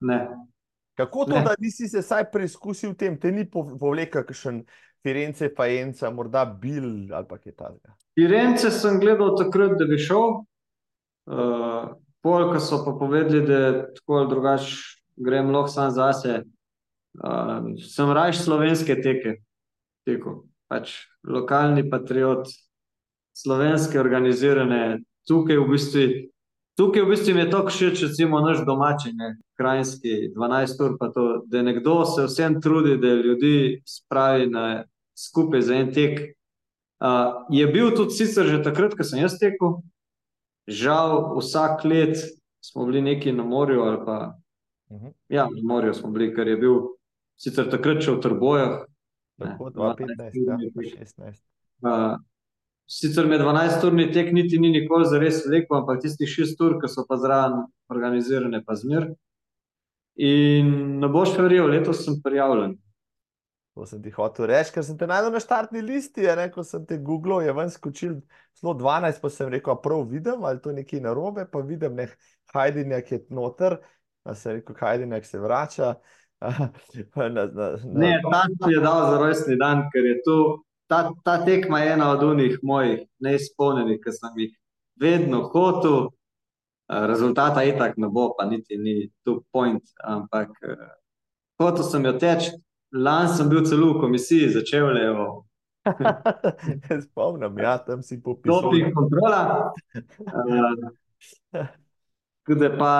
[0.00, 0.28] Ne.
[0.96, 1.42] Kako to, Ne.
[1.44, 4.62] da nisi se vsaj preizkusil v tem, te ni pov- povlekel kakšen
[5.02, 7.94] Firence, Fajenca, morda Bil ali pa kaj takega.
[8.14, 10.44] Firence sem gledal takrat, da bi šel,
[11.26, 11.92] uh,
[12.22, 13.60] pol, ko so pa povedali, da
[13.96, 16.42] tako ali drugače grem lahko sam zase.
[17.20, 19.36] Uh, sem raje slovenske teke
[20.08, 20.42] tekel,
[20.72, 20.94] pač
[21.28, 22.48] lokalni patriot,
[23.36, 26.06] slovenske organizirane, tukaj v bistvu.
[26.80, 31.26] Tukaj v bistvu je to všeč, recimo naš domači, ne, krajinski, 12 ur, pa to,
[31.52, 34.84] da nekdo se vsem trudi, da ljudi spravi na,
[35.18, 36.32] skupaj za en tek.
[37.02, 39.82] Uh, je bil tudi sicer že takrat, ko sem jaz tekel,
[40.70, 42.16] žal vsak let
[42.62, 44.38] smo bili neki na morju ali pa
[44.92, 45.14] Mhm.
[45.28, 46.80] ja, na morju smo bili, ker je bil
[47.40, 48.74] sicer takrat še v Trbojah.
[49.40, 50.98] Tako, 12 2-15, ja, urni pa tek.
[51.00, 51.40] 16.
[51.82, 52.20] Uh,
[52.86, 57.06] sicer med 12-urni tek niti ni nikoli zares veliko, ampak tistih 6 ur, ki so
[57.08, 59.08] pa zraven organizirane, pa zmer.
[60.20, 62.76] In ne boš verjel, letos sem prijavljen.
[63.72, 66.60] To sem ti hotel reči, ker sem te najdel na štartni listi, a ne, ko
[66.68, 68.18] sem te googlal, je ven skočil
[68.60, 72.10] zelo 12, pa sem rekel, prav vidim, ali to nekaj narobe, pa vidim, ne,
[72.52, 73.78] Hajdinjak je noter,
[74.24, 75.94] a sem rekel, Hajdinjak se vrača.
[77.16, 80.38] na, na, na, Ne, ta je dal za rojstni dan, ker je to,
[80.90, 84.58] ta, ta tekma je ena od unih mojih neizpolnjenih, ki sem jih
[85.00, 86.10] vedno hotel.
[86.90, 90.90] Eh, Rezultata itak ne bo, pa niti ni tu point, ampak eh,
[91.62, 92.52] hotel sem jo teči.
[92.92, 95.46] Lani sem bil celo v komisiji za čevljevo,
[97.04, 98.62] Spomnim, ja, tam si popisal.
[98.62, 99.72] doping kontrola.
[101.52, 102.92] Uh, da pa,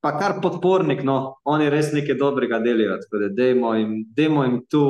[0.00, 4.66] pa kar podpornik, no, oni res nekaj dobrega delajo, tako da dajmo jim, dajmo jim
[4.66, 4.84] tu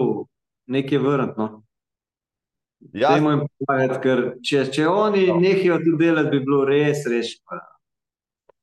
[0.66, 1.34] nekaj vrniti.
[1.36, 1.48] No.
[2.92, 5.36] Ja, Dajmo jim pomagati, ker če, če oni No.
[5.36, 7.58] nehajo to delati, bi bilo res rešeno.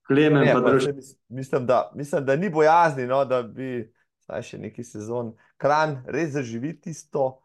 [0.08, 3.92] Klemen Ne, pa pa mis- mislim, da, mislim, da ni bojazni, no, da bi
[4.42, 7.40] še neki sezon kran res zaživi tisto,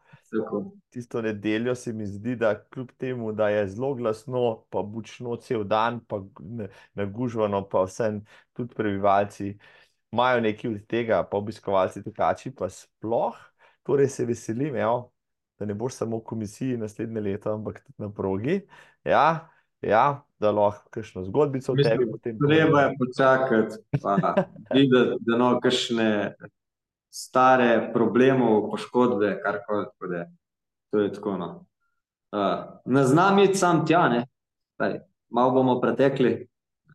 [0.89, 1.75] tisto nedeljo.
[1.75, 6.21] Se mi zdi, da kljub temu, da je zelo glasno, pa bučno cel dan, pa
[6.93, 8.23] nagužvano, pa vsem
[8.53, 9.57] tudi prebivalci
[10.13, 13.35] imajo nekaj od tega, pa obiskovalci tekači pa sploh.
[13.83, 15.11] Torej se veselim, evo,
[15.59, 18.61] da ne boš samo v komisiji naslednje leto, ampak tudi na progi.
[19.03, 19.49] Ja,
[19.81, 24.35] ja, da lahko kakšno zgodbico o Mislim, tebi potem Treba je počakati, pa
[24.73, 26.35] videti, da no, kakšne
[27.13, 29.85] stare problemov, poškodbe, karkoli.
[29.85, 30.25] tako da
[30.89, 31.37] To je tako.
[31.37, 31.65] No.
[32.31, 34.27] Uh, ne znam iti sam tja, ne.
[34.77, 34.99] Saj,
[35.29, 36.47] malo bomo pretekli.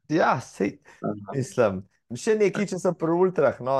[0.08, 0.78] Ja, sej,
[1.34, 1.82] mislim,
[2.16, 3.58] še nekaj, če sem pri ultrah.
[3.60, 3.76] No,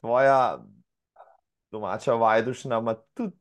[0.00, 0.62] tvoja
[1.72, 3.34] domača Vajdušna ima tudi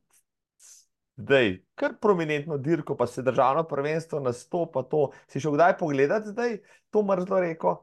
[1.16, 4.84] zdaj kar prominentno dirko, pa se državno prvenstvo nastopa.
[4.91, 5.12] To.
[5.28, 6.58] Si šel kdaj pogledati zdaj
[6.91, 7.78] to mrzlo reko?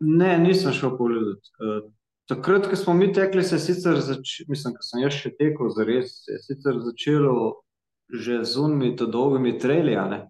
[0.00, 1.52] Ne, nisem šel pogledat.
[1.60, 1.88] Uh,
[2.28, 5.72] takrat, ko smo mi tekli, se je sicer začelo, mislim, ko sem jaz še tekel
[5.74, 7.62] za res, se je sicer začelo
[8.08, 10.20] že z unimi dolgimi treli, a ne,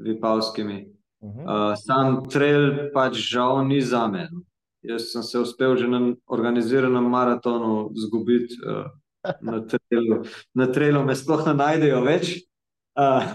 [0.00, 0.78] vipavskimi.
[1.24, 1.40] Mhm.
[1.44, 4.28] Uh, sam trail pač žal ni za me.
[4.32, 4.42] no.
[4.84, 8.92] Jaz sem se uspel že na organiziranem maratonu zgubiti uh,
[9.40, 12.44] na trailu, na trailu me sploh ne najdejo več.
[12.92, 13.32] Uh,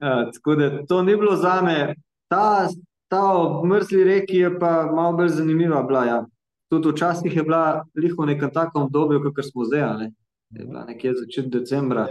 [0.00, 1.94] uh, tako da to ni bilo za me.
[2.32, 2.68] Ta,
[3.12, 3.24] ta
[3.64, 6.04] mrzli reki je pa malo bolj zanimiva bila.
[6.04, 6.24] Ja.
[6.74, 9.86] Tudi včasih je bila liho nekem takem obdobju, kot smo zdaj.
[9.98, 10.12] Ne.
[10.50, 12.06] Je bila nekje začetek decembra.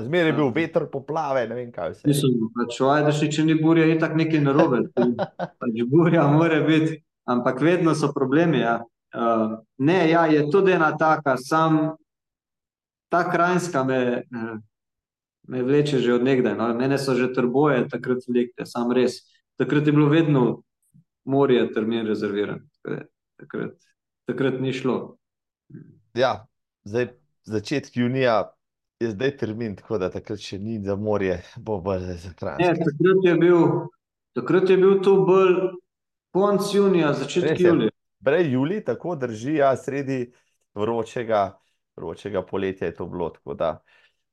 [0.00, 2.08] Zmeraj je bil veter, poplave, ne vem kaj vse.
[2.08, 4.82] Mislim, pač, ajde, če ni burja, je tako nekaj narobe.
[5.60, 8.62] Pač burja mora biti, ampak vedno so problemi.
[8.62, 8.78] Ja.
[9.12, 11.96] Uh, ne, ja, je tudi ena taka, sam
[13.12, 14.22] ta krajinska me,
[15.48, 16.56] me vleče že od nekdaj.
[16.56, 16.72] No.
[16.74, 19.20] Mene so že trboje takrat vlekte, sam res.
[19.60, 20.62] Takrat je bilo vedno
[21.28, 22.64] morje termin rezerviran.
[23.42, 23.74] Takrat,
[24.30, 25.16] takrat ni šlo.
[26.14, 26.46] Ja,
[26.86, 27.08] zdaj
[27.44, 28.52] začetek junija
[29.00, 32.62] je zdaj termin, tako da takrat še ni za morje, bo bolj za kraj.
[32.62, 33.64] Takrat je bil,
[34.38, 35.56] takrat je bil to bolj
[36.30, 37.90] konc junija, začetek julija.
[38.22, 40.20] Brej juli, tako drži, ja, sredi
[40.78, 41.42] vročega,
[41.98, 43.72] vročega poletja je to bilo, tako da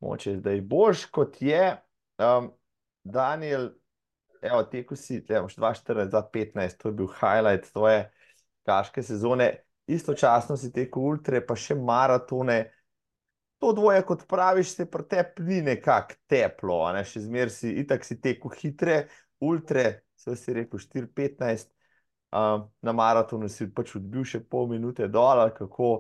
[0.06, 1.74] moče zdaj boš, kot je.
[2.22, 2.52] Um,
[3.04, 3.72] Daniel,
[4.42, 8.12] evo, teku si, imaš 2-14, 2-15, to je bil highlight tvoje
[8.70, 9.50] kaške sezone,
[9.90, 12.60] istočasno si teku ultre, pa še maratone,
[13.60, 17.04] to dvoje, kot praviš, se pri tebi ni nekako teplo, ne?
[17.04, 19.02] še zmeraj si, itak si teku hitre,
[19.44, 21.74] ultre, se si rekel 4-15,
[22.32, 25.92] um, na maratonu si pač odbil še pol minute dol, kako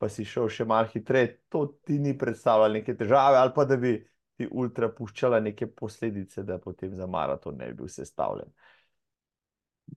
[0.00, 3.76] pa si šel še malo hitreje, to ti ni predstavljalo neke težave, ali pa da
[3.78, 3.94] bi
[4.38, 8.50] ti ultra puščala neke posledice, da potem za maraton ne bi bil sestavljen.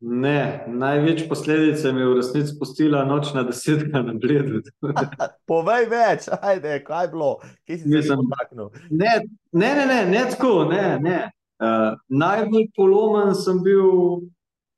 [0.01, 4.59] Ne, največ posledic mi je v resnici pustila nočna desetka na bledu.
[5.51, 7.29] Povej več, ajde, kaj je bilo,
[7.65, 8.69] kje si se zamaknil?
[8.89, 9.13] Ne,
[9.51, 11.19] ne, ne, ne, ne tako, ne, ne.
[11.63, 14.25] Uh, najbolj polomen sem bil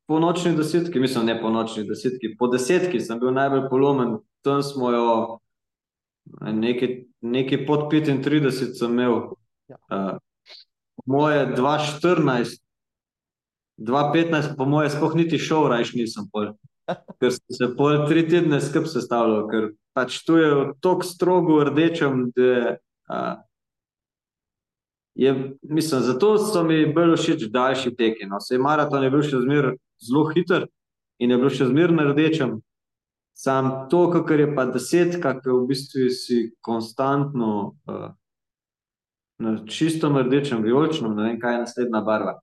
[0.08, 4.20] po nočni desetki, mislim, ne po nočni desetki, po desetki sem bil najbolj polomen.
[4.46, 5.10] Tam smo jo
[6.46, 9.34] nekaj pod 35 sem imel.
[9.90, 10.16] Uh,
[11.06, 12.67] moje 2.14
[13.78, 16.54] 2015, po mojem, sploh niti šel, rajš nisem pol.
[17.20, 19.68] Ker sem se pol tri tedne skrb sestavljal, ker
[19.98, 20.52] pač tu je
[20.82, 22.78] tako strogo rdečem, da
[23.12, 23.20] a,
[25.18, 28.30] je, mislim, zato so mi bolj všeč daljši teki.
[28.30, 28.40] No.
[28.40, 29.72] Sej maraton je bil še zmer
[30.04, 30.68] zelo hiter
[31.18, 32.60] in je bil še zmer na rdečem.
[33.38, 37.52] Sam to, kar je pa deset, kak v bistvu si konstantno
[37.90, 38.10] uh,
[39.42, 42.40] na čistom rdečem, vijoličnem, ne vem, kaj je naslednja barva.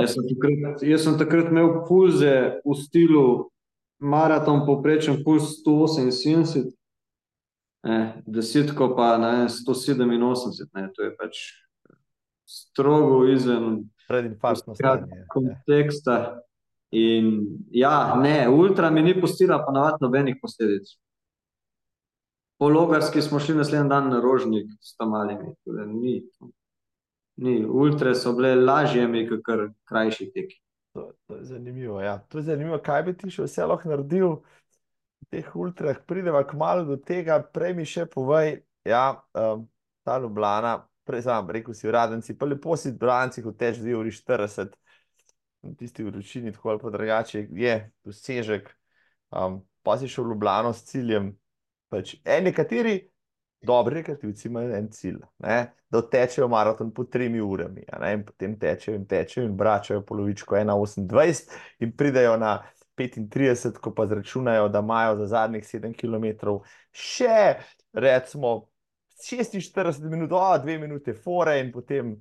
[0.00, 2.32] Jaz sem, takrat, jaz sem takrat imel pulze
[2.64, 3.26] v stilu
[4.02, 6.72] maraton, poprečen puls 178,
[7.86, 11.44] eh, desetko pa ne, 187, ne, to je pač
[12.44, 13.84] strogo izven
[15.32, 16.40] konteksta.
[16.94, 17.40] In
[17.74, 20.92] ja, ne, ultra mi ni postila pa navadno nobenih posledic.
[22.58, 26.14] Po logarski smo šli naslednji dan na rožnik s tam malimi, tudi ni.
[27.36, 29.42] Ni, ultra so bile lažje, mi kot
[29.88, 30.60] krajši teki.
[30.94, 32.00] To, to je zanimivo.
[32.00, 32.18] Ja.
[32.28, 34.36] To je zanimivo, kaj bi ti še vse lahko naredil
[35.24, 35.98] v teh ultrah.
[36.06, 39.66] Prideva k malu do tega, prej mi še povej, ja, um,
[40.06, 40.76] ta Ljubljana,
[41.08, 44.14] prej sem rekel, si v Radenci, pa lepo si v Radenci, kot teč 2 uri
[44.14, 44.78] 40,
[45.80, 47.74] tisti vročini, tako ali pa drugače, je
[48.06, 48.70] dosežek.
[49.34, 51.32] Um, pa si šel v Ljubljano s ciljem.
[51.90, 53.00] Pač, e, nekateri
[53.64, 55.58] dobri rekreativci imajo en cilj, ne?
[55.90, 61.52] da tečejo maraton po tremi urami, in potem tečejo in tečejo in vračajo polovičko 1,28
[61.80, 62.62] in pridejo na
[62.96, 66.58] 35, ko pa zračunajo, da imajo za zadnjih 7 km
[66.92, 67.54] še
[67.92, 68.68] recimo
[69.22, 72.16] 46 minut, o, 2 minute fore in potem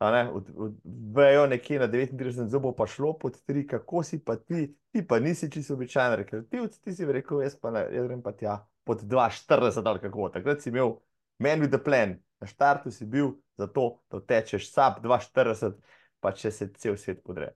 [0.00, 0.74] ne, od, od,
[1.14, 5.18] vejo nekje na 39 zubov pa šlo pod 3, kako si pa ti, ti pa
[5.18, 9.02] nisi čisto običajen rekreativc, ti si rekel, jaz pa ne, jaz grem pa tja pod
[9.02, 10.30] 2,40 ali kako.
[10.38, 10.96] Takrat si imel
[11.42, 15.74] man with the plan, na štartu si bil za to, da tečeš sap 2,40,
[16.20, 17.52] pa če se cel svet podre.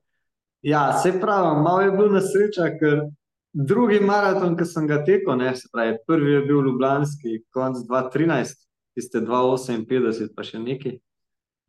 [0.63, 3.07] Ja, se pravi, malo je bil na sreča, ker
[3.53, 8.59] drugi maraton, ki sem ga tekel, ne, se pravi, prvi je bil Ljubljanski, konc 2013,
[8.99, 10.99] tiste 2,58, pa še neki,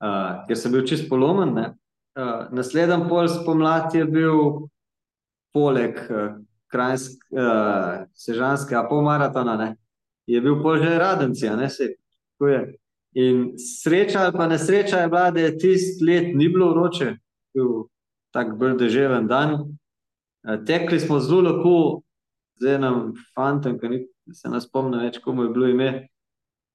[0.04, 1.56] uh, ker sem bil čist polomen.
[2.12, 4.40] Uh, Naslednji pol spomladi je bil
[5.56, 6.36] poleg uh,
[6.72, 9.70] krajinsk, uh, sežanskega polmaratona, ne,
[10.30, 11.94] je bil pol že radenci, ne se.
[13.14, 17.16] In sreča ali pa nesreča je bila, da je tisti let ni bilo vroče,
[17.54, 17.90] bil
[18.32, 19.54] tak bolj deževen dan.
[20.48, 21.76] Uh, tekli smo zelo lepo
[22.62, 24.02] z enim fantom, ki ni,
[24.34, 25.92] se ne spomnim več, komu je bilo ime,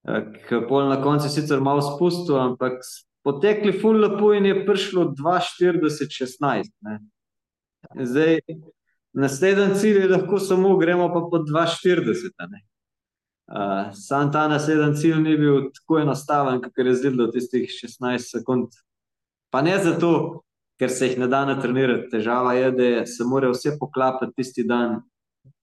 [0.07, 2.85] uh, ki je pol na koncu sicer malo spustil, ampak
[3.27, 6.71] potekli ful lepo in je prišlo 2,40-16.
[7.97, 8.39] Zdaj,
[9.17, 12.33] naslednji cilj je lahko samo, gremo pa po 2,40.
[13.47, 18.77] Uh, sam ta naslednji cilj ni bil tako enostaven, kot je zdelo tistih 16 sekund.
[19.51, 20.43] Pa ne zato,
[20.79, 22.11] ker se jih ne da natrenirati.
[22.13, 25.01] Težava je, da se morajo vse poklapati tisti dan.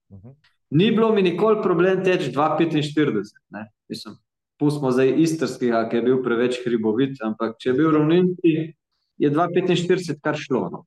[0.09, 0.35] Uh -huh.
[0.69, 3.21] Ni bilo mi nikoli problem teči 2,45.
[3.89, 4.15] Mislim,
[4.59, 8.53] pustimo zdaj istrskega, ki je bil preveč hribovit, ampak če je bil ravninski,
[9.17, 10.69] je 2,45 kar šlo.
[10.71, 10.85] No.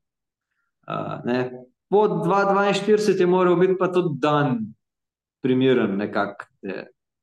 [0.87, 1.23] Uh,
[1.91, 4.59] po 2,42 je moral biti pa tudi dan
[5.43, 6.49] primeren, nekako.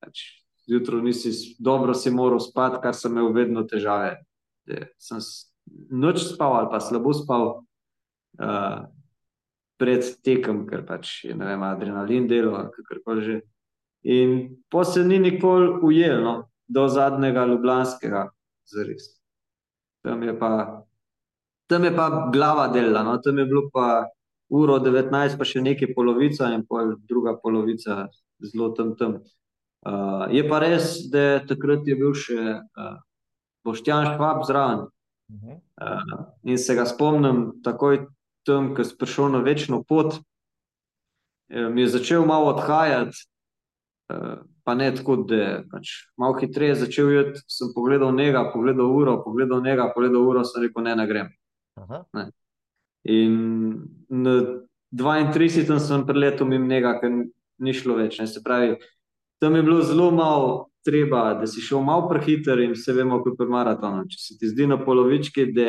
[0.04, 0.24] Pač,
[0.68, 4.18] zjutraj nisi dobro si moral spati, kar sem imel vedno težave.
[4.68, 5.20] De, sem
[5.92, 7.48] noč spal ali pa slabo spal
[8.40, 8.86] uh,
[9.80, 13.42] pred tekem, ker pač je vem, adrenalin delo ali kakorkoli že.
[14.04, 16.34] In po se ni nikoli ujel, no,
[16.68, 18.26] do zadnjega Ljubljanskega,
[18.68, 19.06] zares.
[20.04, 20.84] Tam je pa,
[21.72, 24.10] tam je pa glava dela, no, tam je bilo pa
[24.50, 28.08] uro 19, pa še nekaj polovica in pol druga polovica
[28.44, 29.22] zelo tam tam.
[29.84, 32.98] Uh, je pa res, da takrat je bil še uh,
[33.68, 34.86] Boštjan Švab zraven,
[35.42, 38.06] Uh, in se ga spomnim, takoj
[38.46, 40.20] tam, ko sem prišel na večno pot,
[41.50, 43.18] eh, mi je začel malo odhajati,
[44.14, 47.42] uh, pa ne tako, da je pač malo hitreje začel jeti.
[47.48, 51.34] Sem pogledal njega, pogledal uro, pogledal njega, pogledal uro, sem rekel, ne, ne grem.
[52.14, 52.30] Ne.
[53.04, 53.34] In
[54.10, 54.36] na
[54.94, 55.80] 32.
[55.80, 57.12] sem preletel mimo njega, ker
[57.60, 58.20] ni šlo več.
[58.20, 58.28] Ne.
[58.28, 58.78] Se pravi,
[59.42, 63.34] tam je bilo zelo malo treba, da si šel malo prehiter in vse vemo, kako
[63.34, 64.06] je pri maratonu.
[64.12, 65.68] Če se ti zdi na polovički, da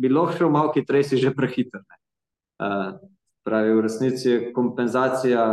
[0.00, 1.84] bi lahko šel malo hitreje, si že prehiter.
[2.62, 2.94] Uh,
[3.44, 5.46] pravi, v resnici je kompenzacija,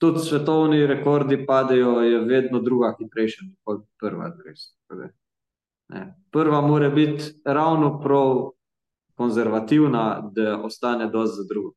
[0.00, 4.30] tudi svetovni rekordi padajo, je vedno druga hitrejša kot prva.
[6.30, 8.50] Prva mora biti ravno prav
[9.20, 11.74] konzervativna, da ostane dosti za drugo.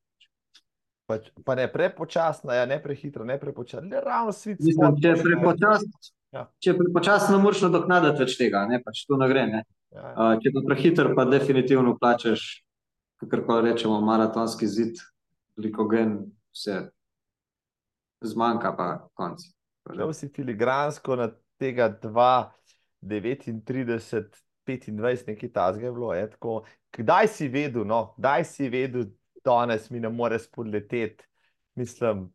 [1.04, 4.58] Pač, pa ne prepočasna, ja, ne prehitra, ne prepočasna, ravno svet.
[4.64, 5.92] Če je prepočasna,
[6.32, 6.48] ja.
[6.78, 9.44] prepočasna, moraš nadoknaditi več tega, ne pač to ne gre.
[9.50, 9.60] Ne.
[9.92, 10.14] Ja, ja.
[10.14, 12.64] Uh, če je prehiter, pa definitivno plačeš,
[13.20, 14.96] kako rečemo, maratonski zid,
[15.60, 16.88] veliko gen, vse
[18.24, 19.52] zmanjka, pa konci.
[19.84, 21.28] Prav si filigransko na
[21.60, 24.32] tega 2,39,
[24.66, 26.14] 25, nekaj tazga je bilo.
[26.14, 26.62] Je, tako,
[26.96, 29.06] kdaj si vedel, no, kdaj si vedel,
[29.44, 31.24] danes mi ne more spodleteti.
[31.74, 32.28] Mislim.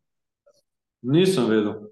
[1.02, 1.90] Nisem vedel.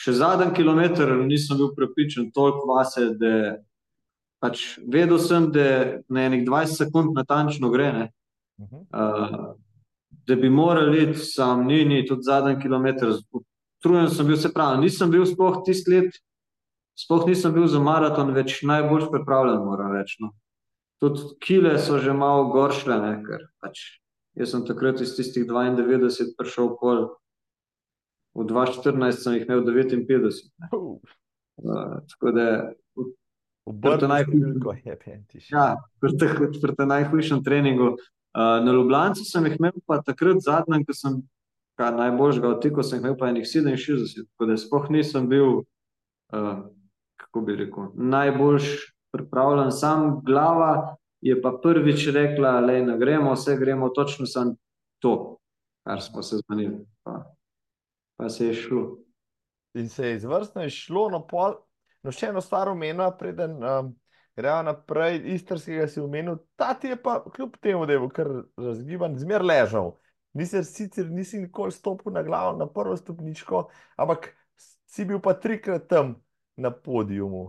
[0.00, 3.58] Še zadnji kilometr nisem bil prepričan toliko vase, da
[4.40, 8.08] pač vedel sem, da na enih 20 sekund natančno gre.
[8.60, 8.84] Uh -huh.
[8.92, 9.54] uh,
[10.26, 13.12] da bi morali iti sam, ni, ni tudi zadnji kilometr.
[13.82, 16.18] Trujen sem bil, se pravi, nisem bil sploh tisti let,
[17.00, 20.20] sploh nisem bil za maraton več najbolj pripravljen, moram reči.
[20.20, 20.34] No
[21.00, 23.80] tudi kile so že malo goršle, ne, ker pač
[24.36, 27.08] jaz sem takrat iz tistih 92 prišel pol,
[28.36, 30.52] v 2014 sem jih imel 59.
[30.70, 31.00] Uh.
[31.60, 32.46] Uh, tako da.
[35.52, 35.66] Ja,
[36.00, 37.96] pri tem najhujšem treningu.
[38.30, 41.20] Uh, na Ljubljancu sem jih imel pa takrat zadnjem, ko sem
[41.80, 45.64] najboljšega odtikal, sem jih imel pa enih 67, tako da spoh nisem bil,
[46.32, 46.60] uh,
[47.30, 53.56] kako bi rekel, najboljš pripravljen, sam glava je pa prvič rekla, da ne gremo, vse
[53.56, 54.56] gremo, točno sem
[54.98, 55.38] to,
[55.86, 56.86] kar smo se zmanili.
[57.02, 57.34] Pa,
[58.16, 58.98] pa se je šlo.
[59.74, 61.54] In se je izvrstno šlo na pol.
[62.02, 63.92] No, še eno stvar omenil, preden um,
[64.36, 68.30] gremo naprej, istrskega si omenil, ta ti je pa kljub temu, da je bil kar
[68.56, 69.94] razgiban, zmer ležal.
[70.32, 73.68] Nisi sicer nisi nikoli stopil na glavo na prvo stopničko,
[74.00, 74.32] ampak
[74.90, 76.16] si bil pa trikrat tam
[76.60, 77.48] na podijumu.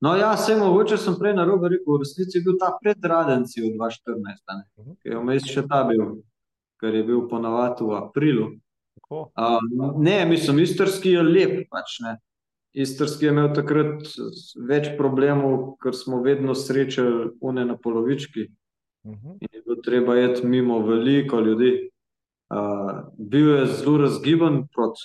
[0.00, 3.62] No, ja, se mogoče sem prej na robu rekel, v resnici je bil ta predradenci
[3.62, 4.96] v 2014, mhm.
[5.02, 6.20] ki je vmes še ta bil,
[6.82, 8.48] ker je bil ponovadi v aprilu.
[9.08, 9.58] Uh,
[9.96, 11.52] ne, mislim, istrski je lep.
[11.72, 11.96] Pač,
[12.76, 14.10] istrski je imel takrat
[14.68, 18.48] več problemov, ker smo vedno srečali une na polovički.
[19.04, 19.28] Uh mhm.
[19.28, 19.38] -huh.
[19.40, 21.90] In je bilo treba jeti mimo veliko ljudi.
[22.50, 25.00] Uh, bil je zelo razgiben proti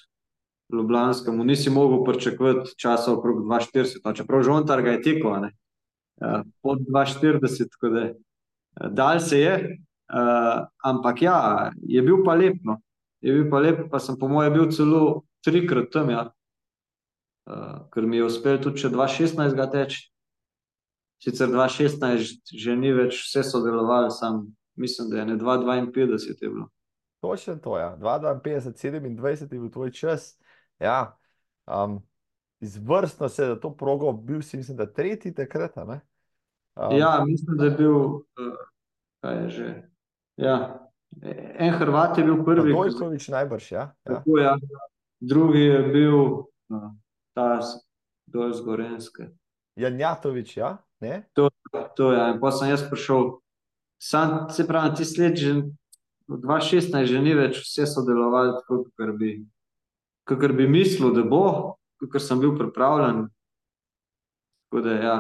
[0.74, 5.50] Ljubljanskemu, nisi mogel pričakovati časa okrog 240, no, čeprav žontar ga je tekel?
[6.22, 8.14] Ja, pod 240, tako da je.
[8.90, 9.56] Dal se je,
[10.14, 12.80] uh, ampak ja, je bil pa lep, no.
[13.22, 16.32] je bil pa lep, pa sem po mojem bil celo trikrat tam, ja.
[17.50, 20.10] uh, ker mi je uspel tudi če 216 ga teči.
[21.24, 26.70] Sicer 216 že ni več vse sodelovali, sam mislim, da je ne 252 je bilo.
[27.22, 27.98] Točno to, ja.
[28.00, 30.34] 252, 27 je bil tvoj čas.
[30.84, 31.18] Ja,
[31.68, 32.02] um,
[32.60, 35.78] izvrstno se je za to progo, bil si, mislim, da tretji takrat.
[35.78, 36.00] Um,
[36.92, 38.22] ja, mislim, da je bil, uh,
[39.22, 39.90] kaj je že.
[40.36, 40.80] Ja.
[41.56, 42.74] En Hrvat je bil prvi.
[42.74, 43.80] Dojkovič najbrž, ja.
[43.80, 43.94] ja.
[44.04, 44.58] Tako, ja.
[45.20, 46.92] drugi je bil uh,
[47.34, 47.60] ta
[48.26, 49.30] dol z Gorenske.
[49.76, 50.78] Janjatovič, ja?
[51.00, 51.24] Ne?
[51.34, 51.50] To,
[51.96, 52.20] to je.
[52.34, 53.38] In potem sem jaz prišel,
[54.02, 55.54] sam, se pravi, ti sled že
[56.28, 59.44] v 2016 že ni več vse sodelovali tako, kot bi,
[60.24, 61.46] kakor bi mislil, da bo,
[62.00, 63.26] kot sem bil pripravljen.
[64.70, 65.18] Tako da, ja,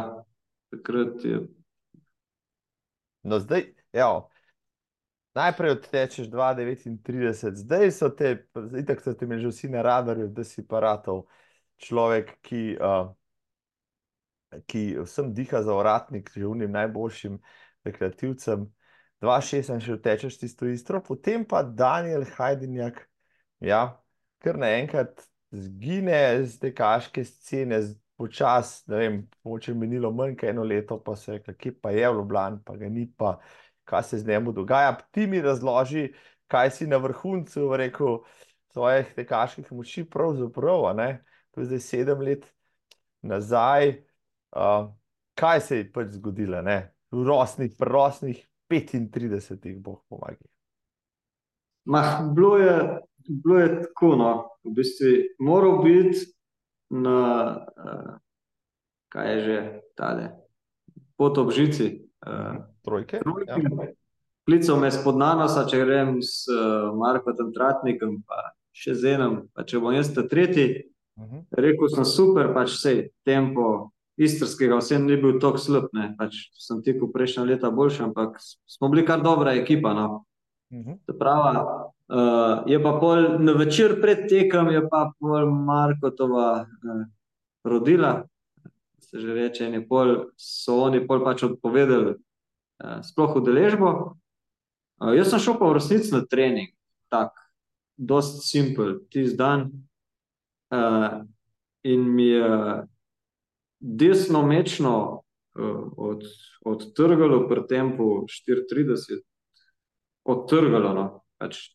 [0.71, 1.41] takrat je.
[3.23, 4.29] No, zdaj, evo,
[5.33, 8.47] najprej odtečeš 2,39, zdaj so te,
[8.79, 11.25] itak so ti že vsi na radarju, da si paratov
[11.77, 13.13] človek, ki, uh,
[14.67, 17.39] ki vsem diha za uratnik, že unim najboljšim
[17.83, 18.67] rekreativcem.
[19.23, 23.05] 2,16 še tečeš tisto istro, potem pa Daniel Hajdinjak,
[23.63, 24.02] ja,
[24.43, 25.23] kar naenkrat
[25.53, 27.79] zgine z te kaške scene,
[28.17, 32.09] počas, ne vem, moče minilo manj kot eno leto, pa se je, kje pa je
[32.09, 33.37] v Ljubljani, pa ga ni pa,
[33.89, 34.95] kaj se z njemu dogaja.
[35.11, 36.11] Ti mi razloži,
[36.47, 38.19] kaj si na vrhuncu, rekel,
[38.73, 40.89] svojih tekaških moči, pravzaprav,
[41.51, 42.47] to je zdaj sedem let
[43.21, 44.03] nazaj.
[44.53, 44.89] Uh,
[45.35, 50.52] kaj se je pač zgodilo, ne, v rosnih, prerosnih 35, boh pomagaj.
[51.85, 54.31] Mah, bilo je, bilo je tako, no,
[54.63, 56.25] v bistvu moral biti
[56.89, 57.19] na,
[57.77, 58.15] uh,
[59.11, 59.57] kaj je že
[59.95, 60.29] tale,
[61.17, 62.07] pot ob žici.
[62.23, 63.19] Uh, Trojke.
[63.19, 63.51] trojke.
[63.51, 63.87] Ja.
[64.43, 69.63] Klical me spod nanosa, če grem s uh, Markom Tratnikom, pa še z enim, pa
[69.63, 70.89] če bom jaz ta tretji.
[71.19, 71.45] Mhm.
[71.53, 72.93] Rekel sem super, pač vse
[73.27, 78.89] tempo istrskega, vse ni bil tako slab, pač sem tekel prejšnja leta boljši, ampak smo
[78.93, 80.25] bili kar dobra ekipa, no.
[80.73, 80.93] Mhm.
[81.05, 87.03] Se pravi, uh, je pa pol na večer pred tekem, je pa pol Markotova uh,
[87.63, 88.23] rodila,
[88.99, 94.17] se že reče, in pol, so oni pol pač odpovedali uh, sploh udeležbo.
[94.97, 96.73] Uh, jaz sem šel pa v resnici na trening,
[97.13, 97.37] tak,
[97.93, 99.69] dost simpel, tisti dan.
[100.73, 101.21] Uh,
[101.85, 102.81] in mi je
[103.77, 105.21] desno mečno
[105.53, 106.25] uh, od,
[106.65, 109.21] odtrgalo pri tempu 34,
[110.25, 110.93] odtrgalo.
[110.93, 111.05] No.
[111.41, 111.73] Pač,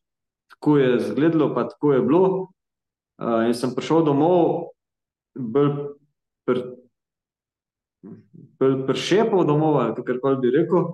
[0.52, 2.22] tako je izgledalo, pa tako je bilo.
[3.18, 4.70] Uh, in sem prišel domov,
[5.34, 5.72] bolj
[6.46, 6.60] pr,
[8.60, 10.92] bolj pršepal domov, ali kako bi rekel.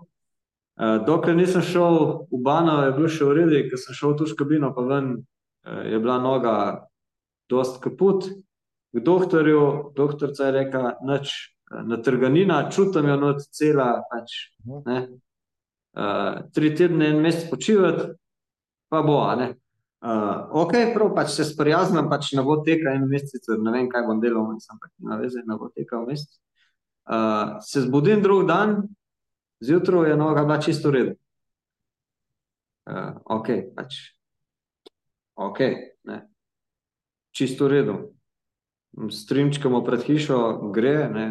[0.74, 4.18] Uh, dokler nisem šel v Bano, je bilo še v redu, ker sem šel v
[4.22, 6.56] tuš kabino, pa ven uh, je bila noga
[7.52, 8.26] dost kaput.
[8.94, 14.54] K doktorju, doktorca je rekla, nič, natrganina, čutim jo not cela, pač,
[14.86, 14.98] ne.
[15.94, 18.08] Uh, tri tedne, en mesec počivati,
[18.90, 19.52] pa bo, a ne.
[20.04, 24.02] Uh, ok, prav, pač se sprijaznim, pač ne bo teka en mesec, ne vem, kaj
[24.08, 26.34] bom delal, sem pač na veze, ne bo teka v mesec.
[27.06, 28.82] Uh, se zbudim drug dan,
[29.62, 31.14] zjutraj je noga bila čisto v redu.
[32.90, 33.96] Uh, ok, pač,
[35.38, 35.60] ok,
[36.10, 36.18] ne,
[37.32, 37.96] čisto v redu.
[38.94, 41.28] Strimčkamo pred hišo, gre, ne.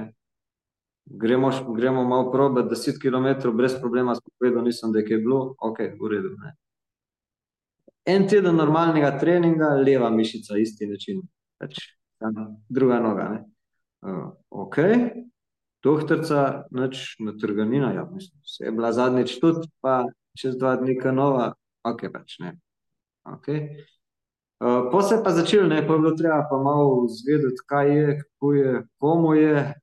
[1.06, 5.80] Gremo, gremo malo probat deset kilometrov brez problema, povedal nisem, da je kaj bilo, ok,
[6.00, 6.54] v redu, ne.
[8.08, 11.22] En teden normalnega treninga, leva mišica, isti način,
[11.60, 11.80] pač
[12.70, 13.44] druga noga, ne.
[14.04, 14.80] Uh, ok,
[15.84, 20.06] doktorica, nič natrganina, ja, mislim, saj je bila zadnjič tudi, pa
[20.40, 22.58] čez dva dni nova, ok, pač ne.
[23.28, 23.48] Ok.
[24.64, 27.98] Uh, pol se je pa začelo, ne, pol je bilo treba pa malo izvedeti, kaj
[27.98, 29.83] je, kako je, komu je.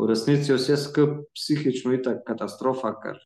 [0.00, 3.18] V resnici je vse skupaj psihično itak katastrofa, ker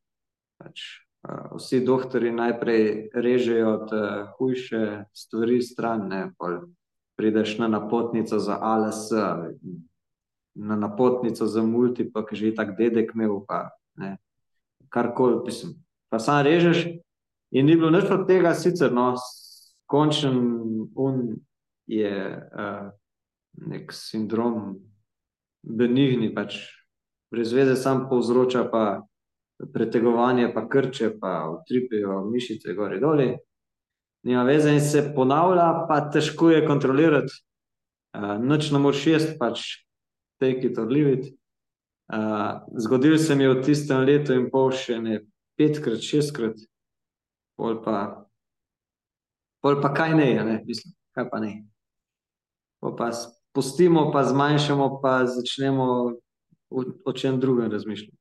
[0.58, 0.82] pač
[1.22, 4.02] uh, vsi doktorji najprej režejo te
[4.34, 6.64] hujše stvari stran, ne, pol
[7.14, 9.12] prideš na napotnico za ALS,
[10.54, 13.70] na napotnico za multiple, ki že itak dedek imel, pa
[14.90, 15.78] karkoli, mislim,
[16.10, 16.86] pa samo režeš
[17.54, 19.14] in ni bilo nič od tega sicer, no,
[19.86, 20.38] končen
[20.94, 21.38] un
[21.86, 22.90] je uh,
[23.62, 24.82] nek sindrom
[25.64, 26.58] benigni, pač
[27.32, 28.84] brez veze sam povzroča pa
[29.72, 33.28] pretegovanje, pa krče, pa utripijo mišice gor in doli.
[34.24, 37.32] Nima veze in se ponavlja, pa težko je kontrolirati.
[38.14, 39.64] Uh, nič ne moreš jesti, pač
[40.40, 41.32] take it or leave it.
[42.12, 45.20] Uh, zgodilo se mi je v tistem letu in pol še ne
[45.58, 46.58] petkrat, šestkrat,
[47.58, 48.26] pol pa
[49.64, 51.52] pol pa kaj ne, ne, mislim, kaj pa ne.
[52.80, 53.10] Pol pa
[53.54, 55.84] spustimo, pa zmanjšamo, pa začnemo
[56.70, 58.18] o, o čem drugem razmišljati.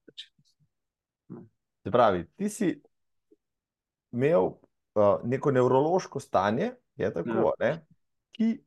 [1.84, 2.82] Se pravi, ti si
[4.12, 4.56] imel uh,
[5.24, 7.52] neko nevrološko stanje, je tako, Ja.
[7.60, 7.86] ne,
[8.32, 8.64] ki,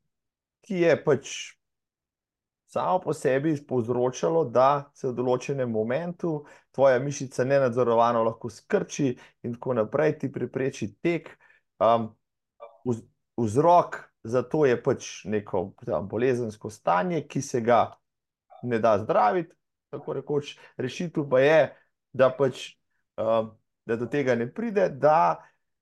[0.61, 1.31] ki je pač
[2.67, 6.45] samo po sebi povzročalo, da se v določenem momentu
[6.75, 9.15] tvoja mišica nenadzorovano lahko skrči
[9.47, 11.31] in tako naprej, ti prepreči tek.
[11.79, 12.11] Um,
[12.85, 13.07] vz-
[13.37, 17.81] vzrok zato je pač neko tam, bolezensko stanje, ki se ga
[18.67, 19.55] ne da zdraviti,
[19.95, 20.57] tako rekoč.
[20.77, 21.61] Rešitev pa je,
[22.17, 22.73] da pač
[23.21, 23.49] uh,
[23.87, 25.37] da do tega ne pride, da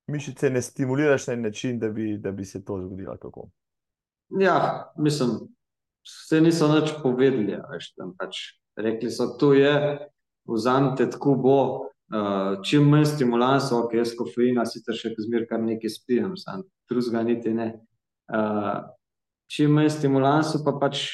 [0.07, 3.17] mišice ne stimuliraš na način, da bi, da bi se to zgodilo.
[3.21, 3.49] Kako?
[4.39, 5.29] Ja, mislim,
[6.03, 7.57] vse niso nič povedali.
[7.71, 8.37] Veš, pač
[8.77, 9.75] rekli so, da je,
[10.45, 11.59] vzamete tako bo.
[12.05, 17.23] Uh, čim manj stimulansov, ok, jaz kofeina, sicer še zmeraj kar nekaj spijem, sam drugega
[17.25, 17.71] niti ne.
[18.25, 18.85] Uh,
[19.51, 21.05] čim manj stimulansov, pa pač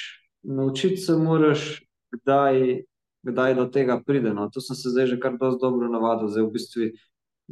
[0.43, 2.84] naučiti se moraš, kdaj,
[3.28, 4.34] kdaj do tega pride.
[4.34, 4.49] No.
[4.49, 6.91] To sem se zdaj že kar dosti dobro navadil, zdaj v bistvu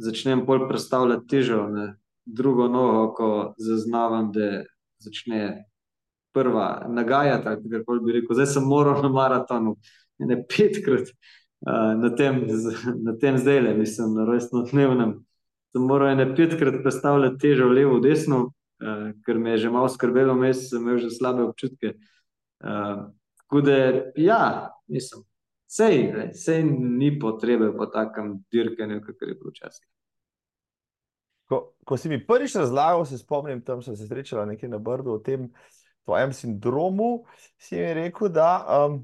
[0.00, 1.94] začnem bolj predstavljati težo na
[2.24, 4.64] drugo nogo, ko zaznavam, da
[5.00, 5.64] začne
[6.32, 9.76] prva nagajati, kako bi rekel, zdaj sem moral na maratonu,
[10.18, 11.10] ne petkrat
[12.00, 12.46] na tem,
[13.04, 15.18] na tem zdaj le, mislim, na rojstno dnevnem.
[15.74, 18.50] Sem moral ene petkrat predstavljati težo levo, desno,
[18.80, 21.94] uh, ker me je že malo skrbelo, mes sem imel že slabe občutke.
[22.60, 23.76] Uh, tako da,
[24.16, 25.24] ja, mislim,
[25.70, 29.86] sej, sej ni potrebe po takem dirkanju, kakor je bilo včasih.
[31.50, 35.16] Ko, ko si mi prvič razlagal, se spomnim, tam sem se srečala nekje na Brdu
[35.16, 35.48] o tem
[36.04, 37.24] tvojem sindromu,
[37.58, 38.50] si mi rekel, da
[38.86, 39.00] um,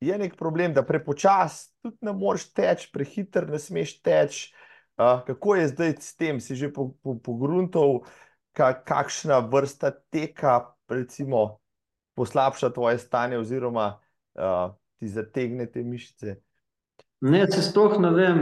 [0.00, 4.54] je nek problem, da prepočasno tudi ne moreš teči, prehiter ne smeš teči.
[4.98, 11.58] Uh, kako je zdaj s tem, si že pogruntov, po, po kakšna vrsta teka, recimo,
[12.14, 13.98] poslabša tvoje stanje, oziroma
[14.34, 16.40] uh, ti zategne te mišice?
[17.20, 18.40] Ne, se sploh ne vem.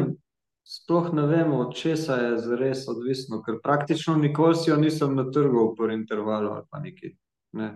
[0.67, 5.29] Sploh ne vem, od česa je zares odvisno, ker praktično nikoli si jo nisem na
[5.31, 7.13] trgu v prvem intervalu ali pa nekaj.
[7.53, 7.69] Ne.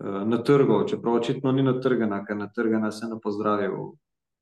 [0.00, 3.92] Eh, na trgu, čeprav očitno ni natrgana, ker natrgana se ne pozdravi v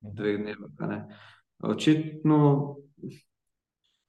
[0.00, 1.18] dveh dnevih.
[1.62, 2.76] Očitno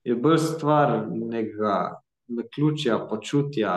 [0.04, 3.74] je bolj stvar nekega naključja, počutja.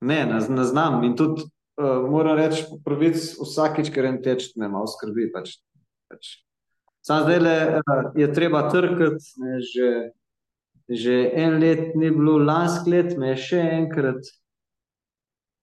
[0.00, 1.04] Ne, ne, ne znam.
[1.04, 5.28] In tudi uh, moram reči, pravic, vsakič, ker en teč, me malo skrbi.
[5.34, 5.58] Pač,
[6.08, 6.38] pač.
[7.04, 9.90] Sam zdaj le uh, je treba trkati, ne, že
[10.90, 14.26] že en let ni bilo, lansko let me je še enkrat,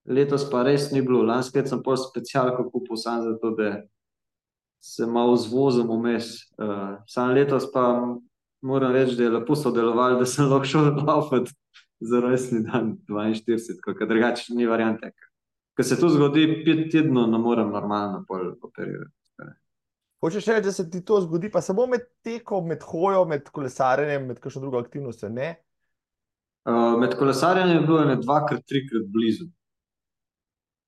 [0.08, 1.20] letos pa res ni bilo.
[1.28, 3.84] Lansko let sem pa specialko kupil sam zato, da
[4.80, 6.48] se malo zvozim vmes.
[6.56, 7.84] Uh, sam letos pa
[8.68, 11.53] moram reči, da je lepo sodeloval, da sem lahko šel laufati
[11.99, 15.11] za rojstni dan 42, ker drugače ni variante.
[15.78, 19.13] Ker se to zgodi pet tednov, ne morem normalno pol operirati.
[20.22, 24.26] Hočeš reči, da se ti to zgodi, pa samo med tekom, med hojo, med kolesarjenjem,
[24.32, 25.30] med kakšno drugo aktivnostjo?
[25.30, 29.45] Uh, med kolesarjenjem je bilo ne dvakrat, trikrat blizu.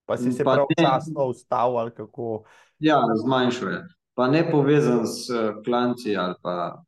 [0.09, 2.43] Pa si se pravčasno ustavil ali kako?
[2.80, 3.84] Ja, zmanjšal je.
[4.17, 5.30] Pa ne povezan s
[5.65, 6.84] klanci ali pa.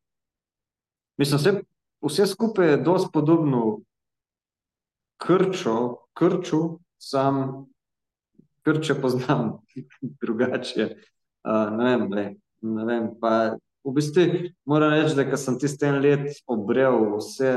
[1.22, 1.52] Mislim, vse,
[2.02, 3.80] vse skupaj je dosti podobno
[5.22, 5.76] krču,
[6.18, 6.62] krču,
[6.98, 7.66] sam
[8.66, 9.60] krče poznam
[10.22, 10.88] drugače.
[11.44, 12.26] Uh, ne vem, le,
[12.62, 13.06] ne vem.
[13.22, 13.54] Pa,
[13.84, 14.24] v bistvu
[14.66, 17.54] moram reči, da sem tisti en let obrel vse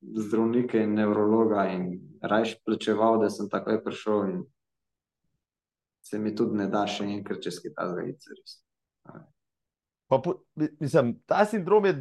[0.00, 1.84] zdravnike in nevrologa in
[2.24, 4.40] rajš plačeval, da sem takoj prišel
[6.02, 7.92] se mi tudi ne da še enkrat čez ta
[10.10, 10.18] Pa,
[10.80, 11.94] mislim, ta sindrom je,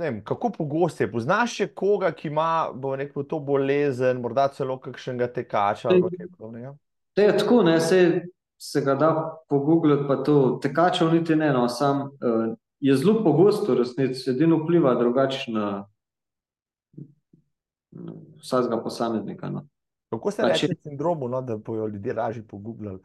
[0.00, 1.10] vem, kako pogosto je.
[1.12, 5.92] Poznaš še koga, ki ima neko to bolezen, morda celo kakšnega tekača?
[7.18, 8.00] To je tako, ne, se
[8.60, 12.10] se ga da pogooglati, pa to tekačev niti ne, no, sam uh,
[12.80, 15.68] je zelo pogosto, resnici, edino vpliva drugače na,
[17.90, 18.12] na
[18.42, 19.50] vsakega posameznika.
[19.50, 19.66] No.
[20.10, 22.98] Kako se reče sindromu, no, da bojo ljudje lažje pogooglali?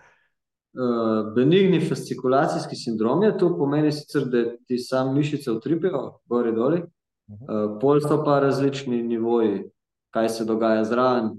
[0.75, 6.81] Uh, benigni fascikulacijski sindrom je to, pomeni sicer, da ti sam mišice utripijo, gori doli,
[6.81, 7.71] uh -huh.
[7.73, 9.63] uh, pol so pa različni nivoji,
[10.09, 11.29] kaj se dogaja zraven,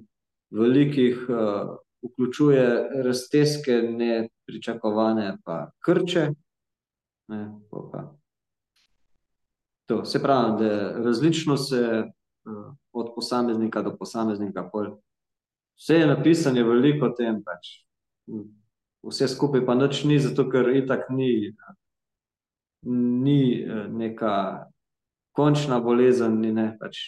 [0.51, 6.29] velikih uh, vključuje razteske, nepričakovane, pa krče.
[7.29, 8.15] Ne, pa.
[9.87, 12.05] To, se pravi, da različno se
[12.45, 14.69] uh, od posameznika do posameznika.
[14.73, 14.87] Pol.
[15.77, 17.43] Vse je napisano, veliko tem.
[17.45, 17.87] Pač.
[19.07, 21.53] Vse skupaj pa nič ni, zato ker itak ni,
[22.83, 24.33] ni eh, neka
[25.37, 26.99] končna bolezen, ni, ne, pač.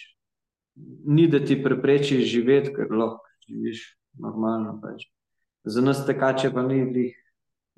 [1.07, 3.87] ni da ti prepreči živeti, ker lahko živiš
[4.20, 4.77] normalno.
[4.83, 5.09] Pač.
[5.65, 7.11] Za nas tekače pa ni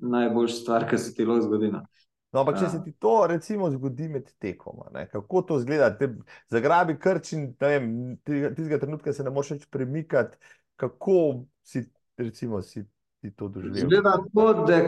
[0.01, 1.71] najboljša stvar, kar se ti lahko zgodi.
[1.71, 1.81] No.
[2.31, 5.89] No, ampak, če se ti to recimo zgodi med tekom, ne, kako to izgleda?
[5.99, 6.07] Te
[6.51, 7.49] zagrabi krč in
[8.23, 10.39] tistega trenutka se ne moreš več premikati.
[10.79, 11.17] Kako
[11.67, 11.83] si,
[12.17, 12.85] recimo, si
[13.21, 13.79] ti to doživel?
[13.85, 14.79] Zgleda tako, da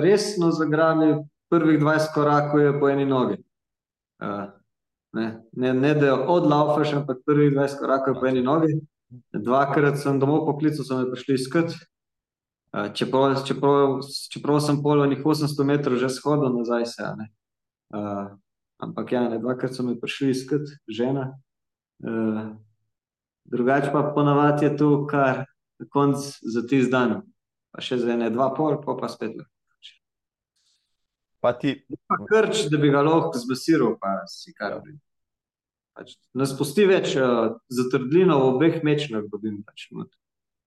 [0.00, 1.14] resno zagrabi
[1.48, 3.36] prvih 20 korakov po eni nogi.
[4.18, 4.48] Uh,
[5.16, 8.74] Ne, ne, ne da odlaufaš, ampak prvi 20 korakov po eni nogi.
[9.32, 11.72] Dvakrat sem domov poklical, so me prišli iskat.
[12.74, 14.00] Uh, čeprav, čeprav,
[14.32, 17.08] čeprav sem pol onih 800 metrov že shodil nazaj, se.
[17.96, 18.34] Uh,
[18.82, 21.30] ampak ja, ne, dvakrat so me prišli iskat, žena.
[22.04, 22.52] Uh,
[23.48, 25.46] drugače pa ponavadi je to kar
[25.88, 27.22] konc za tisti dan,
[27.76, 29.36] pa še za ene dva pol, pa pa spet.
[31.44, 31.76] Pa ti,
[32.08, 34.96] Pa krč, da bi ga lahko zbasiral, pa si kar bi.
[35.96, 39.90] Pač, ne spusti več uh, zatrdlino v obeh mečnah, dobim pač.
[39.92, 40.16] not.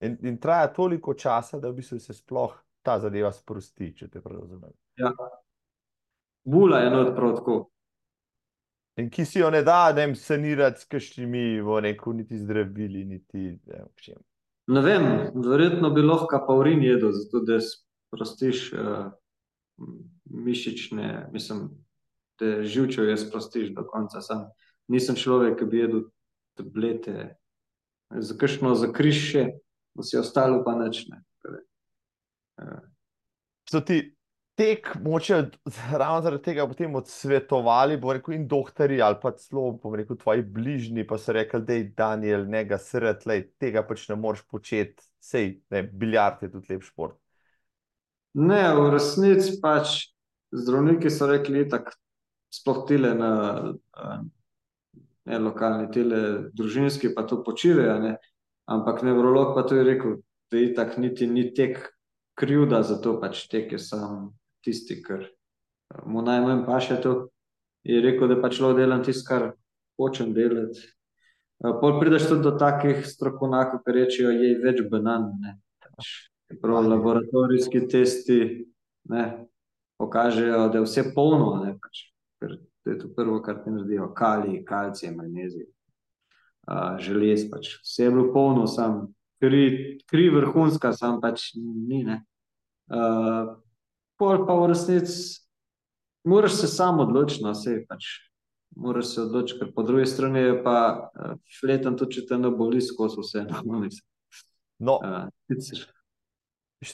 [0.05, 2.53] in, in traja toliko časa, da v bistvu se sploh
[2.85, 4.71] ta zadeva sprosti, če te prav razumem.
[5.01, 5.11] Ja.
[6.45, 7.57] Bula je not prav tako.
[9.01, 13.05] In ki si jo ne da, da jim sanirati s kakšnimi, bo rekel, niti zdravili,
[13.05, 14.21] niti ne vem, čem.
[14.69, 19.09] Ne vem, verjetno bi lahko paurin jedel, zato da sprostiš uh,
[20.29, 21.69] mišične, mislim,
[22.39, 24.21] da živčevje sprostiš do konca.
[24.21, 24.45] Sam
[24.87, 26.05] nisem človek, ki bi jedel
[26.59, 27.33] tablete,
[28.09, 29.43] za kakšno za križ še,
[29.97, 31.23] vse ostalo pa nič ne.
[32.61, 32.79] Uh,
[33.69, 34.17] So ti
[34.59, 35.37] tek, moče
[36.01, 40.43] ravno zaradi tega potem odsvetovali, bo rekel, in doktori ali pa celo, bom rekel, tvoji
[40.43, 44.43] bližnji, pa so rekli, da je Daniel, ne ga srd, lej, tega pač ne moreš
[44.51, 47.17] početi, sej, ne, biljard je tudi lep šport.
[48.39, 50.09] Ne, v resnici pač
[50.53, 51.95] zdravniki so rekli, tako
[52.53, 53.31] sploh tile na
[55.29, 58.17] ne, lokalni, tile družinski pa to počivajo, ne.
[58.69, 60.19] Ampak nevrolog pa to je rekel,
[60.51, 61.79] da itak niti ni tek
[62.37, 64.29] krivda za to, pač tek je sam
[64.65, 67.17] tisti, ker eh, mu najmanj paše to.
[67.87, 69.51] Je rekel, da pač lahko delam tisto, kar
[69.99, 70.83] hočem delati.
[71.63, 75.57] Eh, Pol prideš tudi do takih strokovnjakov, ki rečejo, jej več banan, ne.
[75.83, 76.11] Pač,
[76.61, 78.39] prav laboratorijski testi,
[79.09, 79.25] ne,
[79.99, 82.07] pokažejo, da je vse polno, ne, pač,
[82.41, 85.67] ker to je to prvo, kar ti naredijo, kalij, kalcij, magnezij,
[86.71, 89.01] uh, želez, pač vse je bilo polno, sam
[89.43, 92.21] kri, kri vrhunska, sam pač ni, ne.
[92.89, 93.59] Uh,
[94.19, 95.39] pol pa v resnici
[96.27, 98.09] moraš se sam odločiti, no, saj pač
[98.75, 102.51] moraš se odločiti, ker po drugi strani je pa uh, fletan tudi, če te ne
[102.53, 103.81] boli skozi vse, no.
[104.79, 105.27] No, Uh,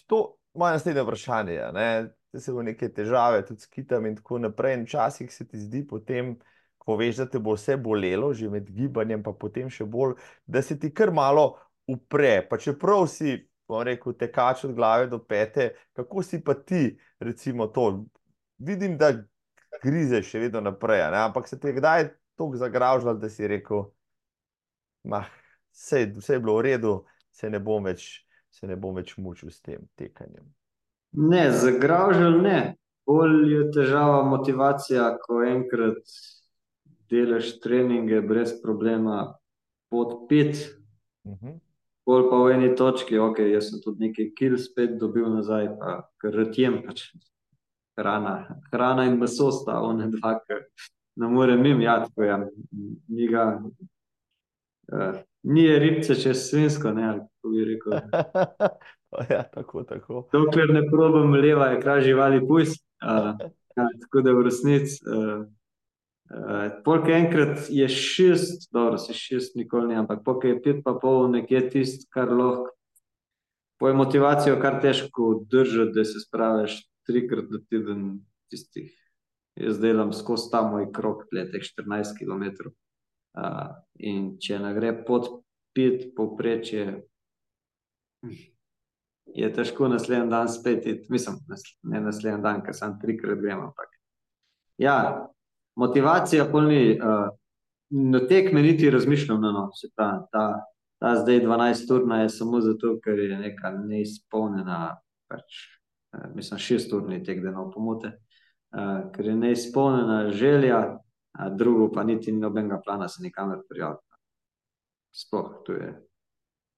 [0.07, 1.89] To moje naslednje vprašanje je, ne,
[2.33, 4.73] da se bo neke težave tudi s kitam in tako naprej.
[4.79, 6.35] In včasih se ti zdi potem,
[6.77, 10.15] ko veš, da te bo vse bolelo, že med gibanjem, pa potem še bolj,
[10.45, 11.51] da se ti kar malo
[11.87, 12.39] upre.
[12.49, 13.37] Pa čeprav si,
[13.67, 18.05] bom rekel, tekač od glave do pete, kako si pa ti, recimo, to?
[18.57, 19.11] Vidim, da
[19.83, 23.87] grizeš še vedno naprej, ne, ampak se ti je kdaj tako zagravžalo, da si rekel,
[25.03, 25.27] mah,
[25.73, 26.93] vse, vse je bilo v redu,
[27.31, 28.25] se ne bom več
[28.55, 30.45] se ne bom več mučil s tem tekanjem.
[31.11, 32.59] Ne, zagravžal ne.
[33.05, 35.99] Bolj je težava motivacija, ko enkrat
[37.11, 39.35] delaš treninge brez problema
[39.91, 40.63] pod pet,
[41.25, 41.59] Mhm.
[42.05, 45.95] Bolj pa v eni točki, ok, jaz sem tudi nekaj kil spet dobil nazaj, pa
[46.21, 47.07] ker rad jem pač
[47.97, 48.35] hrana.
[48.71, 50.65] Hrana in meso sta one dva, ker
[51.21, 52.47] ne morem jim jati, ko jem.
[53.09, 53.45] Ni ga,
[54.93, 57.99] uh, ni je ribce čez svinsko, ne, ali kako bi rekel.
[59.33, 60.25] ja, tako, tako.
[60.33, 62.77] Dokler ne probam leva, je kraj živali pujs.
[63.01, 63.33] Uh,
[63.75, 65.01] ja, tako da v resnici.
[65.09, 65.45] Uh,
[66.29, 70.95] uh, Polk enkrat je šest, dobro, se šest nikoli ni, ampak polk je pet pa
[71.01, 72.71] pol nekje tisto, kar lahko.
[73.79, 78.05] Po motivacijo kar težko držati, da se spraviš trikrat na teden
[78.49, 78.93] tistih.
[79.55, 82.71] Jaz delam skozi ta moj krok, teh 14 km.
[83.35, 85.27] Uh, in če ne gre pod
[85.75, 87.03] pet povprečje,
[89.35, 91.39] je težko naslednji dan spet iti, mislim,
[91.83, 93.91] ne naslednji dan, ker sem trikrat grem, ampak.
[94.79, 95.27] Ja,
[95.75, 97.29] motivacija pol ni, uh,
[97.89, 100.45] na tekme niti razmišljam, no, no, se ta, ta,
[100.99, 104.95] ta zdaj 12 urna je samo zato, ker je neka neizpolnjena,
[105.31, 105.61] pač,
[106.15, 108.15] uh, mislim, šest urni tek, da ne pomote,
[108.75, 110.81] uh, ker je neizpolnjena želja,
[111.35, 114.03] a drugo pa niti ni nobenega plana se nikamor prijaviti.
[115.15, 115.89] Sploh, to je,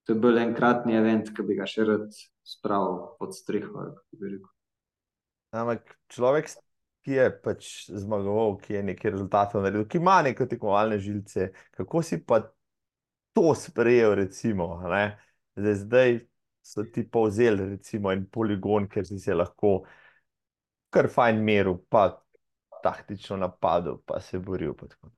[0.06, 2.06] to je bolj enkratni event, ki bi ga še rad
[2.46, 3.86] spravil pod streho.
[5.54, 6.50] Ampak človek,
[7.08, 12.02] ki je pač zmagoval, ki je nekaj rezultatov naredil, ki ima neke tekmovalne žilce, kako
[12.04, 12.42] si pa
[13.32, 14.74] to sprejel, recimo?
[15.56, 16.18] Zdaj, zdaj
[16.60, 19.86] so ti povzeli, recimo, en poligon, ker si se lahko
[20.92, 22.10] kar fajn meril, pa
[22.84, 24.76] taktično napadel, pa se boril.
[24.76, 25.08] Pa.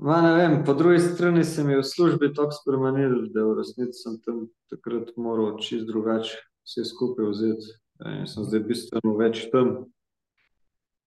[0.00, 3.58] Ma, ne vem, po drugi strani se mi je v službi tako spremenil, da v
[3.60, 7.76] resnici sem tam takrat moral čisto drugače vse skupaj vzeti.
[8.16, 9.76] In sem zdaj bistveno več tam.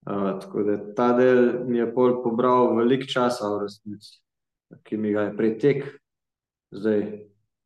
[0.07, 4.19] Uh, tako da ta del mi je pol pobral veliko časa v resnici,
[4.87, 5.81] ki mi ga je pretek.
[6.71, 7.01] Zdaj,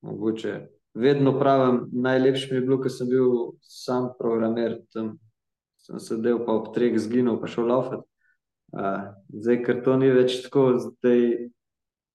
[0.01, 0.53] mogoče
[0.93, 3.27] vedno pravim, najlepši mi je bilo, ko sem bil
[3.61, 5.19] sam programer, tam
[5.81, 8.07] sem sedel pa ob treh zginil, pa šel laufati.
[8.71, 11.25] Uh, zdaj, ker to ni več tako, zdaj,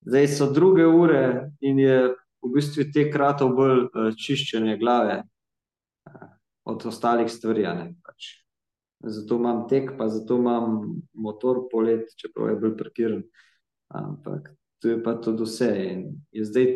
[0.09, 1.99] zdaj so druge ure in je
[2.43, 6.27] v bistvu te kratov bolj uh, čiščenje glave uh,
[6.67, 7.69] od ostalih stvari.
[8.03, 8.46] Pač.
[9.05, 10.81] Zato imam tek, pa zato imam
[11.13, 13.23] motor polet, čeprav je bolj parkiran.
[13.93, 15.71] Ampak to je pa tudi vse.
[15.93, 16.67] In je zdaj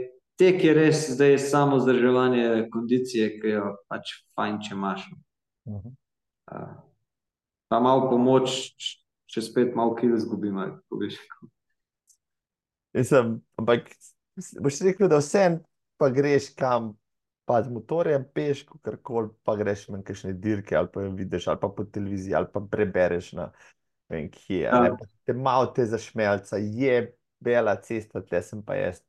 [0.40, 5.02] tek je res zdaj samo zdrževanje kondicije, ki jo pač fajn, če imaš.
[5.68, 5.92] Uh -huh.
[6.52, 6.70] uh,
[7.68, 8.72] pa malo pomoč,
[9.28, 10.56] če spet malo kil izgubim.
[12.96, 13.92] Mislim, ampak
[14.62, 15.60] boš rekel, da vse
[16.00, 16.94] pa greš kam,
[17.50, 21.58] pa z motorjem, peš, kar koli, pa greš na kakšne dirke, ali pa vidiš, ali
[21.58, 23.48] pa po televiziji, ali pa prebereš na
[24.06, 24.60] vem, kje.
[24.68, 24.82] Ja.
[25.26, 27.00] Te malo te zašmelca, je
[27.42, 29.02] bela cesta, te sem pa jaz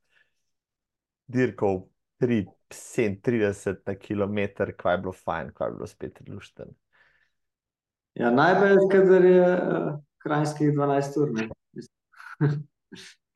[1.29, 1.83] dirkal
[2.17, 6.73] 37 na kilometr, kaj je bilo fajn, kaj je bilo spet lušten.
[8.17, 9.93] Ja, najbolj, ker je uh,
[10.25, 11.29] krajskih 12 ur.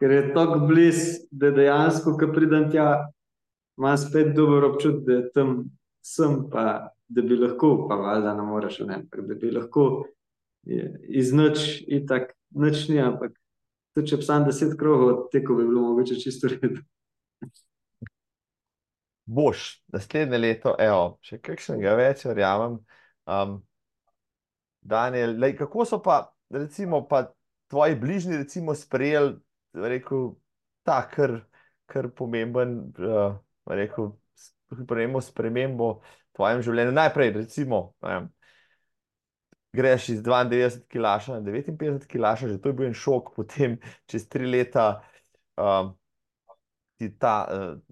[0.02, 3.06] ker je tako blizu, da dejansko, ko pridem tja,
[3.78, 5.56] imam spet dober občutek, da tam
[6.06, 10.06] sem, pa da bi lahko, pa valjda ne moreš, ne, da bi lahko
[11.10, 13.36] iz noč in tako noč ni, ampak
[13.96, 16.82] tudi če bi sam deset krogov tekel, bi bilo mogoče čisto redo.
[19.26, 22.78] Boš naslednje leto, evo, še kakšnega več, verjamem.
[23.26, 23.58] Um,
[24.86, 26.20] Daniel, lej, kako so pa,
[26.54, 27.24] recimo, pa
[27.74, 29.40] tvoji bližnji, recimo, sprejeli,
[30.86, 31.40] ta kar,
[31.90, 33.34] kar pomemben, uh,
[33.66, 34.14] rekel,
[34.72, 36.96] sprejemo spremembo v tvojem življenju.
[36.96, 38.30] Najprej, recimo, um,
[39.76, 43.78] greš iz 92 kilaša na 59 kilaša, že to je bil en šok, potem
[44.12, 45.02] čez tri leta
[45.58, 45.94] um,
[46.98, 47.38] ti ta.
[47.50, 47.84] Uh,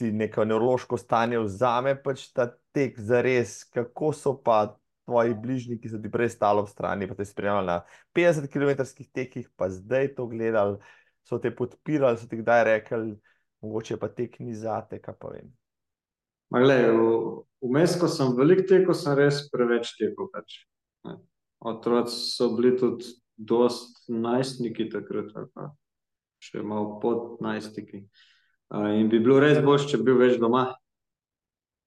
[0.00, 5.76] Ti neko nevrološko stanje vzame, pač ta tek za res, kako so pa tvoji bližnji,
[5.82, 7.80] ki so ti prej stali ob strani, pa te spremljali na
[8.16, 10.78] 50 km tekih, pa zdaj to gledali,
[11.26, 13.16] so te podpirali, so ti kdaj rekli,
[13.62, 15.50] mogoče pa tek ni za te, kaj pa vem.
[17.60, 20.30] Vmes, ko sem velik tekel, sem res preveč tekel.
[20.32, 20.62] Pač.
[21.60, 23.04] Otroci so bili tudi
[23.36, 25.70] dost najstniki takrat, pa
[26.40, 28.06] še malo pod najstniki.
[28.96, 30.70] In bi bilo res boš, če bi bil več doma.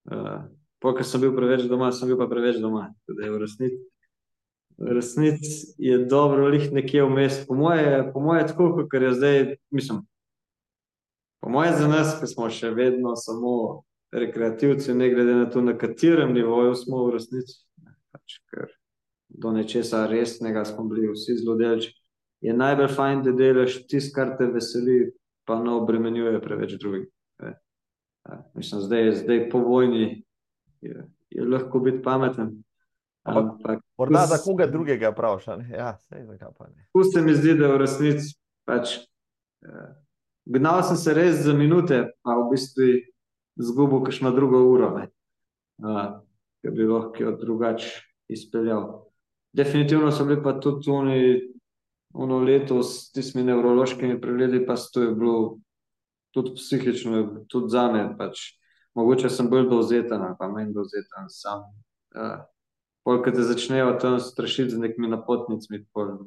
[0.03, 2.89] Ker sem bil preveč doma, sem bil pa preveč doma.
[3.09, 3.81] Je v resnici,
[4.77, 7.43] v resnici je dobro, je nekje vmes.
[7.47, 9.37] Po moje, po moje je tako, kot je zdaj.
[9.73, 10.03] Mislim,
[11.43, 13.83] po moje za nas, ki smo še vedno samo
[14.15, 17.57] rekreativci, ne glede na to, na katerem nivoju smo v resnici.
[18.15, 18.69] Pač, ker
[19.27, 21.89] do nečesa resnega smo bili vsi zelo delči.
[22.43, 25.09] Je najbolj fajn, da delaš tisto, kar te veseli,
[25.43, 27.09] pa ne obremenjuje preveč drugih.
[28.55, 30.23] Mislim, zdaj, zdaj po vojni
[30.79, 32.53] je, je lahko biti pameten.
[33.27, 35.67] Ampak, morda za koga drugega vprašanje.
[35.75, 35.91] Ja,
[37.11, 38.31] se mi zdi, da je v resnici.
[38.67, 38.95] Pač,
[39.67, 39.91] eh,
[40.45, 42.89] gnal sem se res za minute, pa v bistvu
[43.59, 44.91] izgubil kakšno drugo uro,
[46.63, 47.89] ki bi lahko drugače
[48.33, 49.03] izpeljal.
[49.53, 51.19] Definitivno so bili pa tudi oni,
[52.13, 55.57] ono leto s tistimi nevrološkimi pregledi, pa to je bilo
[56.33, 58.07] tudi psihično, tudi za me.
[58.17, 58.41] Pač,
[58.97, 61.67] mogoče sem bolj dovzeten, pa manj dovzeten sam.
[62.15, 62.41] Uh,
[63.03, 65.83] Polk te začnejo tam strašiti z nekimi napotnicami.
[65.93, 66.23] Pol,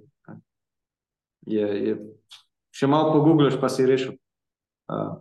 [1.46, 1.94] je, je,
[2.76, 4.14] še malo pogubljš, pa si rešil.
[4.92, 5.16] Uh,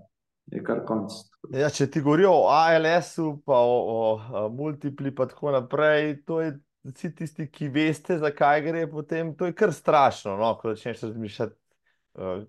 [0.53, 1.14] je kar konc.
[1.53, 4.02] Ja, če ti govorijo o ALS-u, pa o, o,
[4.41, 6.56] o multipli, pa tako naprej, to je.
[6.86, 10.36] Vsi tisti, ki veste, zakaj gre, potem to je kar strašno.
[10.38, 10.52] No?
[10.60, 11.56] Ko začneš razmišljati,
[12.22, 12.44] uh,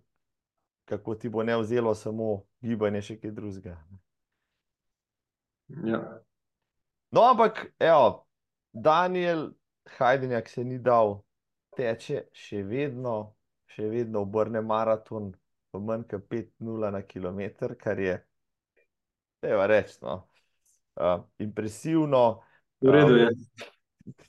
[0.85, 3.79] kako ti bo ne vzelo samo gibanje, še kaj drugega.
[5.89, 6.03] Ja.
[7.17, 8.27] No, ampak, evo,
[8.77, 9.55] Daniel
[9.97, 11.23] Hajdenjak se ni dal,
[11.77, 13.36] teče še vedno,
[13.77, 15.31] še vedno obrne maraton
[15.77, 18.17] v manj kot 5-0 na kilometr, kar je,
[19.45, 20.23] treba reči, no,
[20.97, 22.23] uh, impresivno.
[22.81, 23.27] V redu je.
[23.29, 23.67] Uh,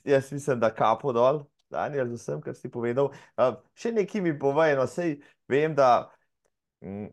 [0.04, 3.08] jaz mislim, da kapo dol, Daniel, z vsem, kar si povedal.
[3.38, 5.16] Uh, še nekaj mi povej, no, sej
[5.48, 6.10] vem, da.
[6.84, 7.08] Mm,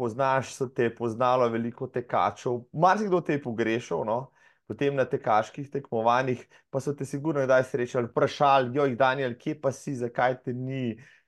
[0.00, 4.30] poznaš, so te poznalo veliko tekačev, marsikdo te je pogrešal, no?
[4.64, 6.40] potem na tekaških tekmovanjih,
[6.72, 10.94] pa so te sigurno kdaj srečali, vprašali, joj, Daniel, kje pa si, zakaj te ni.
[10.94, 11.19] Uh,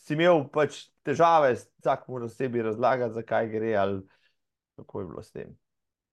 [0.00, 4.02] si imel pač težave, vsak mora sebi razlagati, zakaj gre ali
[4.76, 5.54] kako je bilo s tem.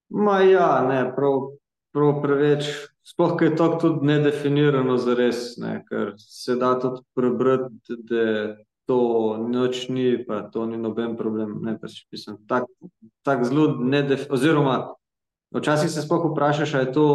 [0.09, 1.55] Ma ja, ne, prav
[1.91, 2.69] prav preveč,
[3.03, 8.55] sploh je to tudi nedefinirano za res, ne, ker se da tudi prebrati, da
[8.89, 9.01] to
[9.47, 11.59] noč ni, pa to ni noben problem.
[11.65, 12.67] Ne, pač, mislim, tak,
[13.27, 14.75] tak zelo nedefinirano, oziroma
[15.55, 17.07] včasih se sploh vprašaš, ali je to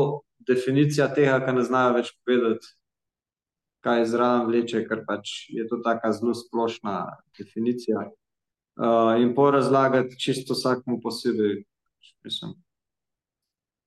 [0.46, 2.74] definicija tega, kar ne znajo več povedati,
[3.86, 6.98] kaj zraven vleče, ker pač je to taka zelo splošna
[7.38, 8.08] definicija.
[8.76, 11.62] Uh, in po razlagati čisto vsakmu posebej,
[12.26, 12.52] mislim,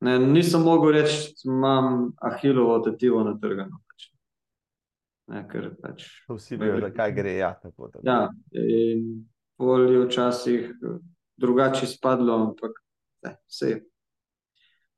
[0.01, 3.81] Ne, nisem mogel reči, da imam ahilovo tetivo natrgano.
[3.87, 4.05] Pač.
[5.27, 6.05] Ne, ker pač.
[6.29, 7.35] Vsi vejo, da kaj gre.
[7.35, 8.05] Ja, tako, tako.
[8.07, 9.25] ja in
[9.59, 10.69] pol je včasih
[11.39, 12.79] drugače spadlo, ampak
[13.27, 13.73] ne, vse.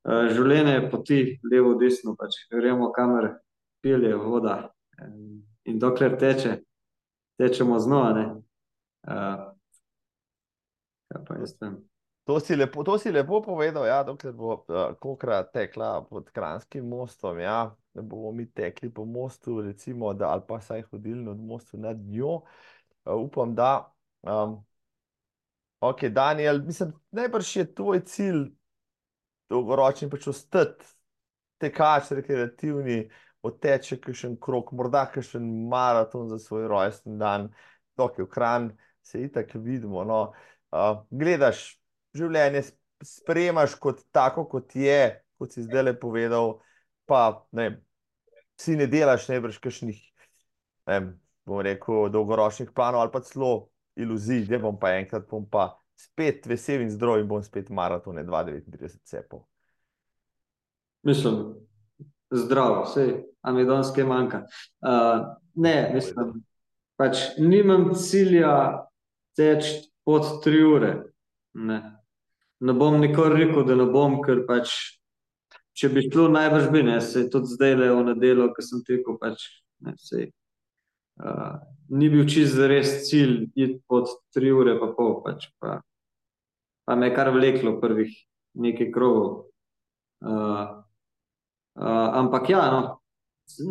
[0.06, 1.20] Življenje je poti,
[1.50, 3.32] levo, desno, pač gremo kamer,
[3.82, 4.60] pilje, voda.
[5.64, 6.58] In dokler teče,
[7.38, 8.42] tečemo znova.
[9.08, 9.52] Uh.
[12.24, 16.88] To si lepo, to si lepo povedal, ja, dokler bo uh, kokra tekla pod Kranskim
[16.88, 21.38] mostom, ja, da bomo mi tekli po mostu, recimo, da, ali pa saj hodili nad
[21.38, 22.42] mostu nad njo.
[23.06, 23.92] Uh, upam, da.
[24.22, 24.62] Um,
[25.80, 28.46] ok, Daniel, mislim, najbrž je tvoj cilj
[29.50, 30.86] dolgoročni pač ostati
[31.62, 33.04] tekač, rekreativni,
[33.46, 37.50] oteče kakšen krok, morda kakšen maraton za svoj rojsten dan,
[37.98, 40.22] dok je v kran, se itak vidimo, no.
[40.72, 41.66] Uh, gledaš
[42.16, 42.64] življenje
[43.04, 45.02] sprejemaš kot tako, kot je,
[45.42, 46.60] kot si zdaj le povedal,
[47.10, 47.82] pa ne,
[48.60, 50.00] si ne delaš najbrž kakšnih,
[50.92, 51.02] ne
[51.50, 53.52] bom rekel, dolgoročnih planov ali pa celo
[54.00, 58.24] iluzij, da bom pa enkrat, bom pa spet vesel in zdrav in bom spet maratone
[58.24, 59.44] 2,39 cepov.
[61.04, 61.56] Mislim,
[62.32, 63.08] zdrav, vse,
[63.42, 64.44] a mi danes kaj manjka.
[64.80, 66.40] Uh, ne, mislim,
[67.00, 68.54] pač nimam cilja
[69.38, 70.94] teči pod tri ure.
[71.54, 71.82] Ne
[72.62, 74.72] ne bom nikoli rekel, da ne bom, ker pač,
[75.78, 79.18] če bi šlo, najbrž bi, ne, se tudi zdaj le v nedelo, ko sem tekel,
[79.22, 79.48] pač,
[79.86, 80.30] ne, sej,
[81.26, 81.58] uh,
[81.90, 85.80] ni bil čist res cilj iti pod tri ure pa pol, pač, pa,
[86.86, 88.14] pa me je kar vleklo prvih
[88.62, 89.48] nekaj krogov.
[90.22, 90.81] Uh,
[91.76, 93.00] uh, ampak ja, no,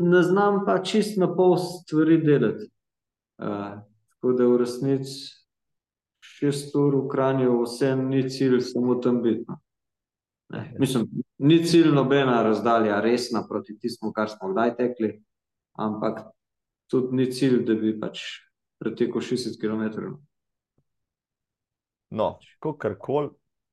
[0.02, 2.70] ne znam pa čist na pol stvari delati.
[3.40, 5.40] Uh, tako da v resnici
[6.20, 9.44] šest ur v Kranju, vse ni cilj, samo tam biti.
[9.48, 9.60] No.
[10.78, 11.06] Mislim,
[11.39, 15.12] ni cilj nobena razdalja, resna proti tistemu, kar smo kdaj tekli,
[15.78, 16.24] ampak
[16.90, 18.24] tudi ni cilj, da bi pač
[18.81, 20.16] pretekel 60 km.
[22.10, 23.31] No, kako koli.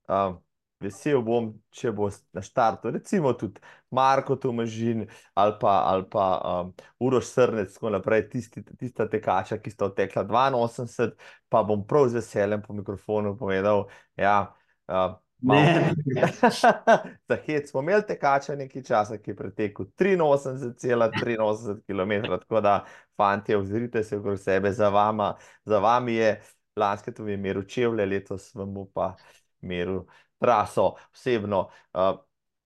[0.08, 0.38] Um,
[0.84, 6.74] vesel bom, če bo na štartu, recimo tudi Marko Tomažin ali pa, ali pa um,
[7.00, 11.14] Uroš Srnec, tako naprej, tisti, tista tekača, ki sta odtekla 82,
[11.50, 13.88] pa bom prav z veseljem po mikrofonu povedal,
[14.18, 14.42] ja,
[14.88, 15.94] uh, Ne.
[17.30, 22.86] Za hec smo imeli tekača nekaj časa, ki je pretekel 83,83 km, tako da,
[23.18, 25.36] fanti, ozrite se okrog sebe, za, vama,
[25.66, 26.42] za vami je
[26.78, 29.16] lanske to je meril čevlje, letos vam bo pa
[29.62, 30.04] meril
[30.40, 31.68] traso, osebno.
[31.94, 32.18] Uh,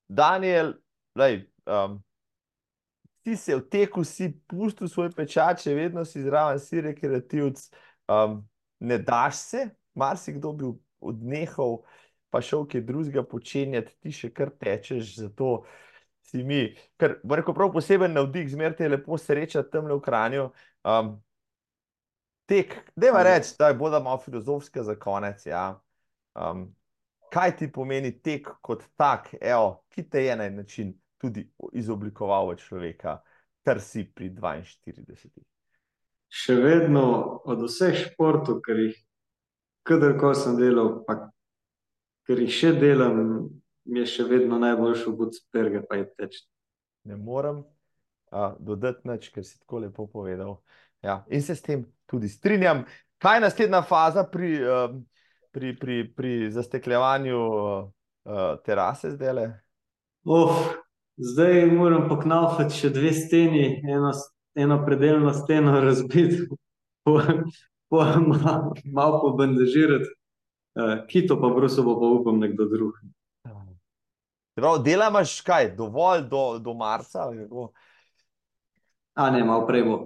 [0.07, 0.73] Daniel,
[1.15, 1.99] lej, um,
[3.23, 7.63] ti se v teku, si pustil svoj pečat, še vedno si zraven, si rekreativc,
[8.11, 8.41] um,
[8.81, 10.71] ne daš se, marsikdo bi
[11.01, 11.81] odnehal,
[12.31, 15.61] pa šel kaj drugega počenjati, ti še kar tečeš, zato
[16.31, 16.63] si mi,
[16.99, 20.49] ker bo rekel prav poseben navdih, zmer te je lepo srečati tam v Kranju.
[20.87, 21.15] Um,
[22.49, 25.75] tek, deva reči, da je bodo malo filozofske za konec, ja.
[26.35, 26.69] Um,
[27.31, 32.51] kaj ti pomeni tek kot tak, evo, ki te je na en način tudi izoblikoval
[32.51, 33.21] v človeka,
[33.63, 35.43] kar si pri 42.
[36.31, 37.03] Še vedno
[37.45, 38.95] od vseh športov, ker jih
[39.87, 41.17] kadarkoli sem delal, pa
[42.27, 43.21] ker jih še delam,
[43.85, 46.41] mi je še vedno najboljši obud sperge, pa je teč.
[47.07, 50.59] Ne morem uh, dodati nič, ker si tako lepo povedal.
[51.01, 52.85] Ja, in se s tem tudi strinjam.
[53.21, 54.93] Kaj je naslednja faza pri uh,
[55.51, 57.89] pri, pri, pri zastekljevanju uh,
[58.65, 59.51] terase zdaj?
[60.23, 60.51] Uf,
[61.17, 64.11] zdaj moram poknavati še dve steni, eno,
[64.55, 66.47] eno predeljno steno razbiti,
[67.91, 70.11] malo mal pobandežirati,
[70.79, 73.01] uh, kito pa bruso bo pa upam nekdo drug.
[74.55, 77.29] Prav, delamaš kaj, dovolj do, do marca?
[79.15, 79.97] A ne, malo prej bo.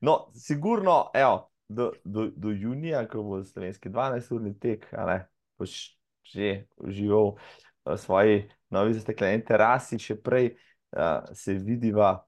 [0.00, 5.24] No, sigurno, evo, do, do, do junija, ko bo slovenski 12-urni tek, ne,
[5.58, 7.36] boš že užival
[7.84, 8.36] v svoji
[8.72, 10.54] novi zastekleni terasi, še prej
[10.96, 12.24] uh, se vidiva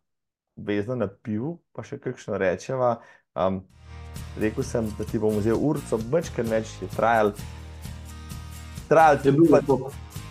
[0.56, 2.98] vezno na pivu, pa še kakšno rečeva.
[3.36, 3.62] Um,
[4.40, 7.32] rekel sem, da ti bom vzel urco, brčkaj več je trajal.
[8.88, 9.62] Trajal ti bo pa,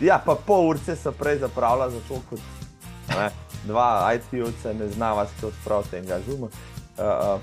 [0.04, 2.42] Ja, pa pol urce so prej zapravila za to, kot
[3.16, 3.30] ne,
[3.64, 6.50] dva IT-ovca ne znava se odpraviti in ga žuma.
[6.96, 7.40] Uh, uh,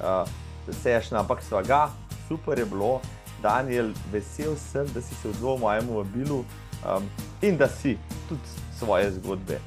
[0.00, 1.88] uh, Sešna, ampak sva ga,
[2.28, 3.00] super je bilo.
[3.42, 7.04] Daniel, vesel sem, da si se odzval mojemu vabilu um,
[7.42, 7.98] in da si
[8.28, 8.40] tudi
[8.78, 9.58] svoje zgodbe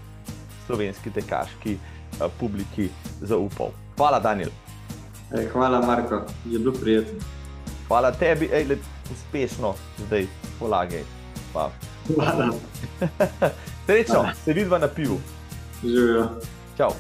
[0.66, 2.90] slovenski tekaški uh, publiki
[3.22, 3.70] zaupal.
[3.98, 4.50] Hvala, Daniel.
[5.38, 7.20] Ej, hvala, Marko, je bilo prijetno.
[7.88, 8.78] Hvala tebi, ej, le,
[9.12, 9.74] uspešno
[10.08, 10.28] zdaj
[10.60, 11.04] polagaj.
[11.54, 11.70] Pa.
[12.16, 12.52] Hvala.
[13.86, 15.18] Srečno, se vidva na pivu.
[15.84, 16.30] Živijo.
[16.78, 16.92] Čau.